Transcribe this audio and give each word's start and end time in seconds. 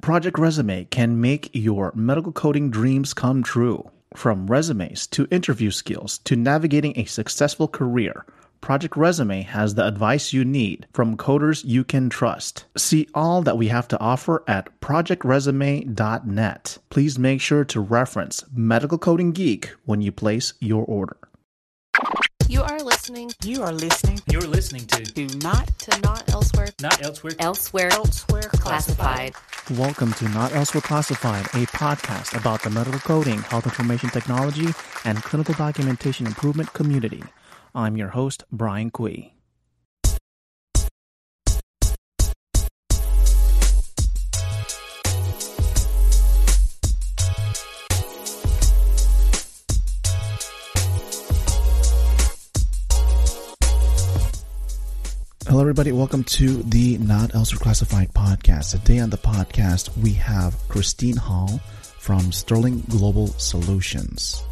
Project 0.00 0.38
Resume 0.38 0.86
can 0.86 1.20
make 1.20 1.50
your 1.52 1.92
medical 1.94 2.32
coding 2.32 2.70
dreams 2.70 3.12
come 3.12 3.42
true. 3.42 3.90
From 4.16 4.46
resumes 4.46 5.06
to 5.08 5.28
interview 5.30 5.70
skills 5.70 6.16
to 6.20 6.36
navigating 6.36 6.94
a 6.96 7.04
successful 7.04 7.68
career, 7.68 8.24
Project 8.62 8.96
Resume 8.96 9.42
has 9.42 9.74
the 9.74 9.86
advice 9.86 10.32
you 10.32 10.42
need 10.44 10.86
from 10.92 11.18
coders 11.18 11.64
you 11.64 11.84
can 11.84 12.08
trust. 12.08 12.64
See 12.76 13.08
all 13.14 13.42
that 13.42 13.58
we 13.58 13.68
have 13.68 13.88
to 13.88 14.00
offer 14.00 14.42
at 14.48 14.80
projectresume.net. 14.80 16.78
Please 16.88 17.18
make 17.18 17.40
sure 17.42 17.64
to 17.64 17.80
reference 17.80 18.44
Medical 18.54 18.98
Coding 18.98 19.32
Geek 19.32 19.70
when 19.84 20.00
you 20.00 20.12
place 20.12 20.54
your 20.60 20.84
order. 20.84 21.16
You 22.60 22.66
are 22.66 22.82
listening. 22.82 23.30
You 23.42 23.62
are 23.62 23.72
listening 23.72 24.18
You're 24.30 24.42
listening 24.42 24.84
to 24.88 25.02
to 25.02 25.38
not 25.38 25.66
to 25.78 25.98
Not 26.02 26.30
Elsewhere. 26.30 26.68
Not 26.82 27.00
Elsewhere. 27.02 27.32
Elsewhere. 27.38 27.88
elsewhere 27.90 28.42
Classified. 28.42 29.32
Welcome 29.70 30.12
to 30.12 30.28
Not 30.28 30.52
Elsewhere 30.52 30.82
Classified, 30.82 31.46
a 31.46 31.64
podcast 31.68 32.38
about 32.38 32.62
the 32.62 32.68
medical 32.68 33.00
coding, 33.00 33.38
health 33.38 33.64
information 33.64 34.10
technology, 34.10 34.68
and 35.06 35.22
clinical 35.22 35.54
documentation 35.54 36.26
improvement 36.26 36.70
community. 36.74 37.22
I'm 37.74 37.96
your 37.96 38.08
host, 38.08 38.44
Brian 38.52 38.90
Cui. 38.90 39.32
Hello, 55.50 55.62
everybody. 55.62 55.90
Welcome 55.90 56.22
to 56.38 56.62
the 56.62 56.96
Not 56.98 57.34
Elsewhere 57.34 57.58
Classified 57.58 58.14
podcast. 58.14 58.70
Today 58.70 59.00
on 59.00 59.10
the 59.10 59.18
podcast, 59.18 59.98
we 59.98 60.12
have 60.12 60.54
Christine 60.68 61.16
Hall 61.16 61.58
from 61.98 62.30
Sterling 62.30 62.84
Global 62.88 63.26
Solutions. 63.26 64.44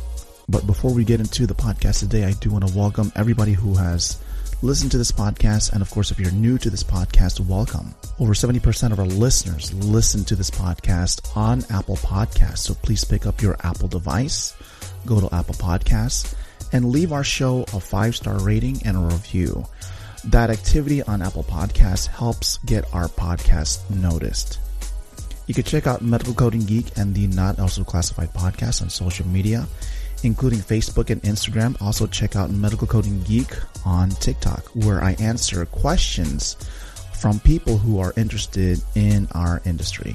But 0.49 0.67
before 0.67 0.93
we 0.93 1.05
get 1.05 1.21
into 1.21 1.47
the 1.47 1.55
podcast 1.55 2.01
today, 2.01 2.25
I 2.25 2.33
do 2.33 2.51
want 2.51 2.67
to 2.67 2.77
welcome 2.77 3.13
everybody 3.15 3.53
who 3.53 3.75
has 3.75 4.21
listened 4.61 4.91
to 4.91 4.99
this 4.99 5.13
podcast. 5.13 5.73
And 5.73 5.83
of 5.83 5.91
course, 5.93 6.11
if 6.11 6.19
you're 6.19 6.33
new 6.33 6.59
to 6.59 6.69
this 6.69 6.83
podcast, 6.83 7.39
welcome. 7.47 7.95
Over 8.19 8.35
70% 8.35 8.91
of 8.91 8.99
our 8.99 9.07
listeners 9.07 9.73
listen 9.75 10.25
to 10.25 10.35
this 10.35 10.51
podcast 10.51 11.37
on 11.37 11.63
Apple 11.71 11.99
Podcasts. 11.99 12.59
So 12.59 12.75
please 12.75 13.05
pick 13.05 13.25
up 13.25 13.41
your 13.41 13.57
Apple 13.63 13.87
device, 13.87 14.57
go 15.07 15.21
to 15.21 15.33
Apple 15.33 15.55
Podcasts, 15.55 16.35
and 16.73 16.91
leave 16.91 17.13
our 17.13 17.23
show 17.23 17.63
a 17.73 17.79
five 17.79 18.17
star 18.17 18.41
rating 18.41 18.83
and 18.85 18.97
a 18.97 19.01
review. 19.15 19.65
That 20.29 20.51
activity 20.51 21.03
on 21.03 21.23
Apple 21.23 21.43
Podcasts 21.43 22.07
helps 22.07 22.59
get 22.59 22.85
our 22.93 23.09
podcast 23.09 23.89
noticed. 23.89 24.59
You 25.47 25.55
can 25.55 25.65
check 25.65 25.87
out 25.87 26.03
Medical 26.03 26.35
Coding 26.35 26.67
Geek 26.67 26.85
and 26.99 27.15
the 27.15 27.29
Not 27.29 27.59
Elsewhere 27.59 27.87
Classified 27.87 28.35
podcast 28.35 28.83
on 28.83 28.91
social 28.91 29.27
media, 29.27 29.67
including 30.25 30.59
Facebook 30.59 31.09
and 31.09 31.23
Instagram. 31.23 31.81
Also, 31.81 32.07
check 32.07 32.37
out 32.37 32.51
Medical 32.51 32.87
Coding 32.87 33.23
Geek 33.23 33.49
on 33.87 34.11
TikTok, 34.11 34.67
where 34.75 35.03
I 35.03 35.13
answer 35.13 35.65
questions 35.65 36.57
from 37.15 37.41
people 37.41 37.79
who 37.79 37.99
are 37.99 38.13
interested 38.19 38.83
in 38.95 39.29
our 39.33 39.63
industry. 39.65 40.15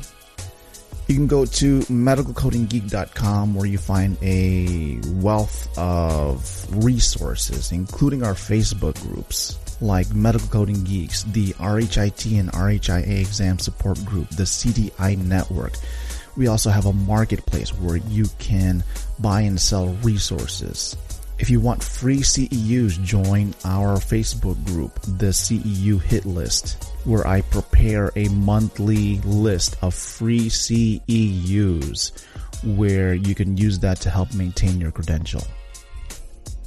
You 1.08 1.16
can 1.16 1.26
go 1.26 1.46
to 1.46 1.80
medicalcodinggeek.com 1.80 3.56
where 3.56 3.66
you 3.66 3.80
find 3.80 4.16
a 4.22 5.00
wealth 5.16 5.76
of 5.76 6.86
resources, 6.86 7.72
including 7.72 8.22
our 8.22 8.36
Facebook 8.36 9.02
groups 9.02 9.58
like 9.82 10.14
Medical 10.14 10.48
Coding 10.48 10.84
Geeks, 10.84 11.24
the 11.24 11.54
RHIT 11.54 12.40
and 12.40 12.52
RHIA 12.52 13.22
exam 13.22 13.60
support 13.60 14.04
group, 14.06 14.30
the 14.30 14.44
CDI 14.44 15.18
network. 15.18 15.74
We 16.36 16.48
also 16.48 16.70
have 16.70 16.86
a 16.86 16.94
marketplace 16.94 17.70
where 17.70 17.98
you 17.98 18.26
can 18.40 18.84
buy 19.20 19.42
and 19.42 19.60
sell 19.60 19.90
resources. 20.04 20.98
If 21.40 21.50
you 21.50 21.60
want 21.60 21.84
free 21.84 22.20
CEUs, 22.20 23.04
join 23.04 23.54
our 23.66 23.98
Facebook 23.98 24.64
group, 24.66 25.00
the 25.02 25.34
CEU 25.34 26.02
Hit 26.02 26.26
List, 26.26 26.92
where 27.06 27.26
I 27.28 27.42
prepare 27.42 28.12
a 28.16 28.30
monthly 28.30 29.20
list 29.22 29.76
of 29.82 29.94
free 29.94 30.48
CEUs 30.48 32.12
where 32.78 33.14
you 33.14 33.36
can 33.36 33.58
use 33.58 33.80
that 33.80 34.00
to 34.02 34.10
help 34.10 34.34
maintain 34.34 34.80
your 34.80 34.92
credential. 34.92 35.44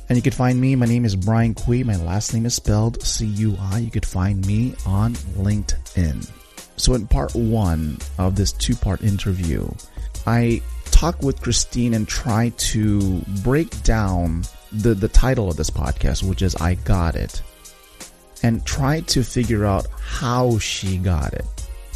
And 0.09 0.17
you 0.17 0.23
can 0.23 0.33
find 0.33 0.61
me. 0.61 0.77
My 0.77 0.87
name 0.87 1.05
is 1.05 1.17
Brian 1.17 1.55
Cui. 1.55 1.83
My 1.83 1.97
last 1.97 2.33
name 2.33 2.47
is 2.47 2.55
spelled 2.55 3.03
C-U-I. 3.03 3.79
You 3.79 3.91
could 3.91 4.07
find 4.07 4.47
me 4.47 4.75
on 4.87 5.15
LinkedIn. 5.37 6.31
So 6.77 6.95
in 6.95 7.07
part 7.09 7.35
one 7.35 7.99
of 8.19 8.37
this 8.37 8.53
two-part 8.53 9.03
interview, 9.03 9.69
I 10.27 10.63
talk 10.87 11.23
with 11.23 11.41
Christine 11.41 11.95
and 11.95 12.07
try 12.07 12.51
to 12.57 13.21
break 13.43 13.83
down 13.83 14.45
the, 14.73 14.95
the 14.95 15.09
title 15.09 15.51
of 15.51 15.57
this 15.57 15.71
podcast, 15.71 16.23
which 16.23 16.43
is 16.43 16.55
I 16.57 16.75
Got 16.75 17.17
It, 17.17 17.43
and 18.43 18.65
try 18.65 19.01
to 19.01 19.25
figure 19.25 19.65
out 19.65 19.87
how 20.01 20.59
she 20.59 20.99
got 20.99 21.33
it. 21.35 21.45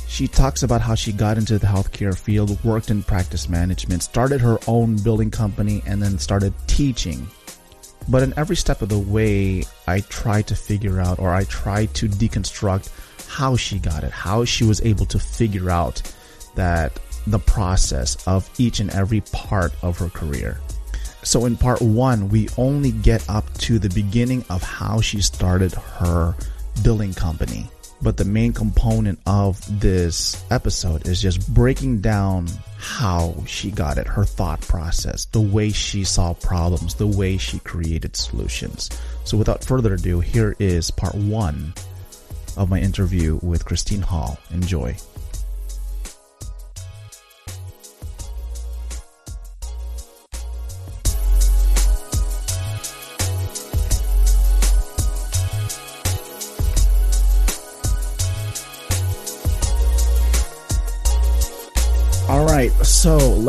She 0.08 0.26
talks 0.26 0.64
about 0.64 0.80
how 0.80 0.96
she 0.96 1.12
got 1.12 1.38
into 1.38 1.58
the 1.58 1.66
healthcare 1.68 2.18
field, 2.18 2.62
worked 2.64 2.90
in 2.90 3.04
practice 3.04 3.48
management, 3.48 4.02
started 4.02 4.40
her 4.40 4.58
own 4.66 4.96
building 4.96 5.30
company, 5.30 5.82
and 5.86 6.02
then 6.02 6.18
started 6.18 6.52
teaching 6.66 7.28
but 8.08 8.22
in 8.22 8.34
every 8.36 8.56
step 8.56 8.82
of 8.82 8.88
the 8.88 8.98
way, 8.98 9.64
I 9.86 10.00
try 10.00 10.42
to 10.42 10.54
figure 10.54 11.00
out 11.00 11.18
or 11.18 11.30
I 11.32 11.44
try 11.44 11.86
to 11.86 12.08
deconstruct 12.08 12.90
how 13.28 13.56
she 13.56 13.78
got 13.78 14.04
it, 14.04 14.10
how 14.10 14.44
she 14.44 14.64
was 14.64 14.80
able 14.82 15.06
to 15.06 15.18
figure 15.18 15.70
out 15.70 16.02
that 16.54 16.98
the 17.26 17.38
process 17.38 18.16
of 18.26 18.48
each 18.58 18.80
and 18.80 18.90
every 18.90 19.20
part 19.32 19.72
of 19.82 19.98
her 19.98 20.08
career. 20.08 20.60
So 21.22 21.44
in 21.44 21.56
part 21.56 21.82
one, 21.82 22.28
we 22.28 22.48
only 22.56 22.92
get 22.92 23.28
up 23.28 23.52
to 23.58 23.78
the 23.78 23.90
beginning 23.90 24.44
of 24.48 24.62
how 24.62 25.00
she 25.00 25.20
started 25.20 25.72
her 25.72 26.34
billing 26.82 27.14
company. 27.14 27.68
But 28.02 28.16
the 28.16 28.24
main 28.24 28.52
component 28.52 29.18
of 29.26 29.60
this 29.80 30.42
episode 30.50 31.06
is 31.06 31.20
just 31.20 31.52
breaking 31.52 32.00
down 32.00 32.48
how 32.78 33.44
she 33.46 33.70
got 33.70 33.98
it, 33.98 34.06
her 34.06 34.24
thought 34.24 34.62
process, 34.62 35.26
the 35.26 35.40
way 35.40 35.70
she 35.70 36.04
saw 36.04 36.32
problems, 36.32 36.94
the 36.94 37.06
way 37.06 37.36
she 37.36 37.58
created 37.58 38.16
solutions. 38.16 38.88
So 39.24 39.36
without 39.36 39.62
further 39.62 39.94
ado, 39.94 40.20
here 40.20 40.56
is 40.58 40.90
part 40.90 41.14
one 41.14 41.74
of 42.56 42.70
my 42.70 42.80
interview 42.80 43.38
with 43.42 43.66
Christine 43.66 44.02
Hall. 44.02 44.38
Enjoy. 44.50 44.96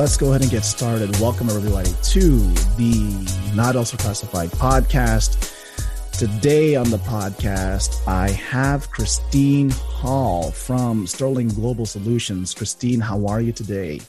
Let's 0.01 0.17
go 0.17 0.29
ahead 0.29 0.41
and 0.41 0.50
get 0.50 0.66
started. 0.66 1.16
Welcome 1.19 1.47
everybody 1.47 1.91
to 2.06 2.39
the 2.75 3.53
Not 3.53 3.75
Elsewhere 3.75 4.00
Classified 4.00 4.50
podcast. 4.50 5.38
Today 6.17 6.75
on 6.75 6.89
the 6.89 6.97
podcast, 6.97 8.07
I 8.07 8.31
have 8.31 8.89
Christine 8.89 9.69
Hall 9.69 10.50
from 10.50 11.06
Sterling 11.06 11.50
Global 11.50 11.85
Solutions. 11.85 12.56
Christine, 12.56 13.00
how 13.00 13.28
are 13.28 13.41
you 13.41 13.51
today? 13.51 14.01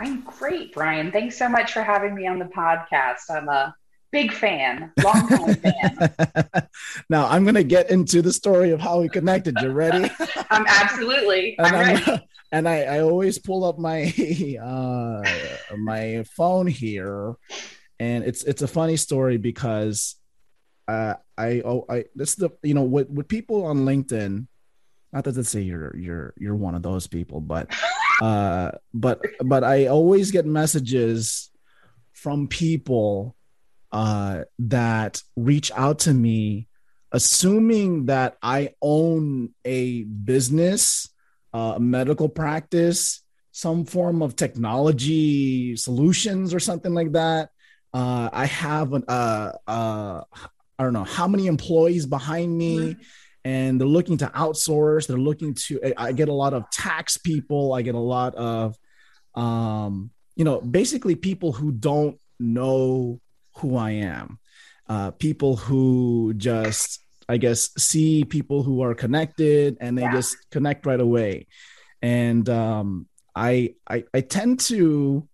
I'm 0.00 0.22
great, 0.22 0.72
Brian. 0.72 1.12
Thanks 1.12 1.36
so 1.36 1.50
much 1.50 1.70
for 1.74 1.82
having 1.82 2.14
me 2.14 2.26
on 2.26 2.38
the 2.38 2.46
podcast. 2.46 3.28
I'm 3.28 3.50
a 3.50 3.74
big 4.10 4.32
fan, 4.32 4.90
long 5.04 5.28
time 5.28 5.54
fan. 5.56 6.68
now 7.10 7.26
I'm 7.26 7.42
going 7.44 7.56
to 7.56 7.62
get 7.62 7.90
into 7.90 8.22
the 8.22 8.32
story 8.32 8.70
of 8.70 8.80
how 8.80 9.02
we 9.02 9.10
connected. 9.10 9.54
You 9.60 9.68
ready? 9.68 10.10
I'm 10.50 10.64
absolutely. 10.66 11.56
I'm 11.60 11.74
I'm- 11.74 11.94
ready. 12.06 12.22
And 12.52 12.68
I, 12.68 12.82
I 12.82 13.00
always 13.00 13.38
pull 13.38 13.64
up 13.64 13.78
my 13.78 14.12
uh, 14.62 15.22
my 15.76 16.24
phone 16.36 16.66
here, 16.66 17.34
and 17.98 18.24
it's 18.24 18.44
it's 18.44 18.62
a 18.62 18.68
funny 18.68 18.96
story 18.96 19.36
because 19.36 20.16
uh, 20.88 21.14
I 21.36 21.62
oh 21.64 21.84
I 21.88 22.04
this 22.14 22.30
is 22.30 22.36
the 22.36 22.50
you 22.62 22.74
know 22.74 22.84
with 22.84 23.10
with 23.10 23.28
people 23.28 23.66
on 23.66 23.84
LinkedIn, 23.84 24.46
not 25.12 25.24
that 25.24 25.32
to 25.32 25.44
say 25.44 25.62
you're 25.62 25.96
you're 25.96 26.34
you're 26.36 26.56
one 26.56 26.74
of 26.74 26.82
those 26.82 27.06
people, 27.06 27.40
but 27.40 27.70
uh, 28.22 28.72
but 28.94 29.20
but 29.44 29.64
I 29.64 29.86
always 29.86 30.30
get 30.30 30.46
messages 30.46 31.50
from 32.12 32.48
people 32.48 33.36
uh, 33.92 34.44
that 34.58 35.22
reach 35.36 35.70
out 35.74 36.00
to 36.00 36.14
me 36.14 36.68
assuming 37.12 38.06
that 38.06 38.36
I 38.42 38.74
own 38.82 39.54
a 39.64 40.02
business, 40.02 41.08
uh, 41.56 41.78
medical 41.78 42.28
practice, 42.28 43.24
some 43.50 43.86
form 43.86 44.20
of 44.20 44.36
technology 44.36 45.74
solutions 45.76 46.52
or 46.52 46.60
something 46.60 46.92
like 46.92 47.12
that. 47.12 47.48
Uh, 47.94 48.28
I 48.30 48.44
have 48.44 48.92
an, 48.92 49.04
uh, 49.08 49.52
uh, 49.66 50.20
I 50.78 50.82
don't 50.84 50.92
know 50.92 51.04
how 51.18 51.26
many 51.26 51.46
employees 51.46 52.04
behind 52.04 52.50
me, 52.64 52.96
and 53.42 53.80
they're 53.80 53.88
looking 53.98 54.18
to 54.18 54.26
outsource. 54.26 55.06
They're 55.06 55.16
looking 55.30 55.54
to. 55.54 55.72
I 55.96 56.12
get 56.12 56.28
a 56.28 56.38
lot 56.44 56.52
of 56.52 56.68
tax 56.70 57.16
people. 57.16 57.72
I 57.72 57.80
get 57.80 57.94
a 57.94 58.08
lot 58.16 58.34
of, 58.34 58.76
um, 59.34 60.10
you 60.34 60.44
know, 60.44 60.60
basically 60.60 61.14
people 61.14 61.52
who 61.52 61.72
don't 61.72 62.16
know 62.38 63.20
who 63.58 63.76
I 63.76 63.92
am, 63.92 64.38
uh, 64.92 65.12
people 65.12 65.56
who 65.56 66.34
just, 66.36 67.00
I 67.28 67.36
guess, 67.38 67.70
see 67.76 68.24
people 68.24 68.62
who 68.62 68.82
are 68.82 68.94
connected 68.94 69.76
and 69.80 69.96
they 69.98 70.04
Yeah. 70.04 70.12
just 70.12 70.36
connect 70.50 70.86
right 70.86 71.00
away. 71.00 71.46
And 72.02 72.48
um, 72.48 73.08
I, 73.34 73.74
I, 73.88 74.04
I 74.14 74.20
tend 74.20 74.60
to, 74.60 75.28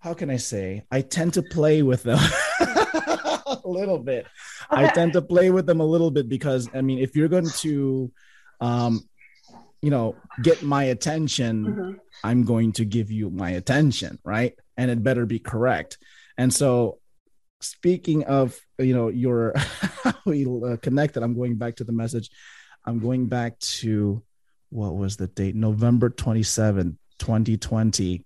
how 0.00 0.14
can 0.14 0.30
I 0.30 0.36
say? 0.36 0.84
I 0.90 1.00
tend 1.02 1.34
to 1.34 1.42
play 1.42 1.82
with 1.82 2.02
them 2.02 2.18
a 2.60 3.60
little 3.64 3.98
bit. 3.98 4.26
I 4.70 4.86
tend 4.88 5.12
to 5.14 5.22
play 5.22 5.50
with 5.50 5.66
them 5.66 5.80
a 5.80 5.84
little 5.86 6.10
bit 6.10 6.28
because 6.28 6.68
I 6.74 6.80
mean, 6.82 6.98
if 6.98 7.16
you're 7.16 7.28
going 7.28 7.50
to, 7.50 8.12
um, 8.60 9.08
you 9.82 9.90
know, 9.90 10.16
get 10.42 10.62
my 10.62 10.84
attention, 10.84 11.64
Mhm. 11.66 11.96
I'm 12.22 12.44
going 12.44 12.72
to 12.72 12.84
give 12.84 13.10
you 13.10 13.30
my 13.30 13.50
attention, 13.52 14.18
right? 14.24 14.52
And 14.76 14.90
it 14.90 15.02
better 15.02 15.24
be 15.24 15.38
correct. 15.38 15.96
And 16.36 16.52
so, 16.52 16.98
speaking 17.62 18.24
of, 18.24 18.58
you 18.82 18.94
know, 18.94 19.08
your 19.08 19.52
how 19.56 20.14
we 20.24 20.46
uh, 20.46 20.76
connected, 20.76 21.22
I'm 21.22 21.34
going 21.34 21.56
back 21.56 21.76
to 21.76 21.84
the 21.84 21.92
message. 21.92 22.30
I'm 22.84 22.98
going 22.98 23.26
back 23.26 23.58
to 23.80 24.22
what 24.70 24.94
was 24.96 25.16
the 25.16 25.26
date? 25.26 25.54
November 25.54 26.10
27, 26.10 26.98
2020. 27.18 28.24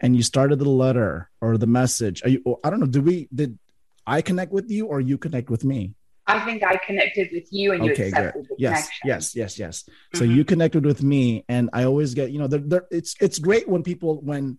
And 0.00 0.14
you 0.14 0.22
started 0.22 0.58
the 0.58 0.68
letter 0.68 1.30
or 1.40 1.56
the 1.56 1.66
message. 1.66 2.22
Are 2.22 2.28
you, 2.28 2.42
I 2.62 2.70
don't 2.70 2.80
know. 2.80 2.86
Did 2.86 3.04
we, 3.04 3.28
did 3.34 3.58
I 4.06 4.20
connect 4.22 4.52
with 4.52 4.70
you 4.70 4.86
or 4.86 5.00
you 5.00 5.16
connect 5.18 5.48
with 5.50 5.64
me? 5.64 5.94
I 6.28 6.44
think 6.44 6.62
I 6.64 6.76
connected 6.76 7.28
with 7.32 7.46
you 7.52 7.72
and 7.72 7.84
you 7.84 7.92
okay 7.92 8.10
good 8.10 8.18
accepted 8.18 8.48
the 8.48 8.56
yes 8.58 8.88
yes 9.04 9.36
yes 9.36 9.58
yes 9.60 9.88
so 10.12 10.24
Mhm. 10.24 10.34
you 10.34 10.44
connected 10.44 10.84
with 10.84 11.00
me 11.00 11.44
and 11.48 11.70
i 11.72 11.84
always 11.84 12.14
get 12.14 12.32
you 12.32 12.40
know 12.40 12.48
they're, 12.48 12.58
they're, 12.66 12.86
it's 12.90 13.14
it's 13.20 13.38
great 13.38 13.68
when 13.68 13.84
people 13.84 14.20
when 14.22 14.58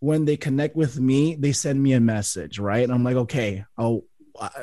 when 0.00 0.24
they 0.24 0.36
connect 0.36 0.74
with 0.74 0.98
me 0.98 1.36
they 1.36 1.52
send 1.52 1.80
me 1.80 1.92
a 1.92 2.00
message 2.00 2.58
right 2.58 2.82
and 2.82 2.92
i'm 2.92 3.04
like 3.04 3.14
okay 3.14 3.64
oh 3.78 3.98
uh, 3.98 4.00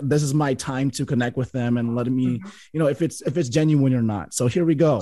this 0.01 0.21
is 0.23 0.33
my 0.33 0.53
time 0.53 0.91
to 0.91 1.05
connect 1.05 1.37
with 1.37 1.51
them 1.51 1.77
and 1.77 1.95
let 1.95 2.07
me 2.07 2.39
Mhm. 2.39 2.51
you 2.73 2.79
know 2.79 2.87
if 2.87 3.01
it's 3.01 3.21
if 3.21 3.37
it's 3.37 3.49
genuine 3.49 3.93
or 3.93 4.01
not 4.01 4.33
so 4.33 4.47
here 4.47 4.65
we 4.65 4.75
go 4.75 5.01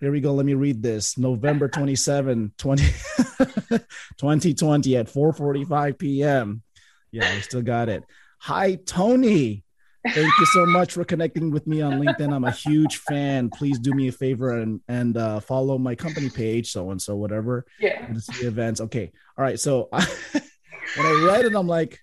here 0.00 0.10
we 0.10 0.20
go 0.20 0.32
let 0.34 0.46
me 0.46 0.54
read 0.54 0.82
this 0.82 1.18
november 1.18 1.68
27 1.78 2.52
20 2.58 2.82
2020 4.18 4.96
at 4.96 5.06
4:45 5.08 5.98
p.m 5.98 6.62
yeah 7.10 7.28
i 7.28 7.40
still 7.40 7.62
got 7.62 7.88
it 7.88 8.02
hi 8.38 8.74
tony 8.86 9.64
Thank 10.04 10.32
you 10.40 10.46
so 10.46 10.66
much 10.66 10.94
for 10.94 11.04
connecting 11.04 11.52
with 11.52 11.64
me 11.64 11.80
on 11.80 12.00
LinkedIn. 12.00 12.34
I'm 12.34 12.42
a 12.42 12.50
huge 12.50 12.96
fan. 12.96 13.50
Please 13.50 13.78
do 13.78 13.92
me 13.94 14.08
a 14.08 14.12
favor 14.12 14.58
and 14.58 14.80
and 14.88 15.16
uh, 15.16 15.38
follow 15.38 15.78
my 15.78 15.94
company 15.94 16.28
page, 16.28 16.72
so 16.72 16.90
and 16.90 17.00
so, 17.00 17.14
whatever. 17.14 17.64
Yeah. 17.78 18.04
To 18.12 18.20
see 18.20 18.44
events. 18.44 18.80
Okay. 18.80 19.12
All 19.38 19.44
right. 19.44 19.60
So 19.60 19.88
I, 19.92 20.04
when 20.32 21.06
I 21.06 21.24
read 21.28 21.44
it, 21.44 21.54
I'm 21.54 21.68
like, 21.68 22.00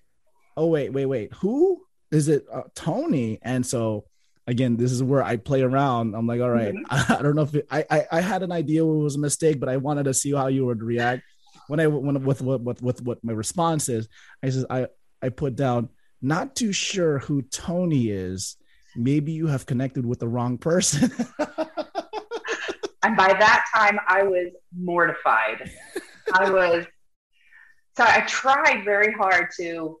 oh 0.60 0.66
wait, 0.66 0.92
wait, 0.92 1.06
wait. 1.06 1.32
Who 1.34 1.82
is 2.10 2.28
it? 2.28 2.46
Uh, 2.52 2.62
Tony. 2.74 3.38
And 3.42 3.64
so 3.64 4.04
again, 4.46 4.76
this 4.76 4.92
is 4.92 5.02
where 5.02 5.22
I 5.22 5.36
play 5.36 5.62
around. 5.62 6.14
I'm 6.14 6.26
like, 6.26 6.40
all 6.40 6.50
right, 6.50 6.74
I, 6.90 7.18
don't 7.22 7.36
know 7.36 7.42
if 7.42 7.54
it, 7.54 7.66
I, 7.70 7.84
I 7.90 8.06
I 8.12 8.20
had 8.20 8.42
an 8.42 8.52
idea 8.52 8.82
it 8.82 8.86
was 8.86 9.16
a 9.16 9.20
mistake, 9.20 9.60
but 9.60 9.68
I 9.68 9.76
wanted 9.76 10.04
to 10.04 10.14
see 10.14 10.32
how 10.32 10.48
you 10.48 10.66
would 10.66 10.82
react. 10.82 11.22
When 11.68 11.80
I 11.80 11.86
when 11.86 12.22
with 12.24 12.42
what 12.42 12.60
with, 12.62 12.82
with 12.82 13.02
what 13.02 13.22
my 13.22 13.32
response 13.32 13.88
is, 13.88 14.08
I 14.42 14.50
says 14.50 14.66
I 14.68 14.88
I 15.22 15.28
put 15.28 15.56
down 15.56 15.88
not 16.22 16.56
too 16.56 16.72
sure 16.72 17.18
who 17.20 17.42
Tony 17.42 18.10
is. 18.10 18.56
Maybe 18.96 19.32
you 19.32 19.46
have 19.46 19.66
connected 19.66 20.04
with 20.04 20.18
the 20.18 20.28
wrong 20.28 20.58
person. 20.58 21.12
And 23.02 23.16
by 23.16 23.32
that 23.32 23.64
time, 23.74 23.98
I 24.06 24.22
was 24.22 24.52
mortified. 24.76 25.70
I 26.32 26.50
was, 26.50 26.86
so 27.96 28.04
I 28.06 28.20
tried 28.20 28.84
very 28.84 29.12
hard 29.12 29.48
to 29.58 29.98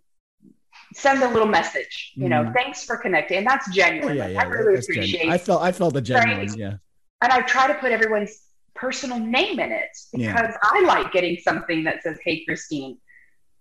send 0.94 1.22
a 1.22 1.28
little 1.28 1.46
message, 1.48 2.12
you 2.14 2.28
know, 2.28 2.44
Mhm. 2.44 2.54
thanks 2.54 2.84
for 2.84 2.96
connecting. 2.96 3.38
And 3.38 3.46
that's 3.46 3.70
genuine. 3.74 4.16
yeah, 4.16 4.24
Like, 4.24 4.32
yeah, 4.34 4.40
I 4.40 4.44
really 4.44 4.74
that's 4.74 4.86
genuine. 4.86 5.08
appreciate 5.10 5.30
I 5.30 5.38
felt 5.38 5.62
I 5.62 5.72
felt 5.72 5.94
the 5.94 6.00
genuine. 6.02 6.48
Right. 6.48 6.56
Yeah, 6.58 6.74
and 7.22 7.32
I 7.32 7.40
try 7.42 7.66
to 7.68 7.74
put 7.74 7.92
everyone's 7.92 8.42
personal 8.74 9.18
name 9.18 9.60
in 9.60 9.72
it 9.72 9.90
Yeah. 10.12 10.32
because 10.32 10.54
I 10.62 10.80
like 10.86 11.12
getting 11.12 11.36
something 11.38 11.84
that 11.84 12.02
says, 12.02 12.18
Hey, 12.24 12.44
Christine. 12.44 12.98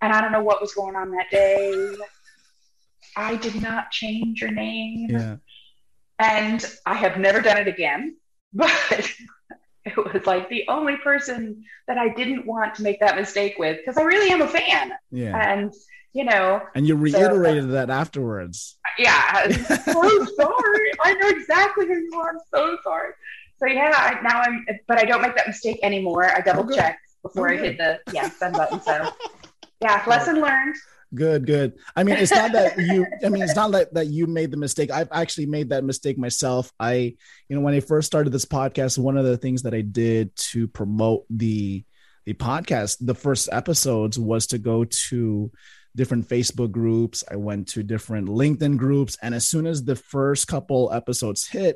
And 0.02 0.14
I 0.14 0.22
don't 0.22 0.32
know 0.32 0.42
what 0.44 0.62
was 0.62 0.74
going 0.74 0.96
on 0.96 1.12
that 1.12 1.30
day. 1.30 1.96
I 3.18 3.36
did 3.36 3.62
not 3.62 3.92
change 3.92 4.40
your 4.42 4.52
name. 4.52 5.08
yeah. 5.10 5.36
And 6.20 6.66
I 6.86 6.96
have 6.96 7.18
never 7.18 7.42
done 7.42 7.58
it 7.58 7.68
again. 7.68 8.16
But 8.54 9.12
it 9.86 9.96
was 10.14 10.26
like 10.26 10.50
the 10.50 10.66
only 10.68 10.98
person 10.98 11.64
that 11.88 11.98
I 11.98 12.10
didn't 12.10 12.46
want 12.46 12.76
to 12.76 12.84
make 12.84 13.00
that 13.00 13.16
mistake 13.16 13.56
with 13.58 13.78
because 13.78 13.98
I 13.98 14.02
really 14.04 14.32
am 14.32 14.42
a 14.42 14.48
fan. 14.48 14.92
Yeah. 15.12 15.38
And, 15.38 15.74
you 16.14 16.24
know, 16.26 16.62
And 16.76 16.88
you 16.88 16.96
reiterated 16.96 17.70
that 17.72 17.90
afterwards. 17.90 18.78
yeah, 18.98 19.24
I'm 19.34 19.54
so 19.54 20.26
sorry. 20.36 20.92
I 21.04 21.14
know 21.20 21.30
exactly 21.30 21.86
who 21.88 21.94
you 21.96 22.14
are. 22.20 22.30
I'm 22.30 22.40
so 22.54 22.78
sorry. 22.84 23.12
So 23.60 23.66
yeah, 23.68 23.92
I, 23.96 24.22
now 24.22 24.40
I'm, 24.42 24.66
but 24.88 24.98
I 25.00 25.06
don't 25.06 25.22
make 25.22 25.36
that 25.36 25.48
mistake 25.48 25.80
anymore. 25.84 26.26
I 26.26 26.42
double 26.42 26.66
Oh, 26.72 26.76
check 26.76 26.98
before 27.22 27.50
Oh, 27.50 27.54
I 27.54 27.58
hit 27.58 27.78
the 27.78 28.00
yeah 28.14 28.30
send 28.30 28.56
button. 28.56 28.82
So 28.82 29.10
yeah, 29.82 30.04
lesson 30.08 30.42
learned. 30.42 30.76
Good, 31.14 31.46
good. 31.48 31.74
I 31.96 32.04
mean, 32.04 32.16
it's 32.18 32.32
not 32.32 32.52
that 32.54 32.78
you. 32.78 33.06
I 33.26 33.30
mean, 33.30 33.42
it's 33.42 33.56
not 33.56 33.72
that 33.72 33.94
that 33.96 34.08
you 34.08 34.28
made 34.28 34.52
the 34.52 34.58
mistake. 34.58 34.92
I've 34.92 35.10
actually 35.12 35.48
made 35.48 35.70
that 35.70 35.84
mistake 35.84 36.18
myself. 36.20 36.72
I, 36.80 36.94
you 37.50 37.56
know, 37.56 37.62
when 37.62 37.74
I 37.74 37.80
first 37.80 38.06
started 38.06 38.30
this 38.32 38.46
podcast, 38.46 38.98
one 39.00 39.18
of 39.18 39.26
the 39.26 39.36
things 39.36 39.64
that 39.64 39.74
I 39.74 39.82
did 39.82 40.36
to 40.52 40.68
promote 40.68 41.26
the 41.32 41.84
the 42.26 42.36
podcast, 42.36 42.98
the 43.02 43.16
first 43.16 43.50
episodes, 43.52 44.20
was 44.20 44.46
to 44.48 44.60
go 44.60 44.84
to 44.86 45.52
different 46.00 46.28
Facebook 46.28 46.72
groups. 46.72 47.26
I 47.30 47.36
went 47.36 47.68
to 47.74 47.84
different 47.84 48.30
LinkedIn 48.30 48.78
groups, 48.78 49.18
and 49.22 49.36
as 49.36 49.46
soon 49.46 49.68
as 49.68 49.84
the 49.84 49.98
first 49.98 50.48
couple 50.48 50.94
episodes 50.94 51.46
hit, 51.46 51.76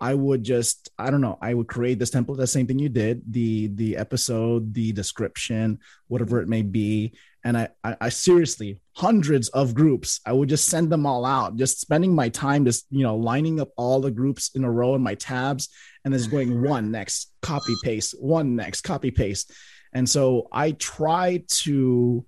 I 0.00 0.14
would 0.14 0.42
just, 0.44 0.90
I 0.96 1.10
don't 1.10 1.20
know, 1.20 1.38
I 1.40 1.54
would 1.54 1.66
create 1.66 1.98
this 1.98 2.12
template, 2.12 2.36
the 2.36 2.46
same 2.46 2.66
thing 2.66 2.78
you 2.78 2.88
did, 2.88 3.22
the 3.28 3.68
the 3.74 3.96
episode, 3.96 4.72
the 4.74 4.92
description, 4.92 5.78
whatever 6.06 6.40
it 6.40 6.48
may 6.48 6.62
be. 6.62 7.14
And 7.46 7.58
I, 7.58 7.68
I, 7.82 7.96
I 8.06 8.08
seriously, 8.10 8.80
hundreds 8.92 9.48
of 9.50 9.74
groups, 9.74 10.20
I 10.24 10.32
would 10.32 10.48
just 10.48 10.68
send 10.68 10.90
them 10.90 11.04
all 11.04 11.24
out, 11.24 11.56
just 11.56 11.80
spending 11.80 12.14
my 12.14 12.28
time 12.30 12.64
just, 12.64 12.86
you 12.90 13.02
know, 13.02 13.16
lining 13.16 13.60
up 13.60 13.70
all 13.76 14.00
the 14.00 14.10
groups 14.10 14.50
in 14.54 14.64
a 14.64 14.70
row 14.70 14.94
in 14.94 15.02
my 15.02 15.16
tabs 15.16 15.68
and 16.04 16.14
just 16.14 16.30
going 16.30 16.62
one 16.62 16.90
next, 16.90 17.32
copy 17.42 17.74
paste, 17.82 18.14
one 18.20 18.56
next, 18.56 18.80
copy 18.82 19.10
paste. 19.10 19.52
And 19.92 20.08
so 20.08 20.48
I 20.52 20.72
try 20.72 21.44
to, 21.64 22.24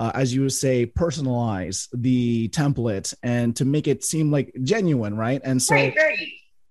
uh, 0.00 0.10
as 0.14 0.34
you 0.34 0.42
would 0.42 0.52
say, 0.52 0.86
personalize 0.86 1.88
the 1.94 2.48
template 2.50 3.14
and 3.22 3.54
to 3.56 3.64
make 3.64 3.86
it 3.88 4.04
seem 4.04 4.30
like 4.30 4.52
genuine, 4.62 5.16
right? 5.16 5.40
And 5.44 5.60
so, 5.62 5.74
right, 5.74 5.94
right. 5.96 6.28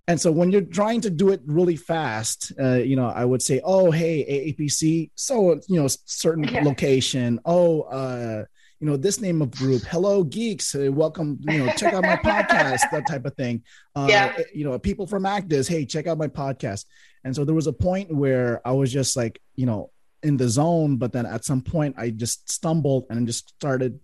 and 0.08 0.20
so 0.20 0.30
when 0.30 0.50
you're 0.52 0.60
trying 0.60 1.00
to 1.02 1.10
do 1.10 1.30
it 1.30 1.40
really 1.46 1.76
fast, 1.76 2.52
uh, 2.60 2.74
you 2.74 2.96
know, 2.96 3.06
I 3.08 3.24
would 3.24 3.42
say, 3.42 3.60
oh, 3.64 3.90
hey, 3.90 4.54
AAPC, 4.58 5.10
so, 5.14 5.60
you 5.68 5.80
know, 5.80 5.88
certain 6.04 6.44
Yeah. 6.44 6.62
location. 6.64 7.40
Oh, 7.44 7.82
uh, 7.82 8.44
you 8.80 8.90
know, 8.90 8.96
this 8.98 9.20
name 9.20 9.40
of 9.40 9.50
group, 9.52 9.82
hello 9.84 10.24
geeks, 10.24 10.74
welcome, 10.74 11.38
you 11.48 11.64
know, 11.64 11.72
check 11.76 11.94
out 11.94 12.02
my 12.02 12.16
podcast, 12.30 12.80
that 12.92 13.06
type 13.06 13.24
of 13.24 13.34
thing. 13.34 13.62
Uh, 13.96 14.08
Yeah. 14.10 14.36
You 14.52 14.64
know, 14.64 14.78
people 14.78 15.06
from 15.06 15.24
Actors, 15.24 15.66
hey, 15.68 15.86
check 15.86 16.06
out 16.06 16.18
my 16.18 16.28
podcast. 16.28 16.84
And 17.24 17.34
so 17.34 17.46
there 17.46 17.54
was 17.54 17.66
a 17.68 17.72
point 17.72 18.14
where 18.14 18.60
I 18.66 18.72
was 18.72 18.92
just 18.92 19.16
like, 19.16 19.40
you 19.56 19.64
know, 19.64 19.90
in 20.24 20.36
the 20.36 20.48
zone, 20.48 20.96
but 20.96 21.12
then 21.12 21.26
at 21.26 21.44
some 21.44 21.60
point 21.62 21.94
I 21.98 22.10
just 22.10 22.50
stumbled 22.50 23.06
and 23.10 23.26
just 23.26 23.50
started 23.50 24.00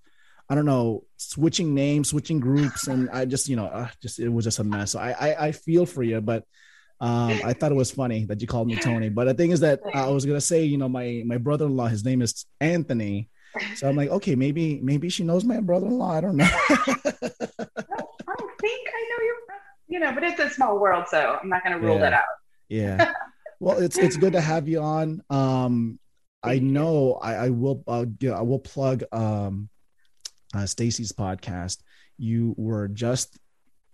I 0.48 0.56
don't 0.56 0.66
know, 0.66 1.04
switching 1.16 1.74
names, 1.74 2.08
switching 2.08 2.40
groups, 2.40 2.88
and 2.88 3.08
I 3.10 3.24
just, 3.24 3.48
you 3.48 3.54
know, 3.54 3.66
uh, 3.66 3.86
just 4.02 4.18
it 4.18 4.28
was 4.28 4.44
just 4.44 4.58
a 4.58 4.64
mess. 4.64 4.90
So 4.90 4.98
I, 4.98 5.10
I, 5.12 5.46
I 5.46 5.52
feel 5.52 5.86
for 5.86 6.02
you, 6.02 6.20
but 6.20 6.42
um, 7.00 7.38
I 7.44 7.52
thought 7.52 7.70
it 7.70 7.76
was 7.76 7.92
funny 7.92 8.24
that 8.24 8.40
you 8.40 8.48
called 8.48 8.66
me 8.66 8.74
Tony. 8.74 9.10
But 9.10 9.26
the 9.26 9.34
thing 9.34 9.52
is 9.52 9.60
that 9.60 9.78
I 9.94 10.08
was 10.08 10.26
gonna 10.26 10.40
say, 10.40 10.64
you 10.64 10.76
know, 10.76 10.88
my 10.88 11.22
my 11.24 11.36
brother-in-law, 11.38 11.86
his 11.86 12.04
name 12.04 12.20
is 12.20 12.46
Anthony, 12.60 13.28
so 13.76 13.88
I'm 13.88 13.94
like, 13.94 14.10
okay, 14.10 14.34
maybe 14.34 14.80
maybe 14.82 15.08
she 15.08 15.22
knows 15.22 15.44
my 15.44 15.60
brother-in-law. 15.60 16.10
I 16.10 16.20
don't 16.20 16.36
know. 16.36 16.50
I 16.50 18.34
don't 18.38 18.58
think 18.60 18.88
I 18.88 19.08
know 19.08 19.20
you. 19.24 19.36
You 19.88 20.00
know, 20.00 20.12
but 20.12 20.24
it's 20.24 20.40
a 20.40 20.50
small 20.50 20.80
world, 20.80 21.06
so 21.08 21.38
I'm 21.40 21.48
not 21.48 21.62
going 21.64 21.78
to 21.78 21.84
rule 21.86 21.94
Yeah. 21.96 22.00
that 22.02 22.12
out. 22.12 22.24
yeah. 22.68 23.12
Well, 23.60 23.78
it's 23.78 23.98
it's 23.98 24.16
good 24.16 24.32
to 24.32 24.40
have 24.40 24.68
you 24.68 24.80
on. 24.80 25.22
Um, 25.30 25.98
I 26.42 26.58
know 26.58 27.14
I, 27.14 27.34
I 27.34 27.48
will 27.50 27.82
uh, 27.86 28.06
I 28.32 28.42
will 28.42 28.58
plug 28.58 29.04
um, 29.12 29.68
uh, 30.54 30.66
Stacy's 30.66 31.12
podcast. 31.12 31.78
You 32.18 32.54
were 32.56 32.88
just 32.88 33.38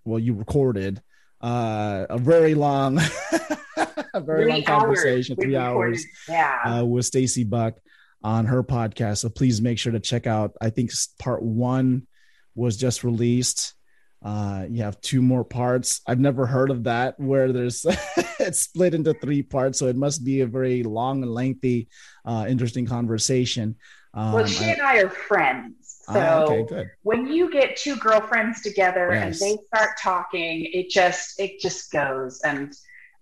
well, 0.05 0.19
you 0.19 0.35
recorded 0.35 1.03
uh, 1.41 2.07
a 2.09 2.19
very 2.19 2.55
long, 2.55 2.99
a 4.15 4.21
very 4.21 4.47
long 4.47 4.65
hours 4.67 4.67
conversation, 4.67 5.37
we 5.39 5.45
three 5.47 5.57
recorded. 5.57 5.95
hours 5.99 6.07
Yeah. 6.29 6.79
uh, 6.81 6.85
with 6.85 7.05
Stacy 7.07 7.45
Buck 7.45 7.75
on 8.23 8.47
her 8.47 8.63
podcast. 8.63 9.19
So 9.19 9.29
please 9.29 9.61
make 9.61 9.79
sure 9.79 9.93
to 9.93 10.01
check 10.01 10.27
out. 10.27 10.53
I 10.61 10.71
think 10.71 10.91
part 11.19 11.43
one 11.43 12.07
was 12.55 12.77
just 12.77 13.05
released. 13.05 13.75
Uh, 14.23 14.67
you 14.69 14.83
have 14.83 15.01
two 15.01 15.23
more 15.23 15.45
parts. 15.45 16.01
I've 16.07 16.19
never 16.19 16.47
heard 16.47 16.71
of 16.71 16.85
that 16.85 17.19
where 17.21 17.53
there's 17.53 17.85
it's 18.41 18.61
split 18.61 18.95
into 18.95 19.15
three 19.15 19.43
parts. 19.43 19.79
So 19.79 19.87
it 19.87 19.97
must 19.97 20.25
be 20.25 20.41
a 20.41 20.47
very 20.47 20.83
long 20.83 21.23
and 21.23 21.33
lengthy, 21.33 21.89
uh, 22.25 22.47
interesting 22.49 22.87
conversation. 22.87 23.77
Um, 24.15 24.33
well, 24.33 24.47
she 24.47 24.65
I, 24.65 24.69
and 24.69 24.83
I 24.83 24.97
are 24.99 25.11
friends. 25.11 26.03
Ah, 26.09 26.13
so 26.13 26.21
ah, 26.21 26.43
okay, 26.53 26.87
when 27.03 27.27
you 27.27 27.51
get 27.51 27.77
two 27.77 27.97
girlfriends 27.97 28.63
together 28.63 29.11
yes. 29.13 29.25
and 29.25 29.35
they 29.35 29.63
start 29.67 29.91
talking, 30.03 30.71
it 30.73 30.89
just 30.89 31.39
it 31.39 31.61
just 31.61 31.91
goes. 31.93 32.41
And 32.43 32.73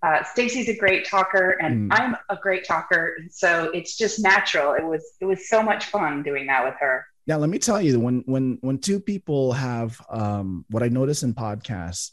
uh, 0.04 0.22
Stacy's 0.22 0.68
a 0.68 0.76
great 0.76 1.06
talker, 1.06 1.56
and 1.60 1.90
mm. 1.90 1.98
I'm 1.98 2.14
a 2.28 2.36
great 2.36 2.64
talker, 2.64 3.16
so 3.30 3.70
it's 3.72 3.96
just 3.96 4.22
natural. 4.22 4.74
It 4.74 4.84
was 4.84 5.02
it 5.20 5.24
was 5.24 5.48
so 5.48 5.62
much 5.62 5.86
fun 5.86 6.22
doing 6.22 6.46
that 6.46 6.64
with 6.64 6.74
her. 6.78 7.06
Yeah, 7.26 7.36
let 7.36 7.48
me 7.48 7.58
tell 7.58 7.80
you, 7.80 7.98
when 7.98 8.22
when 8.26 8.58
when 8.60 8.78
two 8.78 9.00
people 9.00 9.52
have 9.52 9.98
um, 10.10 10.64
what 10.68 10.82
I 10.82 10.88
notice 10.88 11.22
in 11.22 11.32
podcasts 11.32 12.10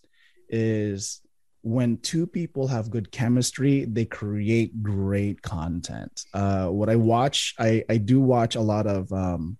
is 0.47 1.21
when 1.63 1.97
two 1.97 2.25
people 2.25 2.67
have 2.67 2.89
good 2.89 3.11
chemistry, 3.11 3.85
they 3.85 4.05
create 4.05 4.81
great 4.81 5.41
content. 5.41 6.23
Uh, 6.33 6.67
what 6.67 6.89
I 6.89 6.95
watch, 6.95 7.55
I 7.59 7.83
I 7.89 7.97
do 7.97 8.21
watch 8.21 8.55
a 8.55 8.61
lot 8.61 8.87
of. 8.87 9.11
Um, 9.11 9.57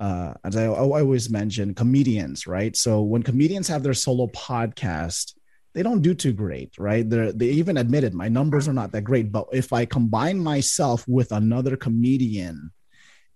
uh, 0.00 0.34
as 0.42 0.56
I, 0.56 0.64
I 0.64 0.68
always 0.68 1.30
mention, 1.30 1.74
comedians, 1.74 2.48
right? 2.48 2.74
So 2.74 3.02
when 3.02 3.22
comedians 3.22 3.68
have 3.68 3.84
their 3.84 3.94
solo 3.94 4.26
podcast, 4.26 5.34
they 5.74 5.82
don't 5.84 6.02
do 6.02 6.12
too 6.12 6.32
great, 6.32 6.74
right? 6.76 7.08
They 7.08 7.30
they 7.30 7.46
even 7.46 7.76
admitted 7.76 8.12
my 8.12 8.28
numbers 8.28 8.66
are 8.66 8.72
not 8.72 8.90
that 8.92 9.02
great. 9.02 9.30
But 9.30 9.46
if 9.52 9.72
I 9.72 9.84
combine 9.84 10.40
myself 10.40 11.06
with 11.06 11.30
another 11.30 11.76
comedian, 11.76 12.72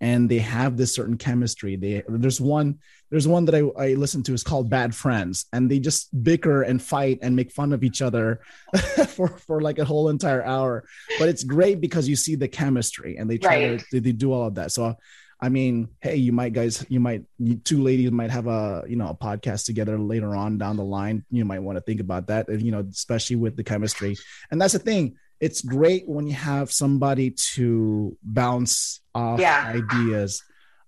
and 0.01 0.29
they 0.29 0.39
have 0.39 0.77
this 0.77 0.95
certain 0.95 1.17
chemistry. 1.17 1.77
They 1.77 2.03
there's 2.09 2.41
one 2.41 2.79
there's 3.11 3.29
one 3.29 3.45
that 3.45 3.55
I, 3.55 3.61
I 3.83 3.95
listen 3.95 4.23
to 4.25 4.35
is 4.35 4.43
called 4.43 4.69
Bad 4.69 4.95
Friends, 4.95 5.47
and 5.53 5.71
they 5.71 5.79
just 5.79 6.23
bicker 6.25 6.63
and 6.63 6.83
fight 6.83 7.21
and 7.23 7.37
make 7.37 7.53
fun 7.53 7.73
of 7.73 7.85
each 7.85 8.03
other 8.03 8.41
for 9.09 9.29
for 9.29 9.61
like 9.61 9.79
a 9.79 9.85
whole 9.85 10.09
entire 10.09 10.45
hour. 10.45 10.85
But 11.19 11.29
it's 11.29 11.45
great 11.45 11.81
because 11.81 12.09
you 12.09 12.17
see 12.17 12.35
the 12.35 12.49
chemistry, 12.49 13.17
and 13.17 13.31
they 13.31 13.39
try 13.39 13.71
right. 13.71 13.85
to 13.91 14.01
they 14.01 14.13
do 14.13 14.33
all 14.33 14.47
of 14.47 14.55
that. 14.57 14.73
So. 14.73 14.97
I 15.39 15.51
mean, 15.51 15.89
hey, 16.01 16.17
you 16.17 16.33
might 16.33 16.55
guys, 16.55 16.83
you 16.89 16.99
might 16.99 17.23
you 17.39 17.57
two 17.57 17.83
ladies 17.83 18.11
might 18.11 18.31
have 18.31 18.47
a 18.47 18.85
you 18.89 18.97
know 18.97 19.09
a 19.09 19.15
podcast 19.15 19.67
together 19.67 19.99
later 19.99 20.35
on 20.35 20.57
down 20.57 20.79
the 20.79 20.83
line. 20.83 21.27
You 21.31 21.45
might 21.45 21.59
want 21.59 21.77
to 21.77 21.83
think 21.83 22.01
about 22.01 22.29
that, 22.29 22.49
you 22.49 22.71
know, 22.71 22.83
especially 22.91 23.37
with 23.37 23.55
the 23.55 23.63
chemistry. 23.63 24.17
And 24.51 24.59
that's 24.59 24.73
the 24.73 24.79
thing 24.79 25.19
it's 25.41 25.61
great 25.61 26.09
when 26.09 26.27
you 26.27 26.35
have 26.35 26.73
somebody 26.73 27.31
to 27.31 28.17
bounce 28.23 29.01
off 29.15 29.41
yeah. 29.41 29.73
ideas 29.75 30.43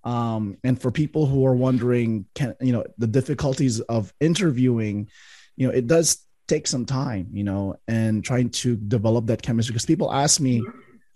um, 0.05 0.57
and 0.65 0.81
for 0.81 0.91
people 0.91 1.27
who 1.27 1.45
are 1.47 1.55
wondering 1.55 2.25
can 2.35 2.55
you 2.61 2.73
know 2.73 2.85
the 2.99 3.07
difficulties 3.07 3.81
of 3.81 4.13
interviewing 4.21 5.09
you 5.57 5.67
know 5.67 5.73
it 5.73 5.87
does 5.87 6.25
take 6.47 6.67
some 6.67 6.87
time 6.87 7.29
you 7.33 7.45
know 7.45 7.77
and 7.89 8.25
trying 8.25 8.49
to 8.49 8.77
develop 8.77 9.27
that 9.27 9.43
chemistry. 9.43 9.73
Because 9.73 9.85
people 9.85 10.13
ask 10.13 10.41
me 10.41 10.63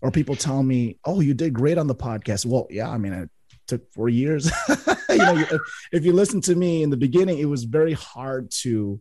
or 0.02 0.10
people 0.10 0.36
tell 0.36 0.62
me 0.62 0.98
oh 1.04 1.20
you 1.20 1.32
did 1.32 1.54
great 1.54 1.78
on 1.78 1.86
the 1.86 1.94
podcast. 1.94 2.44
Well 2.44 2.66
yeah 2.70 2.90
i 2.90 2.98
mean 2.98 3.12
it 3.12 3.30
took 3.66 3.92
four 3.92 4.08
years. 4.08 4.50
You 5.12 5.18
know 5.18 5.36
if, 5.36 5.60
if 5.92 6.04
you 6.06 6.14
listen 6.14 6.40
to 6.42 6.54
me 6.54 6.82
in 6.82 6.88
the 6.88 6.96
beginning 6.96 7.38
it 7.38 7.44
was 7.44 7.64
very 7.64 7.92
hard 7.92 8.50
to 8.62 8.98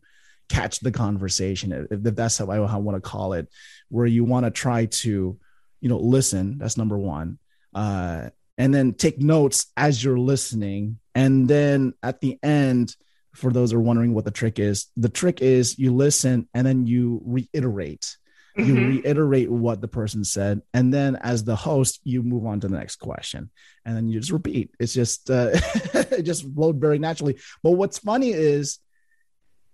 catch 0.52 0.82
the 0.82 0.92
conversation 0.92 1.88
if, 1.90 2.04
that's 2.04 2.38
how 2.38 2.52
I, 2.52 2.60
want 2.60 2.98
to 2.98 3.10
call 3.10 3.32
it 3.34 3.48
where 3.88 4.06
you 4.06 4.26
want 4.26 4.46
to 4.46 4.52
try 4.52 4.86
to 4.86 5.40
you 5.80 5.90
know 5.90 5.98
listen 5.98 6.58
that's 6.58 6.78
number 6.78 6.98
one 6.98 7.40
uh, 7.74 8.30
and 8.58 8.74
then 8.74 8.94
take 8.94 9.18
notes 9.18 9.68
as 9.78 10.04
you're 10.04 10.20
listening 10.20 11.00
and 11.16 11.48
then 11.48 11.94
at 12.04 12.20
the 12.20 12.38
end 12.44 12.98
for 13.34 13.54
those 13.54 13.72
who 13.72 13.78
are 13.78 13.82
wondering 13.82 14.14
what 14.14 14.26
the 14.26 14.32
trick 14.32 14.60
is 14.60 14.88
the 14.98 15.08
trick 15.08 15.42
is 15.42 15.80
you 15.80 15.96
listen 15.96 16.50
and 16.54 16.68
then 16.68 16.86
you 16.86 17.22
reiterate. 17.26 18.18
Mm-hmm. 18.58 18.68
you 18.68 18.88
reiterate 18.88 19.50
what 19.50 19.80
the 19.80 19.88
person 19.88 20.26
said 20.26 20.62
and 20.74 20.94
then 20.94 21.16
as 21.16 21.46
the 21.46 21.56
host 21.56 22.02
you 22.04 22.22
move 22.22 22.46
on 22.46 22.60
to 22.60 22.68
the 22.68 22.76
next 22.76 22.98
question 22.98 23.50
and 23.86 23.96
then 23.96 24.10
you 24.10 24.20
just 24.20 24.34
repeat. 24.34 24.76
It's 24.78 24.94
just 24.94 25.32
uh, 25.32 25.52
it 25.54 26.24
just 26.24 26.46
flowed 26.54 26.76
very 26.76 27.00
naturally. 27.00 27.38
But 27.64 27.72
what's 27.72 28.00
funny 28.00 28.32
is 28.32 28.80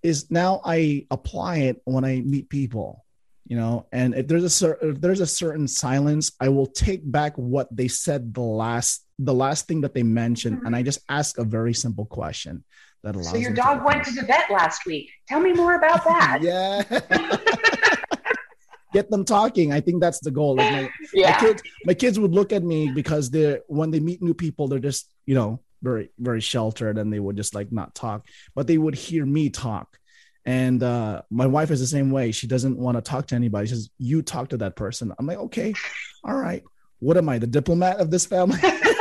is 0.03 0.29
now 0.31 0.61
I 0.63 1.07
apply 1.11 1.57
it 1.57 1.81
when 1.85 2.03
I 2.03 2.21
meet 2.21 2.49
people, 2.49 3.05
you 3.47 3.57
know, 3.57 3.87
and 3.91 4.13
if 4.15 4.27
there's 4.27 4.43
a 4.43 4.49
certain 4.49 4.91
if 4.91 5.01
there's 5.01 5.19
a 5.19 5.27
certain 5.27 5.67
silence, 5.67 6.31
I 6.39 6.49
will 6.49 6.67
take 6.67 7.09
back 7.09 7.35
what 7.35 7.67
they 7.75 7.87
said 7.87 8.33
the 8.33 8.41
last 8.41 9.05
the 9.19 9.33
last 9.33 9.67
thing 9.67 9.81
that 9.81 9.93
they 9.93 10.03
mentioned, 10.03 10.57
mm-hmm. 10.57 10.67
and 10.67 10.75
I 10.75 10.83
just 10.83 10.99
ask 11.09 11.37
a 11.37 11.43
very 11.43 11.73
simple 11.73 12.05
question 12.05 12.63
that 13.03 13.15
allows. 13.15 13.31
So 13.31 13.37
your 13.37 13.53
dog 13.53 13.83
went 13.83 14.03
to 14.05 14.11
the 14.11 14.23
vet 14.23 14.49
last 14.51 14.85
week. 14.85 15.11
Tell 15.27 15.39
me 15.39 15.53
more 15.53 15.75
about 15.75 16.03
that. 16.05 16.39
yeah. 16.41 16.83
Get 18.93 19.11
them 19.11 19.25
talking. 19.25 19.73
I 19.73 19.81
think 19.81 20.01
that's 20.01 20.19
the 20.21 20.31
goal. 20.31 20.55
Like 20.55 20.71
my, 20.71 20.89
yeah. 21.13 21.31
my 21.31 21.39
kids, 21.39 21.63
my 21.85 21.93
kids 21.93 22.19
would 22.19 22.31
look 22.31 22.53
at 22.53 22.63
me 22.63 22.89
because 22.89 23.29
they're 23.29 23.61
when 23.67 23.91
they 23.91 23.99
meet 23.99 24.21
new 24.21 24.33
people, 24.33 24.67
they're 24.67 24.79
just 24.79 25.09
you 25.25 25.35
know 25.35 25.59
very 25.81 26.09
very 26.19 26.41
sheltered 26.41 26.97
and 26.97 27.11
they 27.11 27.19
would 27.19 27.37
just 27.37 27.55
like 27.55 27.71
not 27.71 27.93
talk 27.93 28.25
but 28.55 28.67
they 28.67 28.77
would 28.77 28.95
hear 28.95 29.25
me 29.25 29.49
talk. 29.49 29.97
And 30.45 30.81
uh, 30.81 31.23
my 31.29 31.45
wife 31.45 31.71
is 31.71 31.81
the 31.81 31.87
same 31.87 32.09
way. 32.09 32.31
She 32.31 32.47
doesn't 32.47 32.77
want 32.77 32.95
to 32.95 33.01
talk 33.01 33.27
to 33.27 33.35
anybody. 33.35 33.67
She 33.67 33.75
says 33.75 33.89
you 33.97 34.21
talk 34.21 34.47
to 34.49 34.57
that 34.57 34.77
person. 34.77 35.13
I'm 35.19 35.25
like 35.25 35.39
okay 35.39 35.73
all 36.23 36.35
right. 36.35 36.63
What 36.99 37.17
am 37.17 37.29
i 37.29 37.37
the 37.37 37.47
diplomat 37.47 37.97
of 37.97 38.11
this 38.11 38.25
family? 38.25 38.59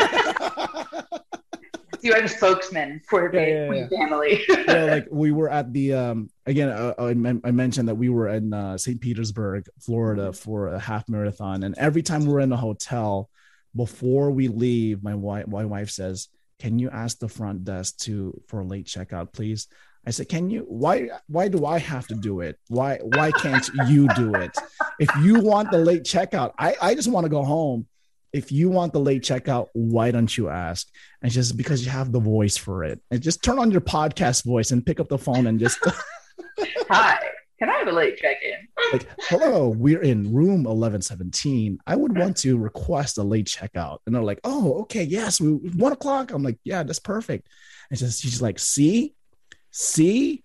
You 2.06 2.12
are 2.12 2.23
the 2.23 2.28
spokesman 2.28 3.00
for 3.09 3.28
the 3.33 3.38
yeah, 3.38 3.73
yeah, 3.73 3.88
yeah. 3.90 3.99
family. 3.99 4.45
Yeah 4.49 4.85
like 4.95 5.09
we 5.11 5.33
were 5.33 5.50
at 5.50 5.73
the 5.73 5.95
um 5.95 6.30
again 6.47 6.68
uh, 6.68 6.95
I, 6.97 7.09
I, 7.09 7.50
mentioned 7.50 7.88
that 7.88 7.97
we 7.97 8.11
were 8.11 8.28
in 8.28 8.52
uh, 8.52 8.78
st 8.78 9.00
petersburg 9.00 9.66
florida 9.80 10.33
for 10.33 10.68
a 10.68 10.78
half 10.78 11.09
marathon. 11.09 11.64
And 11.64 11.76
every 11.76 12.02
time 12.02 12.25
we're 12.25 12.40
in 12.40 12.52
a 12.52 12.56
hotel 12.56 13.28
before 13.75 14.30
we 14.30 14.47
leave 14.47 15.02
my 15.02 15.16
wife 15.16 15.49
my 15.49 15.64
wife 15.64 15.90
says 15.90 16.28
can 16.58 16.78
you 16.78 16.90
ask 16.90 17.18
the 17.18 17.28
front 17.28 17.64
desk 17.64 17.98
to 17.98 18.40
for 18.48 18.64
late 18.64 18.86
checkout 18.86 19.32
please? 19.32 19.68
I 20.06 20.10
said 20.10 20.28
can 20.28 20.50
you 20.50 20.64
why 20.68 21.08
why 21.26 21.48
do 21.48 21.66
i 21.66 21.78
have 21.78 22.06
to 22.08 22.14
do 22.14 22.40
it? 22.40 22.58
Why 22.68 22.98
why 23.02 23.30
can't 23.32 23.68
you 23.88 24.08
do 24.14 24.34
it? 24.34 24.56
If 24.98 25.10
you 25.22 25.40
want 25.40 25.70
the 25.70 25.78
late 25.78 26.04
checkout 26.04 26.52
i 26.58 26.75
i 26.80 26.94
just 26.94 27.10
want 27.10 27.25
to 27.25 27.30
go 27.30 27.44
home. 27.44 27.86
If 28.32 28.52
you 28.52 28.68
want 28.68 28.92
the 28.92 29.00
late 29.00 29.22
checkout 29.22 29.68
why 29.72 30.10
don't 30.10 30.36
you 30.36 30.48
ask? 30.48 30.88
And 31.22 31.32
just 31.32 31.56
because 31.56 31.84
you 31.84 31.90
have 31.90 32.12
the 32.12 32.20
voice 32.20 32.56
for 32.56 32.84
it. 32.84 33.00
And 33.10 33.22
just 33.22 33.42
turn 33.42 33.58
on 33.58 33.70
your 33.70 33.80
podcast 33.80 34.44
voice 34.44 34.70
and 34.70 34.84
pick 34.84 35.00
up 35.00 35.08
the 35.08 35.18
phone 35.18 35.46
and 35.46 35.58
just 35.58 35.78
hi 36.88 37.18
can 37.58 37.70
I 37.70 37.78
have 37.78 37.88
a 37.88 37.92
late 37.92 38.18
check 38.18 38.36
in? 38.42 38.68
like, 38.92 39.08
hello, 39.20 39.68
we're 39.68 40.02
in 40.02 40.34
room 40.34 40.64
1117. 40.64 41.78
I 41.86 41.96
would 41.96 42.16
want 42.16 42.36
to 42.38 42.58
request 42.58 43.16
a 43.16 43.22
late 43.22 43.46
checkout. 43.46 43.98
And 44.04 44.14
they're 44.14 44.22
like, 44.22 44.40
oh, 44.44 44.80
okay, 44.82 45.04
yes, 45.04 45.40
we, 45.40 45.52
one 45.52 45.92
o'clock. 45.92 46.32
I'm 46.32 46.42
like, 46.42 46.58
yeah, 46.64 46.82
that's 46.82 46.98
perfect. 46.98 47.48
And 47.90 47.98
just, 47.98 48.22
she's 48.22 48.42
like, 48.42 48.58
see, 48.58 49.14
see, 49.70 50.44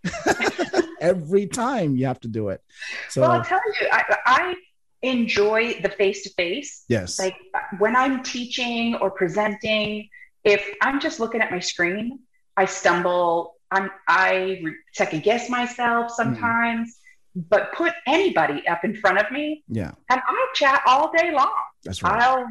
every 1.01 1.47
time 1.47 1.97
you 1.97 2.05
have 2.05 2.19
to 2.21 2.29
do 2.29 2.49
it. 2.49 2.61
So, 3.09 3.21
well, 3.21 3.31
I'll 3.31 3.43
tell 3.43 3.59
you, 3.81 3.87
I, 3.91 4.17
I 4.25 4.55
enjoy 5.01 5.81
the 5.81 5.89
face 5.89 6.23
to 6.23 6.29
face. 6.31 6.85
Yes. 6.87 7.19
Like 7.19 7.35
when 7.79 7.95
I'm 7.97 8.23
teaching 8.23 8.95
or 8.95 9.11
presenting, 9.11 10.07
if 10.45 10.65
I'm 10.81 11.01
just 11.01 11.19
looking 11.19 11.41
at 11.41 11.51
my 11.51 11.59
screen, 11.59 12.19
I 12.55 12.65
stumble. 12.65 13.55
I'm, 13.69 13.89
I 14.07 14.61
second 14.93 15.23
guess 15.23 15.49
myself 15.49 16.11
hmm. 16.11 16.15
sometimes 16.15 17.00
but 17.35 17.73
put 17.73 17.93
anybody 18.07 18.67
up 18.67 18.83
in 18.83 18.95
front 18.95 19.17
of 19.17 19.31
me. 19.31 19.63
Yeah. 19.67 19.91
And 20.09 20.21
I'll 20.27 20.53
chat 20.53 20.81
all 20.85 21.11
day 21.15 21.31
long. 21.31 21.53
That's 21.83 22.03
right. 22.03 22.21
I'll 22.21 22.47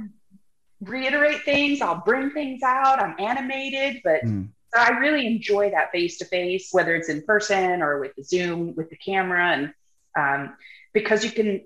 reiterate 0.81 1.43
things, 1.43 1.81
I'll 1.81 2.03
bring 2.05 2.31
things 2.31 2.63
out. 2.63 3.01
I'm 3.01 3.15
animated, 3.19 4.01
but 4.03 4.25
mm. 4.25 4.49
I 4.75 4.91
really 4.99 5.27
enjoy 5.27 5.71
that 5.71 5.93
face 5.93 6.19
to 6.19 6.25
face, 6.25 6.69
whether 6.73 6.95
it's 6.95 7.09
in 7.09 7.23
person 7.23 7.83
or 7.83 8.01
with 8.01 8.15
the 8.17 8.23
Zoom, 8.23 8.75
with 8.77 8.89
the 8.89 8.97
camera. 8.97 9.51
And 9.51 9.75
um, 10.17 10.57
because 10.93 11.25
you 11.25 11.31
can 11.31 11.63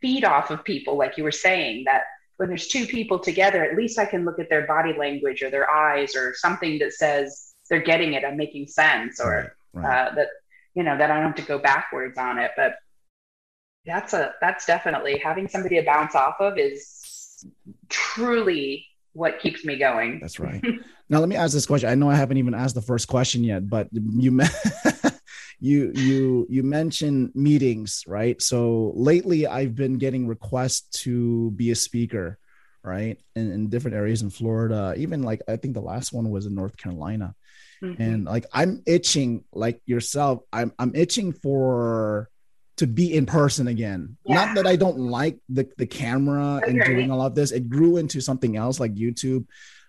feed 0.00 0.24
off 0.24 0.50
of 0.50 0.64
people, 0.64 0.96
like 0.96 1.16
you 1.16 1.24
were 1.24 1.32
saying, 1.32 1.84
that 1.84 2.02
when 2.38 2.48
there's 2.48 2.68
two 2.68 2.86
people 2.86 3.18
together, 3.18 3.64
at 3.64 3.76
least 3.76 3.98
I 3.98 4.04
can 4.04 4.24
look 4.24 4.38
at 4.38 4.50
their 4.50 4.66
body 4.66 4.94
language 4.98 5.42
or 5.42 5.50
their 5.50 5.70
eyes 5.70 6.16
or 6.16 6.34
something 6.34 6.78
that 6.80 6.92
says 6.92 7.54
they're 7.70 7.80
getting 7.80 8.14
it, 8.14 8.24
I'm 8.24 8.36
making 8.36 8.66
sense, 8.66 9.20
or 9.20 9.54
right, 9.74 9.82
right. 9.82 10.08
Uh, 10.08 10.14
that 10.14 10.28
you 10.76 10.82
know 10.82 10.96
that 10.96 11.10
I 11.10 11.16
don't 11.16 11.26
have 11.26 11.34
to 11.36 11.42
go 11.42 11.58
backwards 11.58 12.18
on 12.18 12.38
it. 12.38 12.52
But 12.56 12.76
that's 13.84 14.12
a 14.12 14.34
that's 14.40 14.66
definitely 14.66 15.18
having 15.18 15.48
somebody 15.48 15.76
to 15.76 15.82
bounce 15.82 16.14
off 16.14 16.36
of 16.38 16.58
is 16.58 17.44
truly 17.88 18.86
what 19.14 19.40
keeps 19.40 19.64
me 19.64 19.76
going. 19.76 20.20
That's 20.20 20.38
right. 20.38 20.62
now 21.08 21.18
let 21.18 21.28
me 21.28 21.36
ask 21.36 21.54
this 21.54 21.66
question. 21.66 21.88
I 21.88 21.94
know 21.94 22.10
I 22.10 22.14
haven't 22.14 22.36
even 22.36 22.54
asked 22.54 22.74
the 22.74 22.82
first 22.82 23.08
question 23.08 23.42
yet, 23.42 23.68
but 23.68 23.88
you 23.92 24.38
you 25.60 25.92
you 25.94 26.46
you 26.50 26.62
mentioned 26.62 27.32
meetings, 27.34 28.04
right? 28.06 28.40
So 28.42 28.92
lately 28.94 29.46
I've 29.46 29.74
been 29.74 29.96
getting 29.96 30.28
requests 30.28 31.02
to 31.02 31.50
be 31.52 31.70
a 31.70 31.74
speaker 31.74 32.38
right? 32.86 33.18
In, 33.34 33.50
in 33.50 33.68
different 33.68 33.96
areas 33.96 34.22
in 34.22 34.30
Florida, 34.30 34.94
even 34.96 35.22
like 35.22 35.42
I 35.48 35.56
think 35.56 35.74
the 35.74 35.80
last 35.80 36.12
one 36.12 36.30
was 36.30 36.46
in 36.46 36.54
North 36.54 36.76
Carolina. 36.76 37.34
Mhm. 37.82 37.96
And 37.98 38.24
like 38.24 38.46
I'm 38.52 38.82
itching 38.86 39.44
like 39.52 39.80
yourself, 39.86 40.42
I'm 40.52 40.72
I'm 40.78 40.94
itching 40.94 41.32
for 41.32 42.28
to 42.78 42.86
be 42.86 43.14
in 43.14 43.26
person 43.26 43.68
again. 43.68 44.16
Yeah. 44.24 44.34
Not 44.46 44.54
that 44.56 44.66
I 44.66 44.76
don't 44.76 44.98
like 44.98 45.38
the 45.48 45.68
the 45.76 45.86
camera 45.86 46.60
and 46.66 46.80
Agree. 46.80 46.94
doing 46.96 47.10
all 47.10 47.22
of 47.22 47.34
this. 47.34 47.52
It 47.52 47.68
grew 47.68 47.96
into 47.96 48.20
something 48.20 48.56
else 48.56 48.80
like 48.80 48.94
YouTube. 48.94 49.46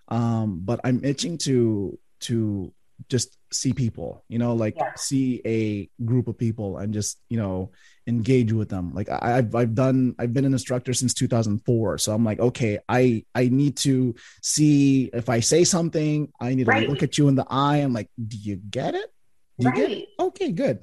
Um, 0.10 0.62
but 0.64 0.80
I'm 0.84 1.04
itching 1.04 1.38
to 1.40 2.00
to 2.22 2.74
just 3.10 3.38
see 3.52 3.74
people, 3.74 4.24
you 4.28 4.38
know, 4.40 4.54
like 4.56 4.76
Yeah. 4.78 4.92
see 4.96 5.42
a 5.46 5.90
group 6.04 6.28
of 6.28 6.38
people 6.38 6.78
and 6.78 6.94
just, 6.94 7.20
you 7.30 7.38
know, 7.38 7.72
engage 8.08 8.52
with 8.54 8.70
them. 8.70 8.94
Like 8.94 9.10
I, 9.10 9.38
I've 9.38 9.54
I've 9.56 9.76
done 9.76 10.16
I've 10.20 10.34
been 10.34 10.46
an 10.46 10.54
instructor 10.54 10.94
since 10.94 11.14
2004. 11.14 11.98
So 12.00 12.14
I'm 12.14 12.24
like, 12.26 12.40
okay, 12.40 12.80
I 12.90 13.24
I 13.36 13.50
need 13.50 13.78
to 13.78 14.16
see 14.42 15.10
if 15.14 15.30
I 15.30 15.40
say 15.40 15.64
something, 15.64 16.32
I 16.40 16.56
need 16.56 16.66
to 16.66 16.72
Right. 16.72 16.88
look 16.88 17.04
at 17.04 17.18
you 17.18 17.28
in 17.28 17.36
the 17.36 17.46
eye. 17.50 17.78
I'm 17.78 17.94
like, 17.94 18.10
do 18.28 18.38
you 18.38 18.58
get 18.58 18.96
it? 18.96 19.12
Do 19.60 19.68
you 19.68 19.72
get 19.74 19.92
it? 19.92 20.00
right. 20.00 20.08
Okay, 20.20 20.52
good. 20.52 20.80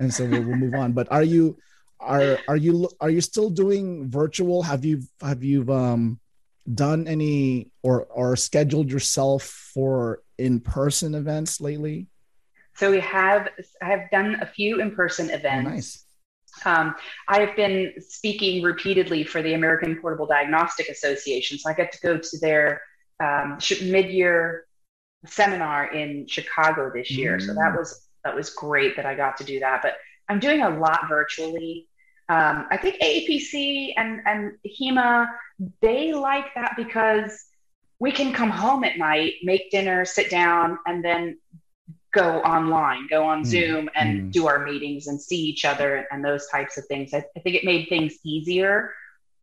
And 0.00 0.12
so 0.12 0.26
we'll, 0.26 0.42
we'll 0.42 0.56
move 0.56 0.74
on. 0.74 0.92
But 0.92 1.10
are 1.10 1.22
you 1.24 1.58
are 2.00 2.42
are 2.48 2.56
you 2.56 2.88
are 3.00 3.10
you 3.10 3.20
still 3.20 3.50
doing 3.50 4.10
virtual? 4.10 4.62
Have 4.62 4.84
you 4.84 5.02
have 5.22 5.42
you 5.42 5.70
um 5.72 6.20
done 6.72 7.06
any 7.06 7.70
or 7.82 8.04
or 8.06 8.36
scheduled 8.36 8.90
yourself 8.90 9.42
for 9.44 10.22
in 10.38 10.60
person 10.60 11.14
events 11.14 11.60
lately? 11.60 12.08
So 12.76 12.90
we 12.90 13.00
have 13.00 13.48
I 13.82 13.86
have 13.86 14.10
done 14.10 14.36
a 14.40 14.46
few 14.46 14.80
in-person 14.80 15.30
Oh, 15.30 15.34
events. 15.34 15.70
nice. 15.70 16.04
Um, 16.64 16.94
I 17.28 17.40
have 17.40 17.56
been 17.56 17.92
speaking 18.00 18.62
repeatedly 18.62 19.24
for 19.24 19.42
the 19.42 19.54
American 19.54 19.96
Portable 20.00 20.26
Diagnostic 20.26 20.88
Association. 20.88 21.58
So 21.58 21.70
I 21.70 21.74
got 21.74 21.92
to 21.92 22.00
go 22.00 22.18
to 22.18 22.38
their 22.40 22.80
um, 23.22 23.58
mid-year 23.82 24.64
seminar 25.26 25.92
in 25.92 26.26
Chicago 26.26 26.90
this 26.94 27.10
year. 27.10 27.38
So 27.40 27.54
that 27.54 27.72
Mm. 27.72 27.78
was 27.78 28.08
that 28.24 28.34
was 28.34 28.50
great 28.50 28.96
that 28.96 29.06
I 29.06 29.14
got 29.14 29.36
to 29.38 29.44
do 29.44 29.60
that. 29.60 29.82
But 29.82 29.94
I'm 30.28 30.40
doing 30.40 30.62
a 30.62 30.70
lot 30.70 31.08
virtually. 31.08 31.88
Um, 32.28 32.66
I 32.70 32.76
think 32.76 32.96
AAPC 33.02 33.94
and 33.96 34.20
and 34.26 34.52
AHIMA 34.66 35.28
they 35.80 36.12
like 36.14 36.46
that 36.54 36.72
because 36.76 37.46
we 38.00 38.12
can 38.12 38.32
come 38.32 38.50
home 38.50 38.84
at 38.84 38.98
night, 38.98 39.34
make 39.42 39.70
dinner, 39.70 40.04
sit 40.04 40.30
down, 40.30 40.78
and 40.86 41.04
then 41.04 41.38
go 42.12 42.40
online, 42.42 43.06
go 43.08 43.24
on 43.24 43.42
Mm, 43.42 43.46
Zoom 43.46 43.90
and 43.96 44.22
mm. 44.22 44.32
do 44.32 44.46
our 44.46 44.64
meetings 44.64 45.06
and 45.08 45.20
see 45.20 45.36
each 45.40 45.64
other 45.64 46.06
and 46.10 46.24
those 46.24 46.46
types 46.48 46.76
of 46.76 46.86
things. 46.86 47.12
I, 47.12 47.24
I 47.36 47.40
think 47.40 47.56
it 47.56 47.64
made 47.64 47.88
things 47.88 48.14
easier 48.24 48.92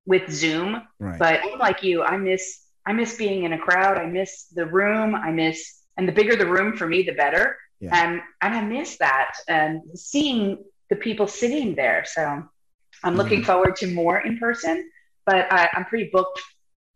with 0.05 0.29
Zoom. 0.31 0.81
Right. 0.99 1.19
But 1.19 1.41
I'm 1.43 1.59
like 1.59 1.83
you, 1.83 2.03
I 2.03 2.17
miss 2.17 2.59
I 2.85 2.93
miss 2.93 3.15
being 3.15 3.43
in 3.43 3.53
a 3.53 3.59
crowd. 3.59 3.97
I 3.97 4.07
miss 4.07 4.45
the 4.45 4.65
room. 4.65 5.13
I 5.15 5.31
miss 5.31 5.81
and 5.97 6.07
the 6.07 6.11
bigger 6.11 6.35
the 6.35 6.47
room 6.47 6.75
for 6.75 6.87
me, 6.87 7.03
the 7.03 7.11
better. 7.13 7.57
Yeah. 7.79 7.95
And 8.03 8.21
and 8.41 8.55
I 8.55 8.61
miss 8.61 8.97
that 8.97 9.33
and 9.47 9.81
seeing 9.95 10.63
the 10.89 10.95
people 10.95 11.27
sitting 11.27 11.75
there. 11.75 12.03
So 12.05 12.43
I'm 13.03 13.15
looking 13.15 13.41
Mhm. 13.41 13.45
forward 13.45 13.75
to 13.77 13.87
more 13.93 14.19
in 14.19 14.37
person. 14.39 14.89
But 15.25 15.51
I, 15.53 15.69
I'm 15.73 15.85
pretty 15.85 16.09
booked. 16.11 16.41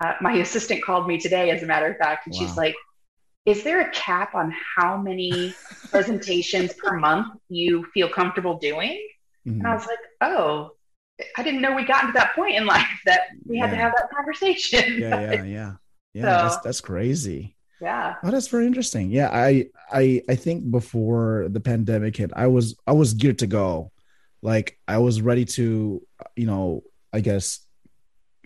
Uh, 0.03 0.13
my 0.21 0.33
assistant 0.45 0.83
called 0.83 1.07
me 1.07 1.17
today, 1.19 1.49
as 1.51 1.63
a 1.63 1.65
matter 1.65 1.87
of 1.87 1.97
fact, 1.97 2.27
and 2.27 2.35
she's 2.35 2.55
like, 2.57 2.75
"Is 3.45 3.63
there 3.63 3.81
a 3.81 3.91
cap 3.91 4.35
on 4.35 4.53
how 4.77 4.97
many 4.97 5.53
presentations 5.91 6.73
per 6.73 6.97
month 6.99 7.27
you 7.49 7.85
feel 7.93 8.09
comfortable 8.09 8.57
doing?" 8.57 8.99
Mhm. 9.47 9.59
And 9.59 9.67
I 9.67 9.73
was 9.75 9.85
like, 9.85 9.99
"Oh, 10.21 10.71
I 11.37 11.43
didn't 11.43 11.61
know 11.61 11.73
we 11.75 11.85
gotten 11.85 12.07
to 12.07 12.13
that 12.13 12.35
point 12.35 12.55
in 12.55 12.65
life 12.75 12.87
that 13.05 13.21
we 13.45 13.57
had 13.57 13.69
to 13.71 13.75
have 13.77 13.93
that 13.95 14.09
conversation." 14.15 14.99
yeah, 14.99 15.21
yeah, 15.21 15.43
yeah. 15.43 15.73
Yeah, 16.13 16.21
So- 16.23 16.43
that's 16.49 16.57
that's 16.63 16.81
crazy. 16.81 17.55
yeah. 17.81 18.15
Oh, 18.23 18.31
that's 18.31 18.47
very 18.47 18.67
interesting. 18.67 19.11
Yeah, 19.11 19.29
I 19.31 19.67
I 19.91 20.21
I 20.29 20.35
think 20.35 20.71
before 20.71 21.47
the 21.49 21.59
pandemic 21.59 22.15
hit, 22.17 22.31
I 22.35 22.47
was 22.47 22.75
I 22.87 22.93
was 22.93 23.13
geared 23.13 23.39
to 23.39 23.47
go. 23.47 23.91
Like 24.41 24.77
I 24.87 24.99
was 24.99 25.21
ready 25.21 25.43
to, 25.57 26.01
you 26.35 26.45
know, 26.45 26.83
I 27.11 27.19
guess 27.19 27.64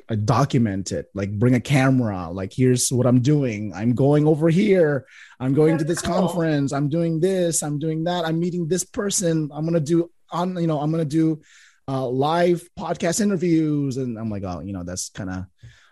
I 0.10 0.16
document 0.16 0.92
it, 0.92 1.06
like 1.14 1.32
bring 1.38 1.54
a 1.54 1.60
camera, 1.60 2.32
like 2.32 2.52
here's 2.52 2.92
what 2.92 3.06
I'm 3.06 3.20
doing. 3.22 3.74
I'm 3.76 3.94
going 3.94 4.26
over 4.28 4.50
here. 4.50 5.06
I'm 5.40 5.54
going 5.54 5.78
to 5.78 5.84
this 5.84 6.02
cool. 6.02 6.16
conference. 6.16 6.72
I'm 6.74 6.90
doing 6.90 7.20
this. 7.20 7.62
I'm 7.62 7.78
doing 7.78 8.04
that. 8.06 8.26
I'm 8.26 8.40
meeting 8.40 8.68
this 8.68 8.84
person. 8.84 9.50
I'm 9.54 9.66
gonna 9.66 9.80
do 9.80 10.10
on, 10.32 10.58
you 10.58 10.66
know, 10.68 10.80
I'm 10.80 10.90
gonna 10.92 11.06
do 11.06 11.42
uh, 11.88 12.08
live 12.08 12.68
podcast 12.78 13.22
interviews, 13.22 13.98
and 13.98 14.18
I'm 14.18 14.30
like, 14.30 14.44
oh, 14.44 14.62
you 14.62 14.74
know, 14.74 14.84
that's 14.84 15.10
kind 15.10 15.30
of 15.30 15.46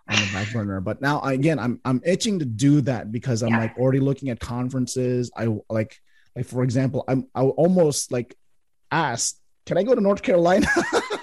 on 0.10 0.16
the 0.16 0.30
back 0.34 0.52
burner. 0.52 0.82
But 0.82 1.02
now, 1.02 1.22
again, 1.22 1.60
I'm 1.60 1.80
I'm 1.86 2.02
itching 2.06 2.40
to 2.40 2.46
do 2.46 2.82
that 2.82 3.12
because 3.12 3.44
I'm 3.44 3.52
Yeah. 3.54 3.60
like 3.60 3.78
already 3.78 4.00
looking 4.00 4.30
at 4.30 4.40
conferences. 4.40 5.30
I 5.36 5.46
like, 5.70 5.96
like 6.36 6.46
for 6.46 6.64
example, 6.64 7.04
I'm 7.08 7.28
I 7.36 7.42
almost 7.44 8.12
like 8.12 8.36
asked, 8.92 9.40
can 9.66 9.78
I 9.78 9.84
go 9.84 9.94
to 9.94 10.02
North 10.02 10.22
Carolina? 10.24 10.68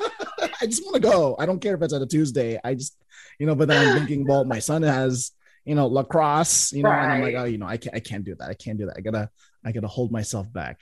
I 0.65 0.67
just 0.67 0.83
want 0.83 0.95
to 0.95 1.01
go. 1.01 1.37
I 1.39 1.45
don't 1.45 1.61
care 1.61 1.75
if 1.75 1.83
it's 1.83 1.93
at 1.93 2.01
a 2.01 2.07
Tuesday. 2.07 2.59
I 2.65 2.73
just, 2.75 2.97
you 3.39 3.47
know, 3.47 3.55
but 3.55 3.69
then 3.69 3.87
I'm 3.87 3.99
thinking, 3.99 4.27
well, 4.27 4.45
my 4.47 4.61
son 4.61 4.83
has, 4.83 5.33
you 5.67 5.75
know, 5.75 5.87
lacrosse, 5.87 6.73
you 6.73 6.83
know, 6.83 6.91
and 6.91 7.13
I'm 7.13 7.21
like, 7.23 7.35
oh, 7.35 7.45
you 7.45 7.59
know, 7.59 7.67
I 7.67 7.77
can't, 7.77 7.95
I 7.95 8.01
can't 8.01 8.25
do 8.25 8.35
that. 8.37 8.49
I 8.49 8.55
can't 8.55 8.79
do 8.79 8.87
that. 8.87 8.95
I 8.97 9.01
gotta, 9.03 9.29
I 9.63 9.73
gotta 9.73 9.89
hold 9.89 10.11
myself 10.11 10.51
back. 10.51 10.81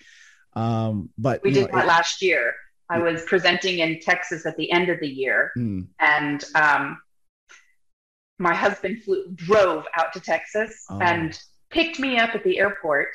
Um, 0.55 1.11
but 1.19 1.43
We 1.43 1.51
did 1.51 1.67
know, 1.67 1.77
that 1.79 1.85
it- 1.85 1.89
last 1.89 2.23
year. 2.23 2.55
I 2.91 2.99
was 2.99 3.25
presenting 3.25 3.79
in 3.79 4.01
Texas 4.01 4.45
at 4.45 4.57
the 4.59 4.71
end 4.71 4.91
of 4.91 5.01
the 5.01 5.09
year, 5.09 5.51
mm, 5.57 5.87
and 5.99 6.45
um, 6.55 7.01
my 8.39 8.55
husband 8.55 9.03
flew, 9.03 9.25
drove 9.35 9.87
out 9.97 10.13
to 10.13 10.21
Texas 10.21 10.85
Oh. 10.91 11.01
and 11.01 11.39
picked 11.71 11.99
me 11.99 12.19
up 12.19 12.35
at 12.35 12.45
the 12.45 12.59
airport. 12.59 13.09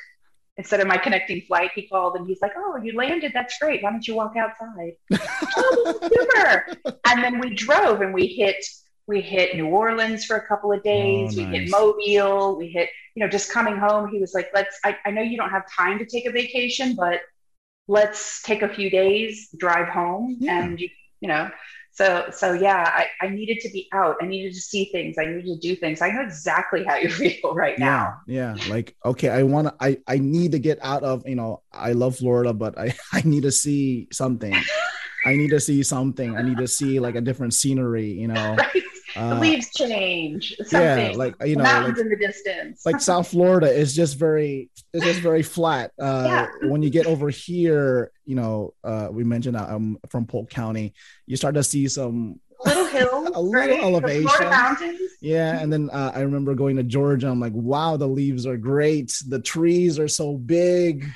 Instead 0.58 0.80
of 0.80 0.88
my 0.88 0.98
connecting 0.98 1.40
flight, 1.42 1.70
he 1.74 1.86
called 1.86 2.16
and 2.16 2.26
he's 2.26 2.42
like, 2.42 2.52
"Oh, 2.56 2.76
you 2.82 2.92
landed. 2.96 3.30
That's 3.32 3.56
great. 3.58 3.82
Why 3.82 3.90
don't 3.92 4.06
you 4.06 4.14
walk 4.16 4.34
outside?" 4.36 4.92
oh, 5.56 6.08
super. 6.12 6.66
And 7.06 7.22
then 7.22 7.38
we 7.40 7.54
drove 7.54 8.00
and 8.00 8.12
we 8.12 8.26
hit 8.26 8.56
we 9.06 9.20
hit 9.22 9.54
New 9.56 9.68
Orleans 9.68 10.24
for 10.26 10.36
a 10.36 10.46
couple 10.46 10.72
of 10.72 10.82
days. 10.82 11.34
Oh, 11.34 11.38
we 11.38 11.44
nice. 11.46 11.60
hit 11.60 11.70
Mobile. 11.70 12.58
We 12.58 12.68
hit 12.68 12.90
you 13.14 13.24
know 13.24 13.30
just 13.30 13.52
coming 13.52 13.76
home. 13.76 14.10
He 14.10 14.18
was 14.18 14.34
like, 14.34 14.50
"Let's. 14.52 14.78
I, 14.84 14.96
I 15.06 15.10
know 15.12 15.22
you 15.22 15.36
don't 15.36 15.50
have 15.50 15.64
time 15.74 15.98
to 16.00 16.04
take 16.04 16.26
a 16.26 16.32
vacation, 16.32 16.94
but 16.96 17.20
let's 17.86 18.42
take 18.42 18.62
a 18.62 18.68
few 18.68 18.90
days, 18.90 19.48
drive 19.56 19.88
home, 19.88 20.36
Yeah. 20.40 20.64
and 20.64 20.80
you 20.80 20.88
you 21.20 21.28
know." 21.28 21.50
So 21.98 22.26
so 22.30 22.52
yeah, 22.52 22.84
I, 22.94 23.26
I 23.26 23.28
needed 23.28 23.58
to 23.62 23.68
be 23.70 23.88
out. 23.92 24.18
I 24.22 24.26
needed 24.26 24.54
to 24.54 24.60
see 24.60 24.84
things. 24.84 25.16
I 25.18 25.24
needed 25.24 25.46
to 25.46 25.58
do 25.58 25.74
things. 25.74 26.00
I 26.00 26.10
know 26.12 26.22
exactly 26.22 26.84
how 26.84 26.94
you 26.94 27.10
feel 27.10 27.56
right 27.56 27.76
now. 27.76 28.20
yeah, 28.28 28.54
yeah. 28.54 28.70
Like, 28.70 28.94
okay, 29.04 29.30
I 29.30 29.42
want 29.42 29.66
to, 29.66 29.74
I, 29.80 29.98
I 30.06 30.18
need 30.18 30.52
to 30.52 30.60
get 30.60 30.78
out 30.80 31.02
of, 31.02 31.26
you 31.26 31.34
know, 31.34 31.62
I 31.72 31.94
love 31.94 32.18
Florida, 32.18 32.52
but 32.52 32.78
I, 32.78 32.94
I 33.12 33.22
need 33.24 33.42
to 33.42 33.50
see 33.50 34.06
something. 34.12 34.54
I 35.26 35.36
need 35.36 35.50
to 35.50 35.60
see 35.60 35.82
something. 35.82 36.36
I 36.36 36.42
need 36.42 36.58
to 36.58 36.68
see 36.68 37.00
like 37.00 37.14
a 37.16 37.20
different 37.20 37.54
scenery, 37.54 38.10
you 38.12 38.28
know. 38.28 38.56
Right? 39.14 39.24
the 39.30 39.36
Uh, 39.36 39.40
leaves 39.40 39.70
change. 39.72 40.54
yeah, 40.70 41.12
like 41.16 41.34
you 41.44 41.56
know, 41.56 41.62
mountains 41.64 41.96
like 41.96 42.04
in 42.04 42.10
the 42.10 42.16
distance. 42.16 42.84
like 42.84 43.00
South 43.00 43.26
Florida 43.32 43.66
is 43.66 43.94
just 43.96 44.18
very 44.18 44.68
it's 44.92 45.02
just 45.04 45.20
very 45.20 45.42
flat. 45.42 45.92
Uh 45.98 46.46
when 46.64 46.82
you 46.82 46.90
get 46.90 47.06
over 47.06 47.30
here, 47.30 48.12
you 48.26 48.34
know, 48.36 48.74
uh 48.84 49.08
we 49.10 49.24
mentioned 49.24 49.56
I'm 49.56 49.96
from 50.10 50.26
Polk 50.26 50.50
County, 50.50 50.92
you 51.26 51.36
start 51.36 51.54
to 51.54 51.62
see 51.64 51.88
some 51.88 52.38
little 52.66 52.84
hills, 52.96 53.30
A 53.34 53.40
little 53.40 53.52
right? 53.52 53.80
Elevation. 53.82 54.52
Yeah, 55.22 55.58
and 55.58 55.72
then 55.72 55.88
uh, 55.90 56.12
I 56.14 56.20
remember 56.20 56.54
going 56.54 56.76
to 56.76 56.82
Georgia. 56.84 57.28
I'm 57.28 57.40
like, 57.40 57.54
wow, 57.54 57.96
the 57.96 58.06
leaves 58.06 58.46
are 58.46 58.56
great. 58.58 59.10
The 59.26 59.40
trees 59.40 59.98
are 59.98 60.06
so 60.08 60.36
big. 60.36 61.06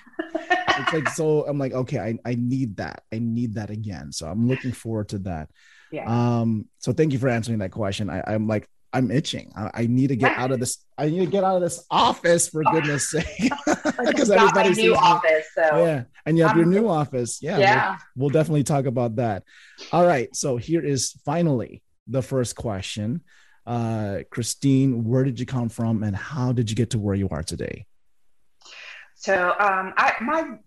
It's 0.83 0.93
like 0.93 1.09
so. 1.09 1.47
I'm 1.47 1.59
like, 1.59 1.73
okay, 1.73 1.99
I, 1.99 2.19
I 2.25 2.35
need 2.35 2.77
that. 2.77 3.03
I 3.13 3.19
need 3.19 3.55
that 3.55 3.71
again. 3.71 4.13
So 4.13 4.27
I'm 4.27 4.49
looking 4.49 4.73
forward 4.73 5.09
to 5.11 5.19
that. 5.21 5.51
Yeah. 5.91 6.05
Um. 6.07 6.69
So 6.79 6.93
thank 6.93 7.13
you 7.13 7.19
for 7.19 7.29
answering 7.29 7.59
that 7.59 7.71
question. 7.71 8.11
I, 8.11 8.23
I'm 8.27 8.47
like, 8.47 8.69
I'm 8.93 9.11
itching. 9.11 9.53
I, 9.57 9.71
I 9.75 9.87
need 9.87 10.09
to 10.09 10.17
get 10.17 10.37
out 10.37 10.51
of 10.51 10.61
this. 10.61 10.79
I 10.99 11.09
need 11.09 11.21
to 11.21 11.27
get 11.27 11.45
out 11.45 11.57
of 11.57 11.63
this 11.63 11.85
office 11.91 12.49
for 12.49 12.63
goodness 12.65 13.11
sake. 13.11 13.25
Because 13.67 14.29
just 14.29 14.31
got 14.31 14.55
my 14.55 14.63
everybody 14.63 14.69
new 14.71 14.75
sees 14.75 14.97
office, 14.97 15.47
so 15.55 15.85
yeah, 15.85 16.05
and 16.27 16.37
you 16.37 16.47
have 16.47 16.57
your 16.57 16.67
new 16.67 16.89
office. 16.89 17.43
Yeah, 17.43 17.59
yeah. 17.59 17.89
We'll, 17.89 17.99
we'll 18.17 18.31
definitely 18.31 18.65
talk 18.65 18.87
about 18.87 19.17
that. 19.17 19.45
All 19.93 20.07
right. 20.07 20.35
So 20.37 20.57
here 20.57 20.85
is 20.85 21.13
finally 21.25 21.83
the 22.07 22.23
first 22.23 22.57
question. 22.57 23.23
Uh, 23.65 24.21
Christine, 24.31 25.05
where 25.05 25.25
did 25.25 25.39
you 25.39 25.47
come 25.47 25.69
from, 25.69 26.03
and 26.03 26.15
how 26.15 26.53
did 26.53 26.69
you 26.69 26.77
get 26.77 26.91
to 26.91 26.99
where 26.99 27.15
you 27.15 27.29
are 27.31 27.43
today? 27.43 27.87
So 29.23 29.51
um, 29.61 29.95
I 29.97 30.15
my 30.21 30.59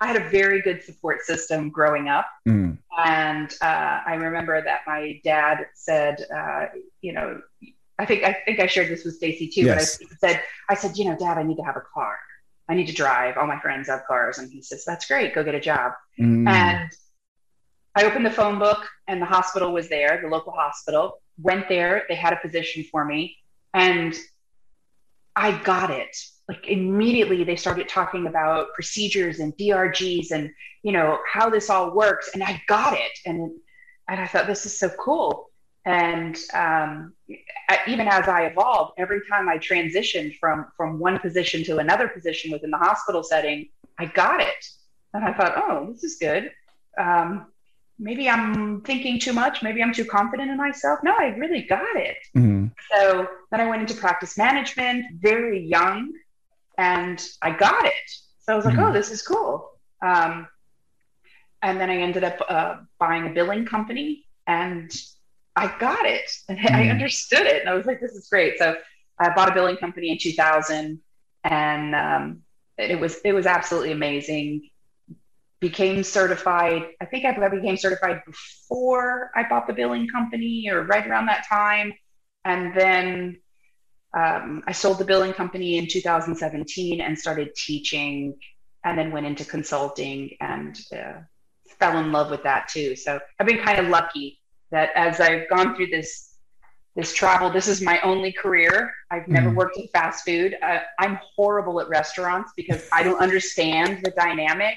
I 0.00 0.06
had 0.06 0.16
a 0.16 0.28
very 0.30 0.62
good 0.62 0.82
support 0.82 1.22
system 1.22 1.70
growing 1.70 2.08
up, 2.08 2.26
Mm, 2.48 2.78
and 2.98 3.52
uh, 3.60 4.00
I 4.06 4.14
remember 4.14 4.62
that 4.62 4.80
my 4.86 5.20
dad 5.24 5.66
said, 5.74 6.24
uh, 6.34 6.66
you 7.02 7.12
know, 7.12 7.40
I 7.98 8.06
think 8.06 8.24
I 8.24 8.32
think 8.44 8.60
I 8.60 8.66
shared 8.66 8.88
this 8.88 9.04
with 9.04 9.14
Stacy 9.16 9.48
too, 9.48 9.62
Yes. 9.62 9.98
but 9.98 10.06
I 10.12 10.16
said 10.32 10.42
I 10.70 10.74
said, 10.74 10.96
you 10.96 11.04
know, 11.06 11.16
Dad, 11.18 11.36
I 11.36 11.42
need 11.42 11.56
to 11.56 11.64
have 11.64 11.76
a 11.76 11.82
car. 11.92 12.16
I 12.68 12.74
need 12.74 12.86
to 12.86 12.94
drive. 12.94 13.36
All 13.36 13.48
my 13.48 13.58
friends 13.60 13.88
have 13.88 14.02
cars, 14.06 14.38
and 14.38 14.50
he 14.50 14.62
says, 14.62 14.84
"That's 14.84 15.06
great. 15.06 15.34
Go 15.34 15.42
get 15.42 15.56
a 15.56 15.60
job." 15.60 15.92
mm, 16.18 16.48
And 16.48 16.90
I 17.96 18.04
opened 18.04 18.24
the 18.24 18.30
phone 18.30 18.58
book, 18.60 18.86
and 19.08 19.20
the 19.20 19.26
hospital 19.26 19.72
was 19.72 19.88
there, 19.88 20.20
the 20.22 20.28
local 20.28 20.52
hospital. 20.52 21.20
went 21.42 21.68
there. 21.68 22.04
They 22.08 22.14
had 22.14 22.32
a 22.32 22.36
position 22.36 22.84
for 22.84 23.04
me, 23.04 23.36
and 23.74 24.14
I 25.34 25.52
got 25.72 25.90
it. 25.90 26.14
Like 26.50 26.66
immediately, 26.66 27.44
they 27.44 27.54
started 27.54 27.88
talking 27.88 28.26
about 28.26 28.74
procedures 28.74 29.38
and 29.38 29.56
DRGs 29.56 30.32
and 30.32 30.50
you 30.82 30.90
know 30.90 31.20
how 31.24 31.48
this 31.48 31.70
all 31.70 31.94
works, 31.94 32.30
and 32.34 32.42
I 32.42 32.60
got 32.66 32.94
it. 32.94 33.12
And 33.24 33.52
and 34.08 34.20
I 34.20 34.26
thought 34.26 34.48
this 34.48 34.66
is 34.66 34.76
so 34.76 34.88
cool. 34.98 35.48
And 35.84 36.36
um, 36.52 37.12
even 37.86 38.08
as 38.08 38.26
I 38.26 38.46
evolved, 38.46 38.94
every 38.98 39.20
time 39.30 39.48
I 39.48 39.58
transitioned 39.58 40.38
from 40.40 40.66
from 40.76 40.98
one 40.98 41.20
position 41.20 41.62
to 41.66 41.78
another 41.78 42.08
position 42.08 42.50
within 42.50 42.72
the 42.72 42.78
hospital 42.78 43.22
setting, 43.22 43.68
I 43.96 44.06
got 44.06 44.40
it. 44.40 44.66
And 45.14 45.24
I 45.24 45.32
thought, 45.32 45.52
oh, 45.56 45.92
this 45.92 46.02
is 46.02 46.16
good. 46.16 46.50
Um, 46.98 47.46
maybe 47.96 48.28
I'm 48.28 48.80
thinking 48.80 49.20
too 49.20 49.34
much. 49.34 49.62
Maybe 49.62 49.84
I'm 49.84 49.92
too 49.92 50.04
confident 50.04 50.50
in 50.50 50.56
myself. 50.56 50.98
No, 51.04 51.14
I 51.16 51.26
really 51.26 51.62
got 51.62 51.94
it. 51.94 52.16
Mm-hmm. 52.36 52.66
So 52.92 53.28
then 53.52 53.60
I 53.60 53.66
went 53.68 53.82
into 53.82 53.94
practice 53.94 54.36
management 54.36 55.04
very 55.20 55.64
young 55.64 56.12
and 56.80 57.22
I 57.42 57.50
got 57.50 57.84
it. 57.84 58.10
So 58.38 58.54
I 58.54 58.56
was 58.56 58.64
like, 58.64 58.74
mm-hmm. 58.74 58.84
oh, 58.84 58.92
this 58.92 59.10
is 59.10 59.20
cool. 59.20 59.70
Um, 60.02 60.48
and 61.60 61.78
then 61.78 61.90
I 61.90 61.98
ended 61.98 62.24
up 62.24 62.38
uh, 62.48 62.76
buying 62.98 63.26
a 63.26 63.30
billing 63.30 63.66
company 63.66 64.24
and 64.46 64.90
I 65.54 65.76
got 65.78 66.06
it 66.06 66.30
and 66.48 66.58
mm-hmm. 66.58 66.74
I 66.74 66.88
understood 66.88 67.46
it. 67.46 67.60
And 67.60 67.68
I 67.68 67.74
was 67.74 67.84
like, 67.84 68.00
this 68.00 68.12
is 68.12 68.28
great. 68.28 68.58
So 68.58 68.76
I 69.18 69.34
bought 69.34 69.50
a 69.50 69.54
billing 69.54 69.76
company 69.76 70.10
in 70.10 70.16
2000 70.18 70.98
and 71.44 71.94
um, 71.94 72.42
it 72.78 72.98
was, 72.98 73.18
it 73.26 73.34
was 73.34 73.44
absolutely 73.44 73.92
amazing 73.92 74.70
became 75.60 76.02
certified. 76.02 76.86
I 77.02 77.04
think 77.04 77.26
I 77.26 77.48
became 77.50 77.76
certified 77.76 78.22
before 78.24 79.30
I 79.34 79.46
bought 79.46 79.66
the 79.66 79.74
billing 79.74 80.08
company 80.08 80.70
or 80.70 80.84
right 80.84 81.06
around 81.06 81.26
that 81.26 81.44
time. 81.46 81.92
And 82.46 82.74
then 82.74 83.40
um, 84.16 84.62
I 84.66 84.72
sold 84.72 84.98
the 84.98 85.04
billing 85.04 85.32
company 85.32 85.78
in 85.78 85.86
2017 85.86 87.00
and 87.00 87.18
started 87.18 87.54
teaching 87.54 88.36
and 88.84 88.98
then 88.98 89.12
went 89.12 89.26
into 89.26 89.44
consulting 89.44 90.36
and 90.40 90.78
uh, 90.92 91.20
fell 91.78 91.98
in 91.98 92.12
love 92.12 92.30
with 92.30 92.42
that 92.42 92.68
too. 92.68 92.96
So 92.96 93.20
I've 93.38 93.46
been 93.46 93.62
kind 93.62 93.78
of 93.78 93.88
lucky 93.88 94.40
that 94.70 94.90
as 94.94 95.20
I've 95.20 95.48
gone 95.48 95.76
through 95.76 95.88
this 95.88 96.26
this 96.96 97.14
travel, 97.14 97.50
this 97.50 97.68
is 97.68 97.80
my 97.80 98.00
only 98.00 98.32
career. 98.32 98.92
I've 99.12 99.28
never 99.28 99.50
mm. 99.50 99.54
worked 99.54 99.76
in 99.76 99.86
fast 99.88 100.24
food. 100.24 100.56
Uh, 100.60 100.80
I'm 100.98 101.20
horrible 101.36 101.80
at 101.80 101.88
restaurants 101.88 102.52
because 102.56 102.88
I 102.92 103.04
don't 103.04 103.20
understand 103.20 104.00
the 104.02 104.10
dynamic 104.10 104.76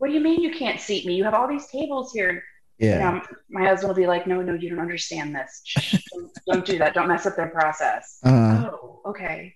what 0.00 0.08
do 0.08 0.14
you 0.14 0.20
mean 0.20 0.40
you 0.40 0.50
can't 0.50 0.80
seat 0.80 1.04
me? 1.04 1.14
You 1.14 1.24
have 1.24 1.34
all 1.34 1.46
these 1.46 1.66
tables 1.66 2.10
here. 2.10 2.42
Yeah. 2.80 2.94
You 2.94 2.98
know, 2.98 3.22
my 3.50 3.64
husband 3.66 3.88
will 3.88 3.94
be 3.94 4.06
like, 4.06 4.26
no, 4.26 4.40
no, 4.40 4.54
you 4.54 4.70
don't 4.70 4.78
understand 4.78 5.34
this. 5.34 5.62
don't, 6.12 6.30
don't, 6.46 6.64
do 6.64 6.78
that. 6.78 6.94
Don't 6.94 7.08
mess 7.08 7.26
up 7.26 7.36
their 7.36 7.50
process. 7.50 8.18
Uh-huh. 8.24 8.70
Oh, 8.72 9.02
okay. 9.06 9.54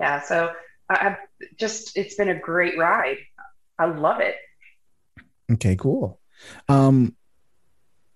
Yeah. 0.00 0.22
So 0.22 0.52
I've 0.88 1.18
just, 1.58 1.98
it's 1.98 2.14
been 2.14 2.30
a 2.30 2.38
great 2.38 2.78
ride. 2.78 3.18
I 3.78 3.84
love 3.84 4.20
it. 4.20 4.36
Okay, 5.52 5.76
cool. 5.76 6.18
Um, 6.68 7.14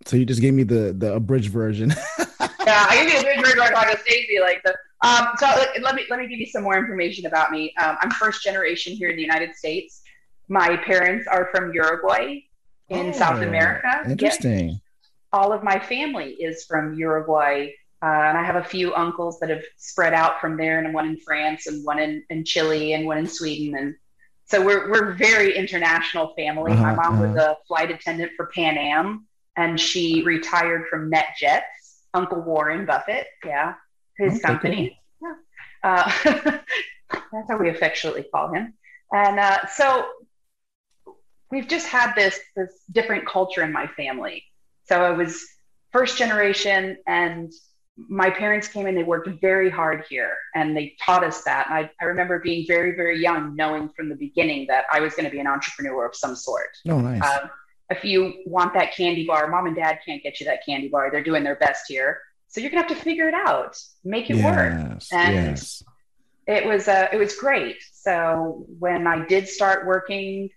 so 0.06 0.16
you 0.16 0.24
just 0.24 0.40
gave 0.40 0.54
me 0.54 0.62
the 0.62 0.94
the 0.96 1.14
abridged 1.14 1.50
version. 1.50 1.90
yeah, 2.18 2.86
I 2.88 2.96
gave 2.96 3.12
you 3.12 3.20
the 3.20 3.38
abridged 3.38 3.44
version 3.44 3.58
like 3.58 3.76
on 3.76 3.98
Stacy, 3.98 4.38
like 4.40 4.62
the. 4.62 4.74
Um, 5.02 5.28
so 5.36 5.46
let 5.82 5.94
me 5.94 6.04
let 6.08 6.18
me 6.18 6.28
give 6.28 6.38
you 6.38 6.46
some 6.46 6.62
more 6.62 6.78
information 6.78 7.26
about 7.26 7.50
me. 7.50 7.74
Um, 7.82 7.96
I'm 8.00 8.10
first 8.12 8.42
generation 8.42 8.94
here 8.94 9.10
in 9.10 9.16
the 9.16 9.22
United 9.22 9.54
States. 9.54 10.02
My 10.48 10.76
parents 10.76 11.26
are 11.26 11.48
from 11.52 11.74
Uruguay 11.74 12.45
in 12.88 13.08
oh, 13.08 13.12
South 13.12 13.42
America. 13.42 14.02
Interesting. 14.08 14.80
All 15.32 15.52
of 15.52 15.62
my 15.62 15.78
family 15.78 16.32
is 16.32 16.64
from 16.64 16.94
Uruguay. 16.94 17.70
Uh, 18.02 18.06
and 18.06 18.38
I 18.38 18.44
have 18.44 18.56
a 18.56 18.64
few 18.64 18.94
uncles 18.94 19.40
that 19.40 19.48
have 19.48 19.64
spread 19.78 20.12
out 20.12 20.40
from 20.40 20.56
there, 20.56 20.78
and 20.78 20.92
one 20.92 21.08
in 21.08 21.16
France, 21.16 21.66
and 21.66 21.84
one 21.84 21.98
in, 21.98 22.22
in 22.28 22.44
Chile, 22.44 22.92
and 22.92 23.06
one 23.06 23.18
in 23.18 23.26
Sweden. 23.26 23.74
And 23.74 23.94
so 24.44 24.64
we're, 24.64 24.90
we're 24.90 25.14
very 25.14 25.56
international 25.56 26.34
family. 26.36 26.72
Uh-huh, 26.72 26.82
my 26.82 26.94
mom 26.94 27.14
uh-huh. 27.14 27.26
was 27.26 27.36
a 27.36 27.56
flight 27.66 27.90
attendant 27.90 28.32
for 28.36 28.46
Pan 28.54 28.76
Am, 28.76 29.26
and 29.56 29.80
she 29.80 30.22
retired 30.22 30.86
from 30.88 31.10
NetJets. 31.10 31.62
Uncle 32.14 32.40
Warren 32.40 32.86
Buffett, 32.86 33.26
yeah, 33.44 33.74
his 34.16 34.34
okay, 34.34 34.40
company. 34.40 34.98
Cool. 35.20 35.34
Yeah. 35.84 36.12
Uh, 36.24 36.58
that's 37.32 37.50
how 37.50 37.58
we 37.58 37.68
affectionately 37.68 38.24
call 38.32 38.52
him. 38.52 38.72
And 39.12 39.38
uh, 39.38 39.66
so 39.66 40.06
we've 41.50 41.68
just 41.68 41.86
had 41.86 42.14
this 42.14 42.38
this 42.54 42.70
different 42.90 43.26
culture 43.26 43.62
in 43.62 43.72
my 43.72 43.86
family. 43.88 44.44
So 44.84 45.02
I 45.02 45.10
was 45.10 45.44
first 45.92 46.18
generation 46.18 46.96
and 47.06 47.52
my 47.96 48.28
parents 48.28 48.68
came 48.68 48.86
and 48.86 48.96
they 48.96 49.02
worked 49.02 49.28
very 49.40 49.70
hard 49.70 50.04
here 50.08 50.36
and 50.54 50.76
they 50.76 50.94
taught 51.00 51.24
us 51.24 51.42
that. 51.44 51.66
And 51.68 51.74
I, 51.74 51.90
I 52.00 52.04
remember 52.04 52.38
being 52.40 52.66
very, 52.66 52.94
very 52.94 53.20
young, 53.20 53.56
knowing 53.56 53.88
from 53.96 54.10
the 54.10 54.14
beginning 54.14 54.66
that 54.68 54.84
I 54.92 55.00
was 55.00 55.14
going 55.14 55.24
to 55.24 55.30
be 55.30 55.40
an 55.40 55.46
entrepreneur 55.46 56.04
of 56.04 56.14
some 56.14 56.36
sort. 56.36 56.68
Oh, 56.88 57.00
nice. 57.00 57.22
Um, 57.22 57.50
if 57.88 58.04
you 58.04 58.42
want 58.44 58.74
that 58.74 58.94
candy 58.94 59.26
bar, 59.26 59.48
mom 59.48 59.66
and 59.66 59.76
dad 59.76 60.00
can't 60.04 60.22
get 60.22 60.40
you 60.40 60.46
that 60.46 60.60
candy 60.66 60.88
bar. 60.88 61.10
They're 61.10 61.22
doing 61.22 61.44
their 61.44 61.56
best 61.56 61.84
here. 61.88 62.20
So 62.48 62.60
you're 62.60 62.70
gonna 62.70 62.82
have 62.82 62.96
to 62.96 63.02
figure 63.02 63.28
it 63.28 63.34
out, 63.34 63.76
make 64.04 64.30
it 64.30 64.36
yes, 64.36 64.44
work. 64.44 65.02
And 65.12 65.34
yes. 65.34 65.82
it 66.46 66.66
was 66.66 66.88
uh, 66.88 67.08
it 67.12 67.16
was 67.16 67.36
great. 67.36 67.76
So 67.92 68.66
when 68.78 69.06
I 69.06 69.24
did 69.26 69.48
start 69.48 69.86
working 69.86 70.50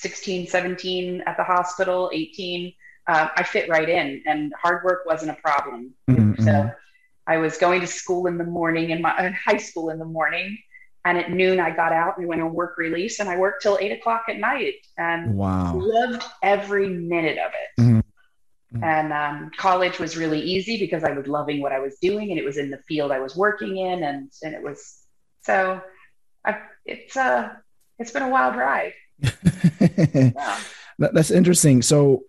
16, 0.00 0.46
17 0.46 1.22
at 1.26 1.36
the 1.36 1.44
hospital, 1.44 2.10
18, 2.12 2.72
uh, 3.06 3.28
I 3.36 3.42
fit 3.42 3.68
right 3.68 3.88
in 3.88 4.22
and 4.26 4.52
hard 4.60 4.84
work 4.84 5.06
wasn't 5.06 5.32
a 5.32 5.40
problem. 5.40 5.94
Mm-hmm. 6.08 6.42
So. 6.42 6.70
I 7.30 7.36
was 7.36 7.58
going 7.58 7.80
to 7.80 7.86
school 7.86 8.26
in 8.26 8.38
the 8.38 8.44
morning 8.44 8.90
in 8.90 9.02
my 9.02 9.16
uh, 9.16 9.30
high 9.46 9.58
school 9.58 9.90
in 9.90 10.00
the 10.00 10.04
morning. 10.04 10.58
And 11.04 11.16
at 11.16 11.30
noon, 11.30 11.60
I 11.60 11.70
got 11.70 11.92
out 11.92 12.18
and 12.18 12.26
went 12.26 12.42
on 12.42 12.52
work 12.52 12.76
release 12.76 13.20
and 13.20 13.28
I 13.28 13.38
worked 13.38 13.62
till 13.62 13.78
eight 13.80 13.92
o'clock 13.92 14.24
at 14.28 14.38
night 14.38 14.74
and 14.98 15.34
wow. 15.34 15.74
loved 15.76 16.24
every 16.42 16.88
minute 16.88 17.38
of 17.38 17.52
it. 17.52 17.80
Mm-hmm. 17.80 17.98
mm-hmm. 17.98 18.84
And 18.84 19.12
um, 19.12 19.50
college 19.56 19.98
was 19.98 20.16
really 20.16 20.40
easy 20.40 20.78
because 20.78 21.04
I 21.04 21.12
was 21.12 21.26
loving 21.26 21.62
what 21.62 21.72
I 21.72 21.78
was 21.78 21.96
doing 22.02 22.30
and 22.30 22.38
it 22.38 22.44
was 22.44 22.58
in 22.58 22.68
the 22.68 22.82
field 22.88 23.12
I 23.12 23.20
was 23.20 23.34
working 23.34 23.78
in. 23.78 24.02
And, 24.02 24.30
and 24.42 24.54
it 24.54 24.62
was 24.62 24.98
so 25.42 25.80
I, 26.44 26.58
it's, 26.84 27.16
uh, 27.16 27.48
it's 27.98 28.10
been 28.10 28.22
a 28.22 28.28
wild 28.28 28.56
ride. 28.56 28.92
yeah. 29.80 30.58
That's 30.98 31.30
interesting. 31.30 31.82
So 31.82 32.24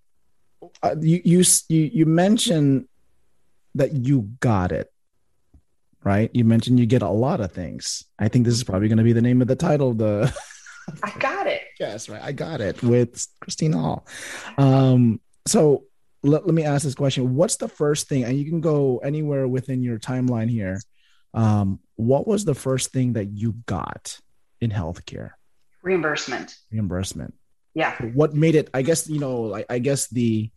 uh, 0.84 0.95
you, 0.99 1.21
you 1.23 1.43
you 1.69 2.06
mentioned 2.06 2.88
that 3.75 3.93
you 3.93 4.30
got 4.39 4.71
it, 4.71 4.91
right? 6.04 6.30
You 6.34 6.45
mentioned 6.45 6.80
you 6.80 6.86
get 6.86 7.01
a 7.01 7.10
lot 7.10 7.41
of 7.41 7.51
things. 7.51 8.04
I 8.17 8.27
think 8.27 8.45
this 8.45 8.56
is 8.56 8.63
probably 8.63 8.88
going 8.88 8.97
to 8.97 9.04
be 9.04 9.13
the 9.13 9.21
name 9.21 9.41
of 9.41 9.47
the 9.47 9.56
title. 9.56 9.93
The 9.93 10.34
I 11.04 11.12
got 11.19 11.47
it. 11.47 11.62
yes, 11.80 12.10
right. 12.10 12.21
I 12.21 12.32
got 12.32 12.62
it 12.62 12.82
with 12.82 13.27
Christine 13.39 13.73
Hall. 13.73 14.06
Um, 14.58 15.19
so 15.47 15.86
let, 16.23 16.45
let 16.45 16.54
me 16.54 16.63
ask 16.63 16.84
this 16.84 16.95
question: 16.95 17.36
What's 17.36 17.58
the 17.58 17.67
first 17.67 18.08
thing? 18.08 18.23
And 18.23 18.38
you 18.38 18.45
can 18.45 18.62
go 18.62 18.97
anywhere 18.99 19.47
within 19.47 19.84
your 19.84 19.99
timeline 19.99 20.49
here. 20.49 20.80
Um, 21.34 21.80
what 21.95 22.27
was 22.27 22.45
the 22.45 22.56
first 22.56 22.91
thing 22.91 23.13
that 23.13 23.32
you 23.32 23.56
got 23.65 24.19
in 24.60 24.71
healthcare? 24.71 25.32
Reimbursement. 25.81 26.55
Reimbursement. 26.71 27.33
Yeah. 27.73 27.95
What 28.13 28.33
made 28.33 28.55
it 28.55 28.69
i 28.73 28.81
guess 28.81 29.07
you 29.07 29.19
know 29.19 29.55
I, 29.55 29.65
I 29.69 29.79
guess 29.79 30.07
the 30.07 30.51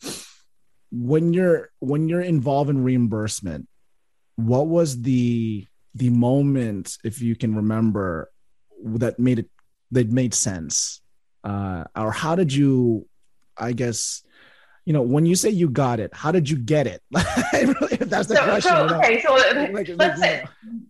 when 0.90 1.32
you're 1.32 1.70
when 1.80 2.08
you're 2.08 2.20
involved 2.22 2.70
in 2.70 2.82
reimbursement 2.82 3.68
what 4.36 4.66
was 4.66 5.02
the 5.02 5.66
the 5.94 6.10
moment 6.10 6.98
if 7.04 7.22
you 7.22 7.36
can 7.36 7.54
remember 7.54 8.30
that 8.84 9.18
made 9.18 9.38
it 9.38 9.50
that 9.92 10.10
made 10.10 10.34
sense? 10.34 11.00
Uh 11.44 11.84
or 11.94 12.10
how 12.10 12.34
did 12.34 12.52
you 12.52 13.06
i 13.56 13.72
guess 13.72 14.22
you 14.84 14.92
know 14.92 15.02
when 15.02 15.26
you 15.26 15.36
say 15.36 15.50
you 15.50 15.68
got 15.68 16.00
it 16.00 16.10
how 16.14 16.32
did 16.32 16.48
you 16.48 16.56
get 16.56 16.86
it? 16.86 17.02
If 17.54 18.10
that's 18.10 18.28
the 18.28 18.36
so, 18.36 18.44
question 18.44 18.88
so, 18.88 18.96
okay 18.96 19.22
so 19.22 19.34
like, 19.34 19.88
let's 19.96 19.98
like, 19.98 20.16
say 20.18 20.44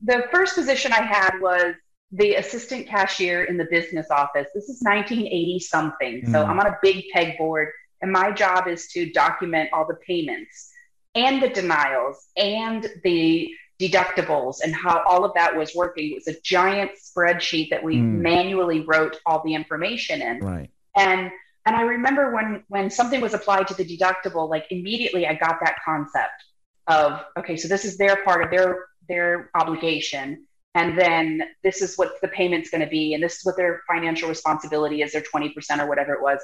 the 0.05 0.27
first 0.33 0.55
position 0.55 0.93
i 0.93 1.03
had 1.03 1.39
was 1.41 1.75
the 2.15 2.37
assistant 2.37 2.87
cashier 2.87 3.45
in 3.45 3.57
the 3.57 3.65
business 3.65 4.11
office. 4.11 4.47
This 4.55 4.69
is 4.69 4.81
1980 4.83 5.59
something. 5.61 6.23
Mm. 6.23 6.33
So 6.33 6.45
I'm 6.45 6.59
on 6.61 6.67
a 6.67 6.79
big 6.81 7.05
pegboard, 7.15 7.71
and 8.01 8.13
my 8.13 8.31
job 8.31 8.69
is 8.69 8.87
to 8.89 9.11
document 9.11 9.71
all 9.73 9.87
the 9.87 9.97
payments 10.07 10.71
and 11.17 11.43
the 11.43 11.49
denials 11.49 12.29
and 12.37 12.89
the 13.03 13.51
deductibles 13.81 14.59
and 14.63 14.73
how 14.73 15.03
all 15.09 15.25
of 15.25 15.35
that 15.35 15.57
was 15.57 15.75
working. 15.75 16.13
It 16.13 16.15
was 16.15 16.29
a 16.29 16.41
giant 16.43 16.93
spreadsheet 16.93 17.71
that 17.71 17.83
we 17.83 17.97
mm. 17.97 18.03
manually 18.03 18.81
wrote 18.81 19.17
all 19.27 19.43
the 19.45 19.55
information 19.55 20.23
in. 20.23 20.39
Right. 20.41 20.71
And 20.97 21.31
and 21.67 21.75
I 21.75 21.83
remember 21.83 22.33
when 22.33 22.63
when 22.69 22.91
something 22.91 23.21
was 23.21 23.35
applied 23.35 23.67
to 23.69 23.75
the 23.75 23.85
deductible, 23.85 24.49
like 24.49 24.67
immediately 24.71 25.27
I 25.27 25.35
got 25.35 25.59
that 25.65 25.77
concept 25.85 26.45
of 26.87 27.21
okay, 27.37 27.57
so 27.57 27.67
this 27.67 27.85
is 27.85 27.97
their 27.97 28.23
part 28.23 28.45
of 28.45 28.51
their 28.51 28.85
their 29.09 29.51
obligation 29.55 30.47
and 30.75 30.99
then 30.99 31.43
this 31.63 31.83
is 31.83 31.97
what 31.97 32.21
the 32.21 32.29
payment's 32.29 32.71
going 32.71 32.81
to 32.81 32.91
be 32.91 33.15
and 33.15 33.23
this 33.23 33.37
is 33.37 33.45
what 33.45 33.57
their 33.57 33.83
financial 33.87 34.29
responsibility 34.29 35.03
is 35.03 35.13
their 35.13 35.23
20% 35.23 35.53
or 35.79 35.89
whatever 35.89 36.13
it 36.15 36.23
was 36.23 36.41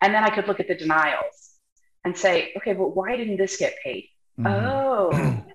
and 0.00 0.14
then 0.14 0.24
i 0.24 0.30
could 0.30 0.48
look 0.48 0.60
at 0.60 0.68
the 0.68 0.74
denials 0.74 1.52
and 2.04 2.16
say 2.16 2.52
okay 2.56 2.72
but 2.72 2.96
why 2.96 3.16
didn't 3.16 3.36
this 3.36 3.56
get 3.56 3.74
paid 3.84 4.08
mm-hmm. 4.38 4.46
oh 4.46 5.44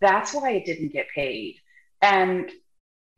that's 0.00 0.34
why 0.34 0.50
it 0.52 0.64
didn't 0.64 0.92
get 0.92 1.08
paid. 1.14 1.56
And 2.02 2.50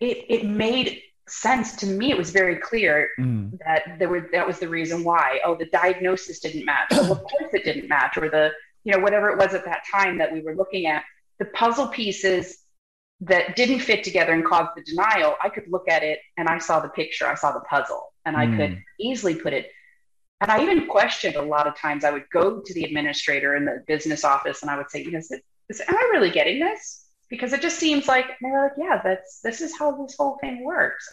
it, 0.01 0.25
it 0.29 0.47
made 0.47 1.03
sense 1.29 1.77
to 1.77 1.87
me. 1.87 2.11
It 2.11 2.17
was 2.17 2.31
very 2.31 2.57
clear 2.57 3.09
Mm. 3.19 3.59
that 3.65 3.99
there 3.99 4.09
were 4.09 4.29
that 4.33 4.47
was 4.47 4.59
the 4.59 4.69
reason 4.69 5.05
why. 5.05 5.41
Oh, 5.45 5.55
the 5.55 5.67
diagnosis 5.67 6.41
didn't 6.41 6.65
match. 6.65 6.89
Well, 6.91 7.13
of 7.13 7.23
course 7.23 7.53
it 7.53 7.65
didn't 7.65 7.89
match, 7.89 8.17
or 8.17 8.31
the 8.31 8.51
you 8.85 8.93
know 8.93 8.99
whatever 8.99 9.29
it 9.31 9.39
was 9.39 9.55
at 9.55 9.65
that 9.67 9.83
time 9.93 10.19
that 10.19 10.33
we 10.33 10.41
were 10.41 10.55
looking 10.55 10.87
at. 10.87 11.05
The 11.39 11.47
puzzle 11.47 11.89
pieces 11.89 12.59
that 13.23 13.57
didn't 13.57 13.81
fit 13.81 14.03
together 14.03 14.33
and 14.33 14.45
caused 14.45 14.71
the 14.77 14.83
denial. 14.83 15.37
I 15.43 15.49
could 15.51 15.65
look 15.69 15.89
at 15.89 16.03
it 16.03 16.21
and 16.37 16.49
I 16.49 16.59
saw 16.59 16.81
the 16.81 16.89
picture. 16.89 17.27
I 17.27 17.35
saw 17.35 17.53
the 17.53 17.61
puzzle, 17.61 18.13
and 18.25 18.37
I 18.37 18.47
could 18.47 18.71
hmm. 18.71 18.79
easily 18.99 19.35
put 19.35 19.53
it. 19.53 19.71
And 20.41 20.51
I 20.51 20.63
even 20.63 20.87
questioned 20.87 21.37
a 21.37 21.43
lot 21.43 21.67
of 21.67 21.77
times. 21.77 22.05
I 22.05 22.11
would 22.11 22.29
go 22.33 22.61
to 22.61 22.75
the 22.75 22.85
administrator 22.85 23.57
in 23.57 23.67
the 23.67 23.85
business 23.87 24.25
office 24.25 24.63
and 24.63 24.71
I 24.71 24.77
would 24.79 24.91
say, 24.91 25.03
you 25.03 25.11
know, 25.11 25.19
is 25.19 25.31
it, 25.31 25.45
is, 25.69 25.83
am 25.87 25.95
I 25.95 26.09
really 26.13 26.31
getting 26.31 26.61
this? 26.61 27.05
Because 27.29 27.53
it 27.53 27.61
just 27.61 27.79
seems 27.79 28.09
like 28.09 28.25
and 28.25 28.37
they 28.41 28.51
were 28.51 28.63
like, 28.63 28.73
yeah, 28.79 29.01
that's 29.05 29.41
this 29.43 29.61
is 29.61 29.79
how 29.79 30.03
this 30.03 30.17
whole 30.17 30.39
thing 30.41 30.65
works. 30.65 31.13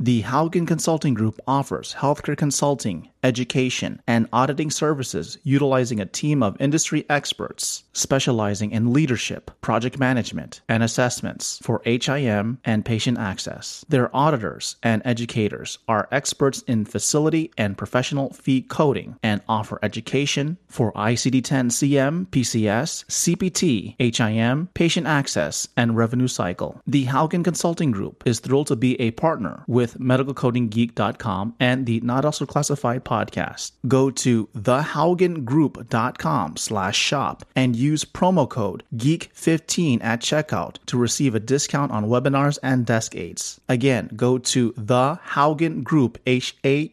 The 0.00 0.22
Haugen 0.22 0.64
Consulting 0.64 1.14
Group 1.14 1.40
offers 1.48 1.96
healthcare 1.98 2.36
consulting, 2.36 3.08
education, 3.24 4.00
and 4.06 4.28
auditing 4.32 4.70
services 4.70 5.38
utilizing 5.42 5.98
a 5.98 6.06
team 6.06 6.40
of 6.40 6.56
industry 6.60 7.04
experts 7.10 7.82
specializing 7.92 8.70
in 8.70 8.92
leadership, 8.92 9.50
project 9.60 9.98
management, 9.98 10.60
and 10.68 10.84
assessments 10.84 11.58
for 11.64 11.82
HIM 11.84 12.58
and 12.64 12.84
patient 12.84 13.18
access. 13.18 13.84
Their 13.88 14.14
auditors 14.14 14.76
and 14.84 15.02
educators 15.04 15.78
are 15.88 16.08
experts 16.12 16.62
in 16.62 16.84
facility 16.84 17.50
and 17.58 17.76
professional 17.76 18.32
fee 18.32 18.62
coding 18.62 19.16
and 19.24 19.42
offer 19.48 19.80
education 19.82 20.58
for 20.68 20.92
ICD 20.92 21.42
10 21.42 21.70
CM, 21.70 22.26
PCS, 22.28 23.04
CPT, 23.06 23.96
HIM, 23.98 24.68
patient 24.74 25.08
access, 25.08 25.66
and 25.76 25.96
revenue 25.96 26.28
cycle. 26.28 26.80
The 26.86 27.06
Haugen 27.06 27.42
Consulting 27.42 27.90
Group 27.90 28.22
is 28.26 28.38
thrilled 28.38 28.68
to 28.68 28.76
be 28.76 29.00
a 29.00 29.10
partner 29.10 29.64
with 29.66 29.87
medicalcodinggeek.com 29.94 31.54
and 31.60 31.86
the 31.86 32.00
Not 32.00 32.24
Elsewhere 32.24 32.46
Classified 32.46 33.04
podcast. 33.04 33.72
Go 33.86 34.10
to 34.10 34.48
thehaugengroup.com 34.56 36.56
slash 36.56 36.96
shop 36.96 37.44
and 37.54 37.76
use 37.76 38.04
promo 38.04 38.48
code 38.48 38.82
GEEK15 38.96 40.02
at 40.02 40.20
checkout 40.20 40.76
to 40.86 40.98
receive 40.98 41.34
a 41.34 41.40
discount 41.40 41.92
on 41.92 42.06
webinars 42.06 42.58
and 42.62 42.86
desk 42.86 43.14
aids. 43.16 43.60
Again, 43.68 44.10
go 44.16 44.38
to 44.38 44.72
the 44.76 45.18
Haugen 45.30 45.84
Group, 45.84 46.18
H-A-U-G-E-N 46.26 46.88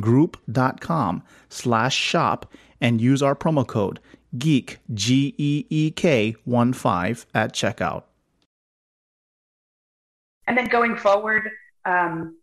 group.com 0.00 1.22
slash 1.48 1.96
shop 1.96 2.52
and 2.80 3.00
use 3.00 3.22
our 3.22 3.34
promo 3.34 3.66
code 3.66 3.98
GEEK, 4.36 4.78
G-E-E-K 4.92 6.36
1-5 6.46 7.26
at 7.34 7.52
checkout. 7.52 8.02
And 10.46 10.56
then 10.56 10.66
going 10.66 10.96
forward, 10.96 11.50
um, 11.84 12.36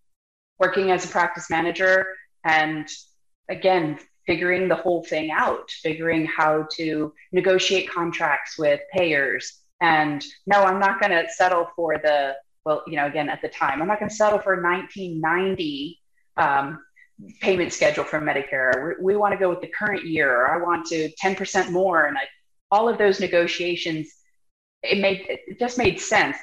working 0.59 0.91
as 0.91 1.05
a 1.05 1.07
practice 1.07 1.49
manager 1.49 2.05
and 2.45 2.87
again, 3.49 3.99
figuring 4.27 4.67
the 4.67 4.75
whole 4.75 5.03
thing 5.03 5.31
out, 5.31 5.69
figuring 5.69 6.25
how 6.25 6.67
to 6.71 7.13
negotiate 7.31 7.89
contracts 7.89 8.57
with 8.57 8.79
payers. 8.93 9.61
And 9.81 10.23
no, 10.45 10.63
I'm 10.63 10.79
not 10.79 10.99
going 10.99 11.11
to 11.11 11.27
settle 11.29 11.67
for 11.75 11.97
the, 11.97 12.35
well, 12.65 12.83
you 12.87 12.95
know, 12.95 13.07
again, 13.07 13.29
at 13.29 13.41
the 13.41 13.49
time, 13.49 13.81
I'm 13.81 13.87
not 13.87 13.99
going 13.99 14.09
to 14.09 14.15
settle 14.15 14.39
for 14.39 14.61
1990 14.61 15.99
um, 16.37 16.79
payment 17.41 17.73
schedule 17.73 18.03
for 18.03 18.21
Medicare. 18.21 18.97
We, 18.99 19.13
we 19.13 19.17
want 19.17 19.33
to 19.33 19.39
go 19.39 19.49
with 19.49 19.61
the 19.61 19.67
current 19.67 20.05
year, 20.05 20.31
or 20.31 20.53
I 20.53 20.63
want 20.63 20.85
to 20.87 21.09
10% 21.21 21.71
more. 21.71 22.05
And 22.05 22.17
I, 22.17 22.21
all 22.69 22.87
of 22.87 22.97
those 22.97 23.19
negotiations, 23.19 24.07
it 24.83 24.99
made, 24.99 25.25
it 25.27 25.59
just 25.59 25.77
made 25.77 25.99
sense. 25.99 26.37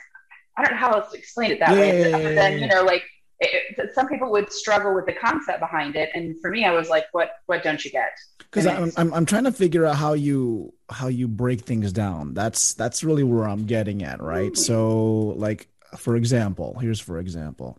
I 0.59 0.63
don't 0.63 0.73
know 0.73 0.79
how 0.79 0.93
else 0.93 1.13
to 1.13 1.19
explain 1.19 1.53
it 1.53 1.61
that 1.61 1.71
way. 1.71 2.11
Yeah. 2.11 2.17
Other 2.17 2.35
than, 2.35 2.59
you 2.59 2.67
know, 2.67 2.83
like 2.83 3.05
it, 3.41 3.95
some 3.95 4.09
people 4.09 4.31
would 4.33 4.53
struggle 4.53 4.95
with 4.95 5.07
the 5.07 5.13
concept 5.13 5.61
behind 5.61 5.95
it. 5.97 6.11
And 6.15 6.39
for 6.41 6.51
me, 6.51 6.65
I 6.65 6.73
was 6.73 6.89
like, 6.89 7.05
what, 7.13 7.31
what 7.47 7.63
don't 7.63 7.83
you 7.85 7.91
get? 7.91 8.11
because 8.51 8.67
I'm, 8.67 8.93
I'm 8.97 9.15
I'm 9.15 9.27
trying 9.27 9.45
to 9.45 9.53
figure 9.53 9.85
out 9.85 9.97
how 9.97 10.15
you 10.15 10.73
how 10.91 11.09
you 11.09 11.29
break 11.29 11.63
things 11.63 11.93
down. 11.93 12.35
That's 12.35 12.75
that's 12.75 13.05
really 13.05 13.23
where 13.23 13.49
I'm 13.49 13.67
getting 13.67 14.03
at, 14.03 14.23
right? 14.23 14.53
Ooh. 14.53 14.55
So 14.55 15.35
like 15.37 15.69
for 15.97 16.17
example, 16.17 16.79
here's 16.79 17.01
for 17.01 17.19
example, 17.19 17.79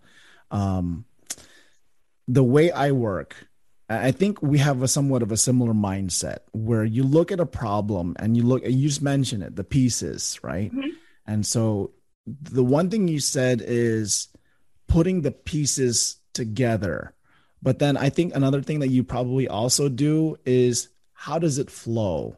um, 0.51 1.05
the 2.27 2.43
way 2.43 2.71
I 2.71 2.91
work, 2.91 3.35
I 3.89 4.11
think 4.11 4.41
we 4.41 4.59
have 4.59 4.83
a 4.83 4.87
somewhat 4.87 5.23
of 5.23 5.31
a 5.31 5.37
similar 5.37 5.73
mindset 5.73 6.39
where 6.51 6.83
you 6.83 7.03
look 7.03 7.31
at 7.31 7.39
a 7.39 7.45
problem 7.45 8.15
and 8.19 8.37
you 8.37 8.43
look, 8.43 8.63
you 8.63 8.87
just 8.87 9.01
mentioned 9.01 9.43
it, 9.43 9.55
the 9.55 9.63
pieces, 9.63 10.39
right? 10.43 10.71
Mhm. 10.71 10.89
And 11.25 11.45
so 11.45 11.91
the 12.41 12.63
one 12.63 12.89
thing 12.89 13.07
you 13.07 13.19
said 13.19 13.61
is 13.65 14.27
putting 14.87 15.21
the 15.21 15.31
pieces 15.31 16.17
together. 16.33 17.13
But 17.61 17.79
then 17.79 17.97
I 17.97 18.09
think 18.09 18.33
another 18.35 18.61
thing 18.61 18.79
that 18.79 18.87
you 18.89 19.03
probably 19.03 19.47
also 19.47 19.89
do 19.89 20.37
is 20.45 20.89
how 21.13 21.39
does 21.39 21.57
it 21.57 21.69
flow? 21.69 22.37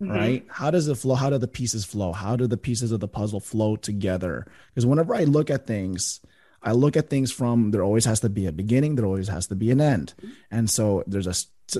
Mhm. 0.00 0.08
right? 0.10 0.46
How 0.48 0.70
does 0.70 0.88
it 0.88 0.94
flow? 0.94 1.14
How 1.14 1.28
do 1.28 1.36
the 1.36 1.46
pieces 1.48 1.84
flow? 1.84 2.12
How 2.12 2.34
do 2.34 2.46
the 2.46 2.56
pieces 2.56 2.90
of 2.90 3.00
the 3.00 3.08
puzzle 3.08 3.38
flow 3.40 3.76
together? 3.76 4.46
Because 4.72 4.86
whenever 4.86 5.14
I 5.14 5.24
look 5.24 5.50
at 5.50 5.66
things, 5.66 6.20
I 6.62 6.72
look 6.72 6.96
at 6.96 7.10
things 7.10 7.30
from 7.30 7.70
there 7.70 7.82
always 7.82 8.06
has 8.06 8.20
to 8.20 8.30
be 8.30 8.46
a 8.46 8.52
beginning, 8.52 8.94
there 8.94 9.04
always 9.04 9.28
has 9.28 9.46
to 9.48 9.54
be 9.56 9.70
an 9.70 9.80
end. 9.80 10.14
And 10.50 10.70
so 10.70 11.04
there's 11.06 11.26
a, 11.26 11.34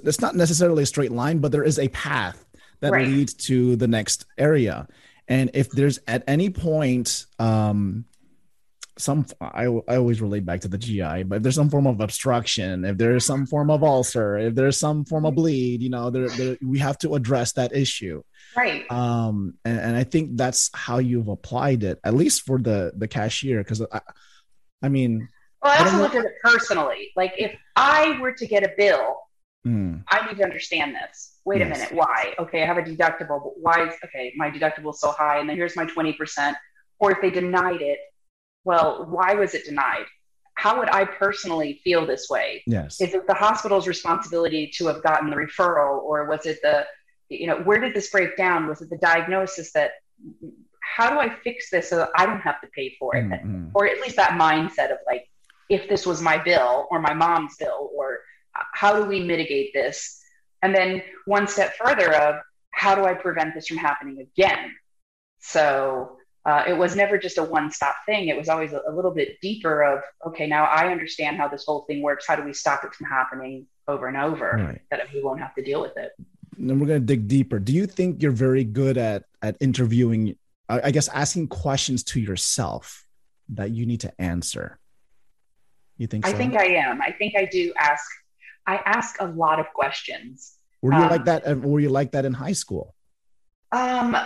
it's 0.05 0.20
not 0.20 0.37
necessarily 0.37 0.83
a 0.83 0.87
straight 0.87 1.12
line, 1.12 1.38
but 1.38 1.51
there 1.53 1.64
is 1.64 1.79
a 1.79 1.88
path 1.88 2.44
that 2.81 2.92
Right. 2.92 3.07
leads 3.09 3.33
to 3.49 3.77
the 3.77 3.88
next 3.88 4.27
area. 4.37 4.87
And 5.31 5.51
if 5.55 5.71
there's 5.71 5.99
at 6.07 6.25
any 6.27 6.51
point, 6.51 7.25
um, 7.38 8.05
some 8.99 9.25
I, 9.40 9.64
I 9.64 9.97
always 9.97 10.21
relate 10.21 10.45
back 10.45 10.61
to 10.62 10.69
the 10.69 10.77
GI, 10.77 11.23
but 11.23 11.37
if 11.37 11.43
there's 11.43 11.55
some 11.55 11.71
form 11.71 11.87
of 11.87 12.01
obstruction, 12.01 12.85
if 12.85 12.99
there's 12.99 13.25
some 13.25 13.47
form 13.47 13.71
of 13.71 13.83
ulcer, 13.83 14.37
if 14.37 14.55
there's 14.55 14.77
some 14.77 15.05
form 15.07 15.25
of 15.25 15.35
bleed, 15.37 15.81
you 15.83 15.88
know, 15.88 16.11
there, 16.11 16.29
there 16.29 16.59
we 16.61 16.79
have 16.81 16.99
to 16.99 17.14
address 17.14 17.53
that 17.53 17.75
issue. 17.75 18.23
Right. 18.55 18.85
Um, 18.90 19.55
and, 19.64 19.79
and 19.81 19.97
I 19.97 20.05
think 20.05 20.37
that's 20.37 20.69
how 20.75 20.99
you've 20.99 21.29
applied 21.29 21.83
it, 21.85 21.99
at 22.05 22.12
least 22.14 22.43
for 22.43 22.59
the 22.59 22.93
the 22.95 23.09
cashier, 23.09 23.59
because 23.62 23.81
I, 23.90 24.01
I 24.83 24.88
mean, 24.88 25.29
Well, 25.62 25.73
I 25.73 25.77
I 25.77 25.85
also 25.85 25.97
know- 25.97 26.03
looked 26.03 26.16
at 26.16 26.25
it 26.27 26.35
personally. 26.43 27.12
Like 27.16 27.35
if 27.38 27.57
I 27.77 28.19
were 28.21 28.33
to 28.33 28.47
get 28.47 28.64
a 28.64 28.73
bill, 28.77 29.16
mm, 29.66 30.03
I 30.11 30.27
need 30.27 30.37
to 30.38 30.45
understand 30.45 30.95
this. 30.97 31.30
Wait 31.44 31.62
a 31.62 31.64
minute. 31.64 31.92
Why? 31.92 32.35
Okay, 32.38 32.62
I 32.62 32.66
have 32.66 32.76
a 32.76 32.83
deductible, 32.83 33.42
but 33.42 33.59
why 33.61 33.88
is 33.88 33.94
okay, 34.05 34.33
my 34.37 34.50
deductible 34.50 34.92
is 34.92 35.00
so 35.00 35.11
high 35.12 35.38
and 35.38 35.48
then 35.48 35.57
here's 35.57 35.76
my 35.76 35.87
20%. 35.87 36.55
Or 36.98 37.12
if 37.12 37.20
they 37.22 37.31
denied 37.31 37.81
it, 37.81 37.98
well, 38.64 39.07
why 39.09 39.35
was 39.35 39.55
it 39.55 39.64
denied? 39.64 40.05
How 40.55 40.79
would 40.79 40.90
I 40.90 41.07
personally 41.07 41.81
feel 41.83 42.07
this 42.07 42.29
way? 42.29 42.62
yes, 42.66 43.00
Is 43.00 43.14
it 43.14 43.26
the 43.26 43.35
hospital's 43.35 43.88
responsibility 43.88 44.70
to 44.76 44.87
have 44.88 45.03
gotten 45.03 45.31
the 45.31 45.37
referral, 45.37 46.03
or 46.03 46.29
was 46.29 46.44
it 46.44 46.59
the, 46.62 46.85
you 47.31 47.46
know, 47.46 47.57
where 47.61 47.81
did 47.81 47.94
this 47.94 48.11
break 48.11 48.37
down? 48.37 48.66
Was 48.66 48.83
it 48.83 48.90
the 48.90 48.98
diagnosis 48.98 49.72
that, 49.72 49.92
how 50.83 51.09
do 51.09 51.18
I 51.18 51.35
fix 51.42 51.70
this 51.70 51.88
so 51.88 51.96
that 51.96 52.11
I 52.16 52.26
don't 52.26 52.40
have 52.40 52.61
to 52.61 52.66
pay 52.76 52.94
for 52.98 53.16
it? 53.16 53.24
Mm, 53.24 53.44
mm. 53.44 53.70
Or 53.72 53.87
at 53.87 54.00
least 54.03 54.16
that 54.16 54.33
mindset 54.33 54.92
of 54.92 54.98
like, 55.07 55.26
if 55.70 55.88
this 55.88 56.05
was 56.05 56.20
my 56.20 56.37
bill 56.37 56.88
or 56.90 57.00
my 57.00 57.14
mom's 57.14 57.57
bill, 57.57 57.90
or 57.96 58.18
uh, 58.59 58.64
how 58.74 59.00
do 59.00 59.07
we 59.09 59.20
mitigate 59.20 59.72
this? 59.72 60.19
And 60.62 60.75
then 60.75 61.03
one 61.27 61.46
step 61.46 61.75
further 61.77 62.14
of 62.14 62.37
how 62.73 62.94
do 62.94 63.05
I 63.05 63.14
prevent 63.14 63.55
this 63.55 63.66
from 63.66 63.79
happening 63.79 64.20
again? 64.20 64.73
So 65.40 66.16
uh, 66.44 66.64
it 66.68 66.77
was 66.77 66.96
never 66.96 67.18
just 67.18 67.38
a 67.38 67.44
one 67.44 67.70
stop 67.70 67.96
thing. 68.07 68.29
It 68.29 68.37
was 68.37 68.49
always 68.49 68.73
a, 68.73 68.83
a 68.88 68.92
little 68.92 69.11
bit 69.11 69.40
deeper 69.40 69.83
of, 69.83 70.03
okay, 70.27 70.46
now 70.46 70.64
I 70.64 70.90
understand 70.90 71.37
how 71.37 71.49
this 71.49 71.64
whole 71.64 71.83
thing 71.83 72.03
works. 72.03 72.27
How 72.27 72.37
do 72.37 72.42
we 72.42 72.53
stop 72.53 72.85
it 72.85 72.94
from 72.94 73.07
happening 73.07 73.66
over 73.88 74.07
and 74.07 74.16
over 74.16 74.53
Right. 74.57 74.81
that 74.90 75.01
we 75.12 75.23
won't 75.23 75.40
have 75.40 75.55
to 75.55 75.62
deal 75.62 75.81
with 75.81 75.96
it? 75.96 76.12
then 76.68 76.79
we're 76.79 76.87
going 76.87 77.01
to 77.01 77.07
dig 77.07 77.27
deeper. 77.27 77.59
Do 77.59 77.73
you 77.73 77.87
think 77.87 78.23
you're 78.23 78.33
very 78.33 78.64
good 78.64 78.99
at 78.99 79.25
at 79.42 79.57
interviewing? 79.61 80.37
I 80.68 80.81
I 80.85 80.90
guess 80.90 81.09
asking 81.09 81.49
questions 81.49 82.05
to 82.05 82.20
yourself 82.20 83.07
that 83.51 83.70
you 83.70 83.87
need 83.87 84.01
to 84.01 84.12
answer. 84.20 84.79
You 85.96 86.07
think? 86.07 86.27
I 86.27 86.33
think 86.33 86.55
I 86.57 86.66
am. 86.66 87.01
I 87.03 87.12
think 87.12 87.35
I 87.37 87.46
do 87.46 87.73
ask, 87.79 88.05
I 88.70 88.76
ask 88.98 89.20
a 89.20 89.26
lot 89.26 89.59
of 89.59 89.66
questions. 89.80 90.35
Were 90.83 90.92
you 90.92 91.02
um, 91.04 91.11
like 91.14 91.24
that? 91.24 91.40
Were 91.70 91.80
you 91.80 91.88
like 92.00 92.11
that 92.12 92.24
in 92.24 92.33
high 92.33 92.52
school? 92.64 92.94
Um, 93.72 94.16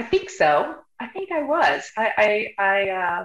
I 0.00 0.02
think 0.02 0.30
so. 0.30 0.74
I 1.00 1.06
think 1.14 1.30
I 1.32 1.42
was. 1.42 1.90
I, 1.96 2.06
I, 2.58 2.62
I 2.72 2.90
uh, 2.90 3.24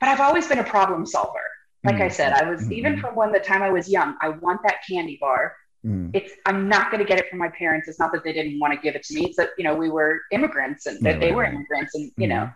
but 0.00 0.08
I've 0.08 0.20
always 0.20 0.46
been 0.46 0.58
a 0.58 0.64
problem 0.76 1.04
solver. 1.06 1.46
Like 1.84 2.00
I 2.00 2.08
Mm. 2.08 2.12
said, 2.12 2.32
I 2.32 2.44
was 2.50 2.60
Mhm. 2.62 2.72
even 2.78 2.92
from 3.00 3.14
when 3.16 3.32
the 3.32 3.40
time 3.40 3.62
I 3.62 3.70
was 3.70 3.88
young. 3.88 4.16
I 4.20 4.28
want 4.30 4.60
that 4.66 4.78
candy 4.88 5.18
bar. 5.20 5.42
Mm, 5.84 6.10
It's 6.18 6.32
I'm 6.46 6.68
not 6.68 6.90
going 6.90 7.02
to 7.04 7.08
get 7.08 7.18
it 7.18 7.26
from 7.30 7.38
my 7.38 7.48
parents. 7.62 7.88
It's 7.88 7.98
not 7.98 8.12
that 8.12 8.22
they 8.22 8.32
didn't 8.34 8.58
want 8.60 8.74
to 8.74 8.80
give 8.80 8.94
it 8.98 9.02
to 9.04 9.14
me. 9.14 9.22
It's 9.28 9.36
that 9.38 9.50
you 9.58 9.64
know 9.64 9.74
we 9.74 9.88
were 9.90 10.20
immigrants 10.30 10.86
and 10.86 10.96
that 11.00 11.04
Right, 11.14 11.20
they 11.20 11.26
right, 11.28 11.36
were 11.36 11.42
right. 11.44 11.54
immigrants, 11.54 11.94
and 11.94 12.04
you 12.16 12.28
Mhm. 12.28 12.34
know. 12.34 12.50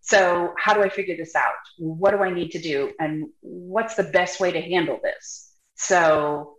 So 0.00 0.54
how 0.64 0.72
do 0.74 0.82
I 0.82 0.88
figure 0.88 1.16
this 1.16 1.34
out? 1.34 1.54
What 1.78 2.12
do 2.12 2.18
I 2.28 2.30
need 2.30 2.50
to 2.52 2.60
do, 2.72 2.92
and 3.00 3.12
what's 3.40 3.94
the 3.96 4.04
best 4.18 4.40
way 4.40 4.50
to 4.52 4.60
handle 4.60 4.98
this? 5.02 5.47
So 5.78 6.54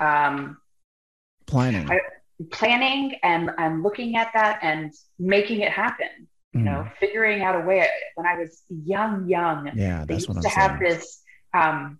um, 0.00 0.58
Planning. 1.46 1.90
I- 1.90 2.00
planning 2.50 3.14
and 3.22 3.48
and 3.58 3.82
looking 3.82 4.16
at 4.16 4.30
that 4.34 4.58
and 4.62 4.92
making 5.18 5.60
it 5.60 5.70
happen. 5.70 6.28
You 6.52 6.60
Mm. 6.60 6.64
know, 6.64 6.88
figuring 7.00 7.42
out 7.42 7.54
a 7.56 7.60
way. 7.64 7.88
When 8.16 8.26
I 8.26 8.38
was 8.38 8.62
young, 8.68 9.28
young, 9.28 9.66
Yeah, 9.74 10.04
they 10.04 10.14
that's 10.14 10.26
used 10.26 10.28
what 10.28 10.36
I'm 10.38 10.42
to 10.42 10.48
have 10.50 10.78
this. 10.80 11.22
Um, 11.52 11.98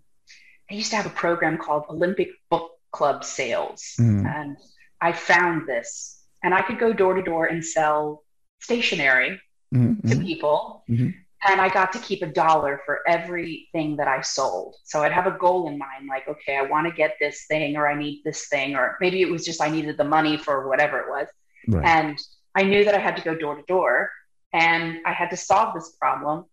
they 0.69 0.75
used 0.77 0.89
to 0.91 0.97
have 0.97 1.05
a 1.05 1.09
program 1.25 1.57
called 1.57 1.83
Olympic 1.89 2.29
Book 2.49 2.71
Club 2.91 3.23
Sales, 3.23 3.95
Mm. 3.99 4.25
and 4.35 4.57
I 5.01 5.11
found 5.13 5.67
this, 5.67 6.21
and 6.43 6.53
I 6.53 6.61
could 6.61 6.79
go 6.79 6.91
door 6.93 7.13
to 7.15 7.21
door 7.21 7.45
and 7.45 7.63
sell 7.65 8.23
stationery 8.61 9.39
Mhm, 9.73 10.09
to 10.09 10.15
people. 10.19 10.83
Mhm. 10.89 11.13
And 11.47 11.61
I 11.61 11.69
got 11.69 11.91
to 11.93 11.99
keep 11.99 12.21
a 12.23 12.27
dollar 12.27 12.81
for 12.85 12.99
everything 13.07 13.97
that 13.97 14.07
I 14.07 14.21
sold. 14.21 14.75
So 14.83 15.03
I'd 15.03 15.11
have 15.11 15.27
a 15.27 15.37
goal 15.37 15.67
in 15.67 15.77
mind, 15.77 16.07
like, 16.09 16.27
okay, 16.27 16.57
I 16.57 16.63
want 16.63 16.87
to 16.87 16.93
get 16.93 17.15
this 17.19 17.45
thing, 17.47 17.75
or 17.77 17.87
I 17.87 17.95
need 17.97 18.21
this 18.23 18.47
thing, 18.47 18.75
or 18.75 18.97
maybe 18.99 19.21
it 19.21 19.29
was 19.29 19.45
just 19.45 19.61
I 19.61 19.69
needed 19.69 19.97
the 19.97 20.03
money 20.05 20.37
for 20.37 20.67
whatever 20.67 20.99
it 20.99 21.09
was. 21.09 21.27
Right. 21.67 21.85
And 21.85 22.17
I 22.55 22.63
knew 22.63 22.85
that 22.85 22.95
I 22.95 22.99
had 22.99 23.15
to 23.17 23.21
go 23.21 23.35
door 23.35 23.55
to 23.55 23.63
door 23.63 24.09
and 24.53 24.99
I 25.05 25.11
had 25.11 25.29
to 25.31 25.37
solve 25.37 25.73
this 25.73 25.91
problem. 25.99 26.45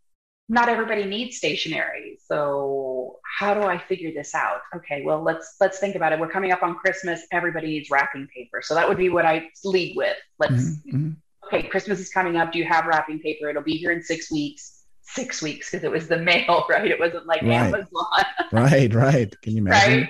Not 0.48 0.68
everybody 0.68 1.04
needs 1.04 1.36
stationery. 1.36 2.18
So 2.26 3.20
how 3.38 3.54
do 3.54 3.62
I 3.62 3.78
figure 3.78 4.10
this 4.12 4.34
out? 4.34 4.60
Okay, 4.76 5.02
well 5.04 5.22
let's 5.22 5.54
let's 5.60 5.78
think 5.78 5.94
about 5.94 6.12
it. 6.12 6.18
We're 6.18 6.28
coming 6.28 6.50
up 6.52 6.62
on 6.62 6.74
Christmas. 6.74 7.22
Everybody 7.30 7.68
needs 7.68 7.90
wrapping 7.90 8.26
paper. 8.34 8.60
So 8.60 8.74
that 8.74 8.88
would 8.88 8.98
be 8.98 9.08
what 9.08 9.24
I 9.24 9.48
lead 9.64 9.96
with. 9.96 10.16
Let's 10.38 10.52
Mhm, 10.52 10.92
mhm. 10.92 11.16
okay, 11.46 11.62
Christmas 11.62 12.00
is 12.00 12.10
coming 12.10 12.36
up. 12.36 12.52
Do 12.52 12.58
you 12.58 12.64
have 12.64 12.86
wrapping 12.86 13.20
paper? 13.20 13.48
It'll 13.48 13.62
be 13.62 13.76
here 13.76 13.92
in 13.92 14.02
six 14.02 14.30
weeks. 14.30 14.71
Six 15.14 15.42
weeks 15.42 15.70
because 15.70 15.84
it 15.84 15.90
was 15.90 16.08
the 16.08 16.18
mail, 16.30 16.64
right? 16.68 16.90
It 16.90 16.98
wasn't 16.98 17.26
like 17.26 17.42
Right. 17.42 17.66
Amazon, 17.66 18.24
Right, 18.52 18.92
right. 18.94 19.40
Can 19.42 19.54
you 19.54 19.62
imagine? 19.62 20.00
right? 20.00 20.08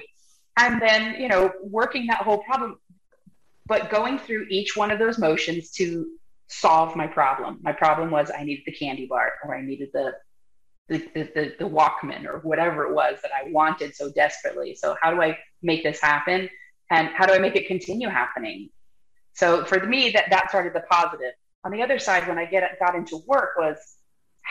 And 0.58 0.82
then, 0.82 1.20
you 1.20 1.28
know, 1.28 1.52
working 1.62 2.06
that 2.08 2.18
whole 2.18 2.42
problem, 2.42 2.76
but 3.66 3.90
going 3.90 4.18
through 4.18 4.46
each 4.50 4.76
one 4.76 4.90
of 4.90 4.98
those 4.98 5.18
motions 5.18 5.70
to 5.72 6.06
solve 6.48 6.94
my 6.94 7.06
problem. 7.06 7.58
My 7.62 7.72
problem 7.72 8.10
was 8.10 8.30
I 8.36 8.44
needed 8.44 8.64
the 8.66 8.72
candy 8.72 9.06
bar 9.06 9.32
or 9.44 9.56
I 9.56 9.62
needed 9.62 9.88
the 9.92 10.14
the, 10.88 10.98
the, 11.14 11.22
the, 11.34 11.54
the 11.60 11.64
Walkman 11.68 12.26
or 12.26 12.40
whatever 12.40 12.84
it 12.84 12.92
was 12.92 13.16
that 13.22 13.30
I 13.32 13.50
wanted 13.50 13.94
so 13.94 14.10
desperately. 14.10 14.74
So 14.74 14.96
how 15.00 15.12
do 15.14 15.22
I 15.22 15.38
make 15.62 15.82
this 15.84 16.00
happen? 16.00 16.50
And 16.90 17.08
how 17.08 17.24
do 17.24 17.32
I 17.32 17.38
make 17.38 17.56
it 17.56 17.66
continue 17.66 18.08
happening? 18.08 18.68
So 19.34 19.64
for 19.64 19.86
me, 19.86 20.10
that, 20.10 20.24
that 20.30 20.50
started 20.50 20.74
the 20.74 20.82
positive. 20.90 21.32
On 21.64 21.70
the 21.72 21.82
other 21.82 21.98
side, 21.98 22.28
when 22.28 22.36
I 22.36 22.44
get 22.44 22.78
got 22.78 22.94
into 22.94 23.22
work 23.26 23.50
was 23.56 23.78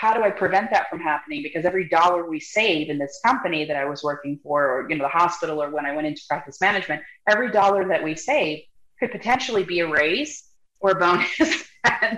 how 0.02 0.16
do 0.16 0.24
I 0.24 0.32
prevent 0.32 0.72
that 0.72 0.90
from 0.90 1.00
happening? 1.00 1.44
Because 1.44 1.64
every 1.64 1.88
dollar 1.88 2.28
we 2.28 2.40
save 2.40 2.90
in 2.90 2.98
this 2.98 3.20
company 3.24 3.66
that 3.66 3.76
I 3.78 3.86
was 3.86 4.04
working 4.04 4.40
for, 4.42 4.66
or 4.68 4.90
you 4.90 4.96
know, 4.96 5.04
the 5.04 5.10
hospital, 5.10 5.62
or 5.62 5.70
when 5.70 5.86
I 5.86 5.94
went 5.94 6.08
into 6.08 6.24
practice 6.28 6.60
management, 6.60 7.04
every 7.30 7.52
dollar 7.52 7.88
that 7.90 8.04
we 8.04 8.16
save 8.16 8.64
could 9.00 9.12
potentially 9.12 9.64
be 9.64 9.82
a 9.82 9.88
raise 9.88 10.44
or 10.80 10.92
a 10.92 10.96
bonus. 10.96 11.40
and 11.84 12.18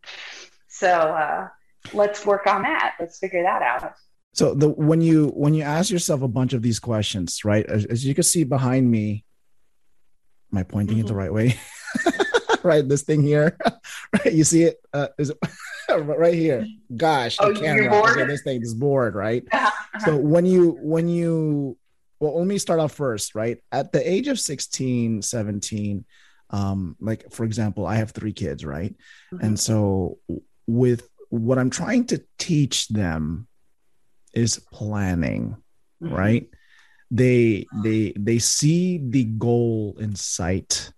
so 0.68 0.88
uh, 0.88 1.46
let's 1.92 2.26
work 2.26 2.48
on 2.48 2.62
that. 2.62 2.96
Let's 2.98 3.20
figure 3.20 3.44
that 3.44 3.62
out. 3.62 3.92
So 4.32 4.52
the 4.52 4.68
when 4.68 5.00
you 5.00 5.28
when 5.36 5.54
you 5.54 5.62
ask 5.62 5.92
yourself 5.92 6.20
a 6.22 6.26
bunch 6.26 6.52
of 6.52 6.62
these 6.62 6.80
questions, 6.80 7.44
right? 7.44 7.64
As, 7.64 7.84
as 7.84 8.04
you 8.04 8.16
can 8.16 8.24
see 8.24 8.42
behind 8.42 8.90
me, 8.90 9.24
am 10.52 10.58
I 10.58 10.64
pointing 10.64 10.98
it 10.98 11.06
the 11.06 11.12
Mhm. 11.12 11.16
right 11.16 11.32
way? 11.32 11.54
right, 12.64 12.88
this 12.88 13.02
thing 13.02 13.22
here? 13.22 13.56
You 14.32 14.44
see 14.44 14.64
it? 14.64 14.76
Uh, 14.92 15.08
is 15.18 15.30
it 15.30 15.38
right 15.90 16.34
here? 16.34 16.66
Gosh, 16.96 17.36
the 17.38 17.46
Oh, 17.46 17.52
camera. 17.54 18.02
Okay, 18.10 18.24
this 18.24 18.42
thing, 18.42 18.62
is 18.62 18.74
bored, 18.74 19.14
right? 19.14 19.44
Uh-huh. 19.52 19.98
So 20.00 20.16
when 20.16 20.44
you 20.44 20.76
when 20.82 21.08
you 21.08 21.76
well, 22.20 22.36
let 22.38 22.46
me 22.46 22.58
start 22.58 22.80
off 22.80 22.92
first, 22.92 23.34
right? 23.34 23.58
At 23.70 23.92
the 23.92 24.02
age 24.08 24.26
of 24.28 24.40
16, 24.40 25.22
17, 25.22 26.04
um, 26.50 26.96
like 27.00 27.30
for 27.32 27.44
example, 27.44 27.86
I 27.86 27.96
have 27.96 28.10
three 28.10 28.32
kids, 28.32 28.64
right? 28.64 28.94
And 29.40 29.58
so 29.58 30.18
with 30.66 31.08
what 31.30 31.58
I'm 31.58 31.70
trying 31.70 32.06
to 32.06 32.24
teach 32.38 32.88
them 32.88 33.46
is 34.32 34.58
planning, 34.72 35.56
Mhm. 36.02 36.10
right? 36.10 36.48
They 37.10 37.66
they 37.84 38.12
they 38.18 38.38
see 38.40 38.98
the 38.98 39.24
goal 39.24 39.96
in 40.00 40.16
sight. 40.16 40.92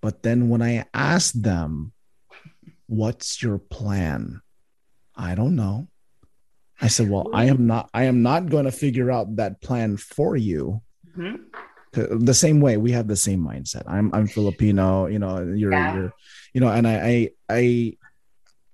But 0.00 0.22
then 0.24 0.48
when 0.48 0.62
I 0.62 0.86
ask 0.92 1.34
them, 1.34 1.92
what's 2.88 3.42
your 3.42 3.58
plan? 3.58 4.40
I 5.14 5.34
don't 5.34 5.54
know. 5.56 5.88
I 6.80 6.88
said, 6.88 7.08
well, 7.10 7.28
I 7.32 7.44
am 7.46 7.66
not 7.66 7.88
I 7.94 8.04
am 8.04 8.22
not 8.22 8.48
going 8.50 8.64
to 8.64 8.72
figure 8.72 9.10
out 9.10 9.36
that 9.36 9.60
plan 9.60 9.96
for 9.96 10.36
you. 10.36 10.80
Mhm. 11.16 11.40
The 11.92 12.34
same 12.34 12.60
way 12.60 12.76
we 12.76 12.92
have 12.92 13.08
the 13.08 13.16
same 13.16 13.40
mindset. 13.44 13.82
I'm 13.86 14.12
I'm 14.14 14.26
Filipino, 14.26 15.06
you 15.06 15.18
know, 15.18 15.40
you're 15.42 15.72
Yeah. 15.72 15.94
you're 15.94 16.12
you 16.54 16.60
know, 16.60 16.68
and 16.68 16.86
I 16.86 16.94
I 17.00 17.30
I 17.48 17.92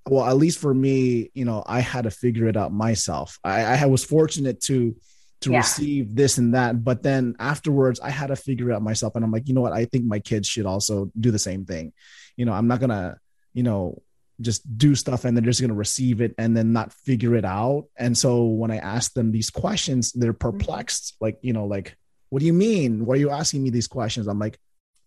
well, 0.07 0.27
at 0.27 0.37
least 0.37 0.59
for 0.59 0.75
me, 0.75 1.31
you 1.33 1.47
know, 1.47 1.63
I 1.67 1.81
had 1.81 2.05
to 2.05 2.11
figure 2.11 2.47
it 2.47 2.59
out 2.59 2.73
myself. 2.73 3.39
I, 3.43 3.63
I 3.83 3.87
was 3.87 4.05
fortunate 4.05 4.61
to 4.63 4.95
to 5.41 5.51
Yeah. 5.53 5.59
receive 5.59 6.15
this 6.15 6.37
and 6.39 6.55
that, 6.55 6.85
but 6.85 7.03
then 7.03 7.37
afterwards, 7.39 8.01
I 8.01 8.11
had 8.11 8.27
to 8.29 8.37
figure 8.37 8.71
it 8.71 8.75
out 8.75 8.83
myself. 8.83 9.15
And 9.17 9.25
I'm 9.25 9.31
like, 9.33 9.49
you 9.49 9.55
know 9.55 9.61
what? 9.63 9.73
I 9.73 9.87
think 9.87 10.05
my 10.05 10.19
kids 10.19 10.47
should 10.49 10.67
also 10.67 11.11
do 11.19 11.31
the 11.31 11.39
same 11.39 11.65
thing. 11.65 11.93
You 12.37 12.45
know, 12.45 12.53
I'm 12.53 12.67
not 12.67 12.81
gonna, 12.81 13.17
you 13.55 13.63
know, 13.63 14.03
just 14.41 14.77
do 14.77 14.95
stuff 14.95 15.25
and 15.25 15.37
they're 15.37 15.45
just 15.45 15.61
gonna 15.61 15.75
receive 15.75 16.21
it 16.21 16.35
and 16.37 16.57
then 16.57 16.73
not 16.73 16.93
figure 16.93 17.35
it 17.35 17.45
out. 17.45 17.87
And 17.97 18.19
so 18.19 18.45
when 18.45 18.71
I 18.71 18.77
ask 18.79 19.15
them 19.15 19.33
these 19.33 19.51
questions, 19.51 20.13
they're 20.13 20.33
perplexed. 20.33 21.17
Like, 21.21 21.39
you 21.41 21.53
know, 21.53 21.67
like, 21.67 21.97
what 22.29 22.41
do 22.41 22.47
you 22.47 22.53
mean? 22.53 23.07
Why 23.07 23.15
are 23.15 23.19
you 23.19 23.31
asking 23.31 23.63
me 23.63 23.71
these 23.71 23.89
questions? 23.89 24.27
I'm 24.27 24.39
like, 24.39 24.59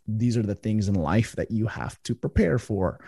these 0.08 0.38
are 0.38 0.44
the 0.44 0.56
things 0.56 0.88
in 0.88 0.96
life 0.96 1.34
that 1.34 1.52
you 1.52 1.68
have 1.68 2.02
to 2.04 2.16
prepare 2.16 2.58
for 2.58 3.00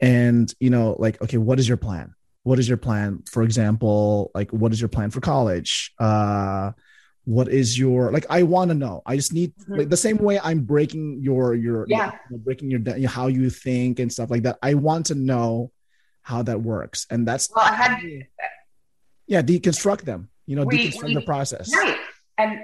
and 0.00 0.54
you 0.60 0.70
know 0.70 0.96
like 0.98 1.20
okay 1.20 1.36
what 1.36 1.58
is 1.58 1.68
your 1.68 1.76
plan 1.76 2.14
what 2.42 2.58
is 2.58 2.68
your 2.68 2.78
plan 2.78 3.22
for 3.30 3.42
example 3.42 4.30
like 4.34 4.50
what 4.50 4.72
is 4.72 4.80
your 4.80 4.88
plan 4.88 5.10
for 5.10 5.20
college 5.20 5.92
uh 5.98 6.72
what 7.24 7.48
is 7.48 7.78
your 7.78 8.10
like 8.12 8.24
i 8.30 8.42
want 8.42 8.70
to 8.70 8.74
know 8.74 9.02
i 9.06 9.14
just 9.14 9.32
need 9.32 9.52
Mhm. 9.68 9.78
like 9.78 9.88
the 9.90 9.96
same 9.96 10.16
way 10.18 10.40
i'm 10.42 10.60
breaking 10.60 11.20
your 11.22 11.54
your 11.54 11.84
Yeah. 11.88 12.12
breaking 12.30 12.70
your 12.70 12.80
how 13.08 13.26
you 13.26 13.50
think 13.50 13.98
and 13.98 14.10
stuff 14.12 14.30
like 14.30 14.42
that 14.44 14.58
i 14.62 14.74
want 14.74 15.06
to 15.06 15.14
know 15.14 15.70
how 16.22 16.42
that 16.42 16.60
works 16.62 17.06
and 17.10 17.26
that's 17.28 17.50
Well, 17.54 17.64
I 17.64 17.74
had 17.74 17.98
yeah 19.26 19.42
deconstruct 19.42 20.02
them 20.02 20.30
you 20.46 20.56
know 20.56 20.64
We- 20.64 20.88
deconstruct 20.90 21.04
we- 21.04 21.14
the 21.14 21.22
process 21.22 21.70
right, 21.76 21.96
and 22.38 22.58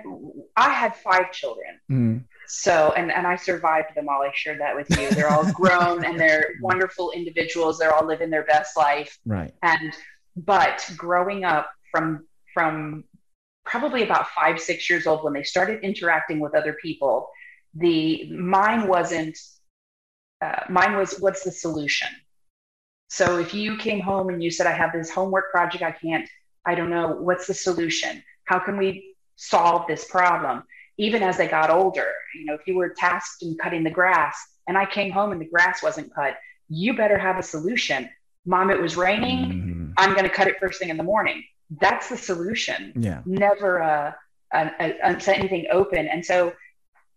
I 0.56 0.70
had 0.70 0.96
five 0.96 1.32
children. 1.32 1.78
Mhm. 1.90 2.24
So, 2.46 2.94
and, 2.96 3.12
and 3.12 3.26
I 3.26 3.36
survived 3.36 3.94
them 3.94 4.08
all. 4.08 4.22
I 4.22 4.30
shared 4.32 4.60
that 4.60 4.74
with 4.74 4.88
you. 4.98 5.10
They're 5.10 5.28
all 5.28 5.44
grown 5.60 6.02
and 6.02 6.18
they're 6.18 6.46
wonderful 6.62 7.10
individuals. 7.10 7.78
They're 7.78 7.92
all 7.92 8.06
living 8.06 8.30
their 8.30 8.44
best 8.44 8.74
life. 8.74 9.18
right 9.26 9.52
And, 9.62 9.92
but 10.34 10.88
growing 10.96 11.44
up 11.44 11.68
from, 11.90 12.26
from 12.54 13.04
probably 13.66 14.02
about 14.02 14.28
five, 14.28 14.60
six 14.60 14.88
years 14.88 15.06
old, 15.06 15.24
when 15.24 15.32
they 15.32 15.42
started 15.42 15.82
interacting 15.82 16.40
with 16.40 16.54
other 16.54 16.74
people, 16.80 17.28
the 17.74 18.30
mine 18.32 18.86
wasn't, 18.86 19.36
uh, 20.40 20.60
mine 20.68 20.96
was, 20.96 21.18
what's 21.18 21.42
the 21.44 21.50
solution? 21.50 22.08
So 23.08 23.38
if 23.38 23.54
you 23.54 23.76
came 23.76 24.00
home 24.00 24.28
and 24.30 24.42
you 24.42 24.50
said, 24.50 24.66
I 24.66 24.72
have 24.72 24.92
this 24.92 25.10
homework 25.10 25.50
project, 25.50 25.82
I 25.82 25.92
can't, 25.92 26.28
I 26.64 26.74
don't 26.74 26.90
know, 26.90 27.16
what's 27.20 27.46
the 27.46 27.54
solution? 27.54 28.22
How 28.44 28.58
can 28.58 28.76
we 28.76 29.14
solve 29.36 29.86
this 29.86 30.06
problem? 30.06 30.62
Even 30.98 31.22
as 31.22 31.36
they 31.36 31.46
got 31.46 31.70
older, 31.70 32.10
you 32.34 32.46
know, 32.46 32.54
if 32.54 32.66
you 32.66 32.74
were 32.74 32.88
tasked 32.88 33.42
in 33.42 33.56
cutting 33.58 33.84
the 33.84 33.90
grass 33.90 34.36
and 34.66 34.78
I 34.78 34.86
came 34.86 35.12
home 35.12 35.32
and 35.32 35.40
the 35.40 35.48
grass 35.48 35.82
wasn't 35.82 36.14
cut, 36.14 36.36
you 36.68 36.96
better 36.96 37.18
have 37.18 37.38
a 37.38 37.42
solution. 37.42 38.08
Mom, 38.44 38.70
it 38.70 38.80
was 38.80 38.96
raining. 38.96 39.38
Mhm. 39.38 39.92
I'm 39.98 40.12
going 40.12 40.24
to 40.24 40.30
cut 40.30 40.48
it 40.48 40.58
first 40.58 40.78
thing 40.78 40.88
in 40.88 40.96
the 40.96 41.02
morning. 41.02 41.44
That's 41.70 42.08
the 42.08 42.16
solution. 42.16 42.92
yeah 42.96 43.22
Never 43.26 43.82
uh, 43.82 44.12
a, 44.52 44.70
a, 44.80 44.94
a, 45.02 45.36
anything 45.36 45.66
open. 45.70 46.06
And 46.06 46.24
so 46.24 46.52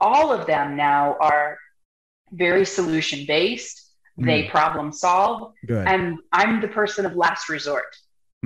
all 0.02 0.32
of 0.32 0.48
them 0.48 0.76
now 0.76 1.18
are 1.20 1.58
very 2.32 2.66
solution 2.66 3.26
based. 3.28 3.86
They 4.18 4.50
problem 4.50 4.92
solve. 4.92 5.54
good 5.66 5.88
And 5.88 6.18
I'm 6.34 6.60
the 6.60 6.68
person 6.68 7.06
of 7.06 7.16
last 7.16 7.48
resort. 7.48 7.96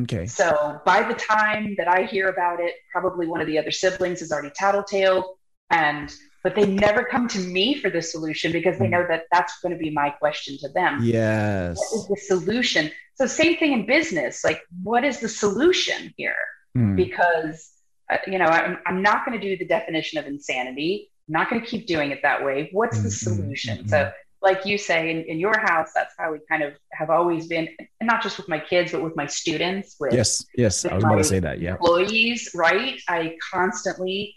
okay 0.02 0.28
So 0.28 0.80
by 0.86 1.02
the 1.02 1.16
time 1.16 1.76
that 1.80 1.88
I 1.88 2.04
hear 2.04 2.30
about 2.30 2.60
it, 2.60 2.76
probably 2.92 3.26
one 3.28 3.42
of 3.42 3.48
the 3.48 3.58
other 3.58 3.72
siblings 3.72 4.22
is 4.22 4.32
already 4.32 4.52
tattletaled, 4.52 5.24
and 5.72 6.13
but 6.44 6.54
they 6.56 6.68
never 6.68 7.04
come 7.06 7.27
to 7.30 7.40
me 7.40 7.80
for 7.82 7.90
the 7.90 8.02
solution 8.02 8.52
because 8.52 8.77
they 8.77 8.88
know 8.88 9.06
that 9.08 9.23
that's 9.32 9.60
going 9.62 9.71
to 9.71 9.77
be 9.77 9.90
my 9.90 10.10
question 10.12 10.58
to 10.60 10.69
them. 10.69 11.00
yes 11.02 11.77
What 11.77 12.02
is 12.02 12.08
the 12.08 12.17
solution? 12.17 12.92
So 13.16 13.28
same 13.28 13.58
thing 13.58 13.74
in 13.74 13.86
business. 13.86 14.44
Like, 14.44 14.62
what 14.82 15.04
is 15.04 15.20
the 15.20 15.30
solution 15.30 16.14
here? 16.18 16.36
Mhm. 16.78 16.96
Because 16.96 17.70
uh, 18.12 18.18
you 18.28 18.38
know, 18.38 18.46
I'm, 18.46 18.78
I'm 18.86 19.02
not 19.02 19.26
going 19.26 19.40
to 19.40 19.48
do 19.50 19.56
the 19.58 19.66
definition 19.66 20.20
of 20.20 20.26
insanity. 20.28 21.10
I'm 21.30 21.34
not 21.34 21.50
going 21.50 21.62
to 21.62 21.68
keep 21.68 21.88
doing 21.88 22.12
it 22.12 22.20
that 22.24 22.44
way. 22.44 22.70
What's 22.74 23.02
the 23.02 23.08
Mm, 23.10 23.14
mm, 23.14 23.24
solution? 23.38 23.78
mm, 23.86 23.90
So, 23.90 24.12
like 24.42 24.66
you 24.66 24.78
say, 24.78 25.10
in, 25.10 25.24
in 25.24 25.40
your 25.40 25.58
house, 25.58 25.92
that's 25.96 26.14
how 26.18 26.34
we 26.34 26.40
kind 26.50 26.64
of 26.64 26.74
have 26.92 27.10
always 27.10 27.48
been, 27.48 27.70
and 28.02 28.08
not 28.08 28.22
just 28.22 28.36
with 28.38 28.50
my 28.50 28.60
kids, 28.60 28.92
but 28.92 29.02
with 29.02 29.16
my 29.16 29.26
students, 29.26 29.96
with 30.02 30.14
yes 30.14 30.46
yes 30.58 30.84
i 30.86 30.94
was 30.94 31.04
about 31.06 31.16
to 31.16 31.24
say 31.24 31.40
that 31.40 31.62
yeah 31.62 31.72
employees, 31.72 32.50
right? 32.54 33.00
I 33.08 33.38
constantly 33.54 34.36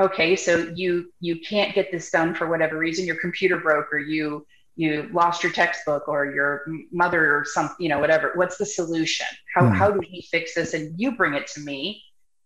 okay, 0.00 0.34
so 0.34 0.72
you 0.74 1.12
you 1.20 1.40
can't 1.40 1.74
get 1.74 1.92
this 1.92 2.10
done 2.10 2.34
for 2.34 2.48
whatever 2.48 2.78
reason. 2.78 3.04
Your 3.06 3.16
computer 3.26 3.58
broke, 3.58 3.92
or 3.92 3.98
you 3.98 4.46
you 4.76 5.08
lost 5.12 5.42
your 5.42 5.52
textbook, 5.52 6.08
or 6.08 6.26
your 6.26 6.64
mother, 6.92 7.36
or 7.36 7.44
some 7.44 7.70
you 7.78 7.88
know 7.88 7.98
whatever. 7.98 8.32
What's 8.34 8.56
the 8.56 8.66
solution? 8.66 9.26
How 9.54 9.68
Hmm. 9.68 9.72
how 9.74 9.90
do 9.90 9.98
we 9.98 10.26
fix 10.30 10.54
this? 10.54 10.74
And 10.74 10.98
you 10.98 11.12
bring 11.12 11.34
it 11.34 11.46
to 11.48 11.60
me. 11.60 12.02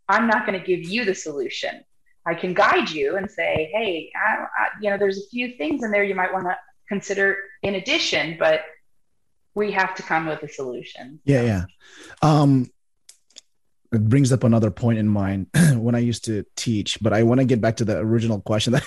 I'm 0.09 0.26
not 0.26 0.47
going 0.47 0.59
to 0.59 0.66
give 0.66 0.85
you 0.85 1.05
the 1.05 1.14
solution. 1.14 1.85
I 2.26 2.35
can 2.35 2.55
guide 2.55 2.91
you 2.91 3.16
and 3.16 3.31
say, 3.31 3.70
hey, 3.72 4.11
I, 4.14 4.45
I, 4.45 4.68
you 4.81 4.91
know, 4.91 4.99
there's 4.99 5.18
a 5.18 5.26
few 5.31 5.57
things 5.57 5.83
in 5.83 5.91
there 5.91 6.05
you 6.05 6.14
might 6.14 6.33
want 6.33 6.47
to 6.47 6.57
consider 6.89 7.37
in 7.62 7.74
addition, 7.74 8.37
but 8.39 8.62
we 9.55 9.72
have 9.72 9.95
to 9.97 10.03
come 10.03 10.26
with 10.26 10.43
a 10.43 10.49
solution. 10.49 11.20
Yeah, 11.24 11.43
yeah. 11.43 11.64
Um, 12.22 12.70
it 13.93 14.07
brings 14.09 14.33
up 14.33 14.45
another 14.45 14.70
point 14.70 14.99
in 14.99 15.09
mind 15.09 15.47
when 15.74 15.95
I 15.95 16.01
used 16.01 16.24
to 16.26 16.45
teach, 16.57 16.99
but 17.01 17.12
I 17.12 17.22
want 17.22 17.41
to 17.41 17.47
get 17.47 17.61
back 17.61 17.76
to 17.79 17.85
the 17.85 17.99
original 17.99 18.41
question 18.41 18.74
that 18.74 18.85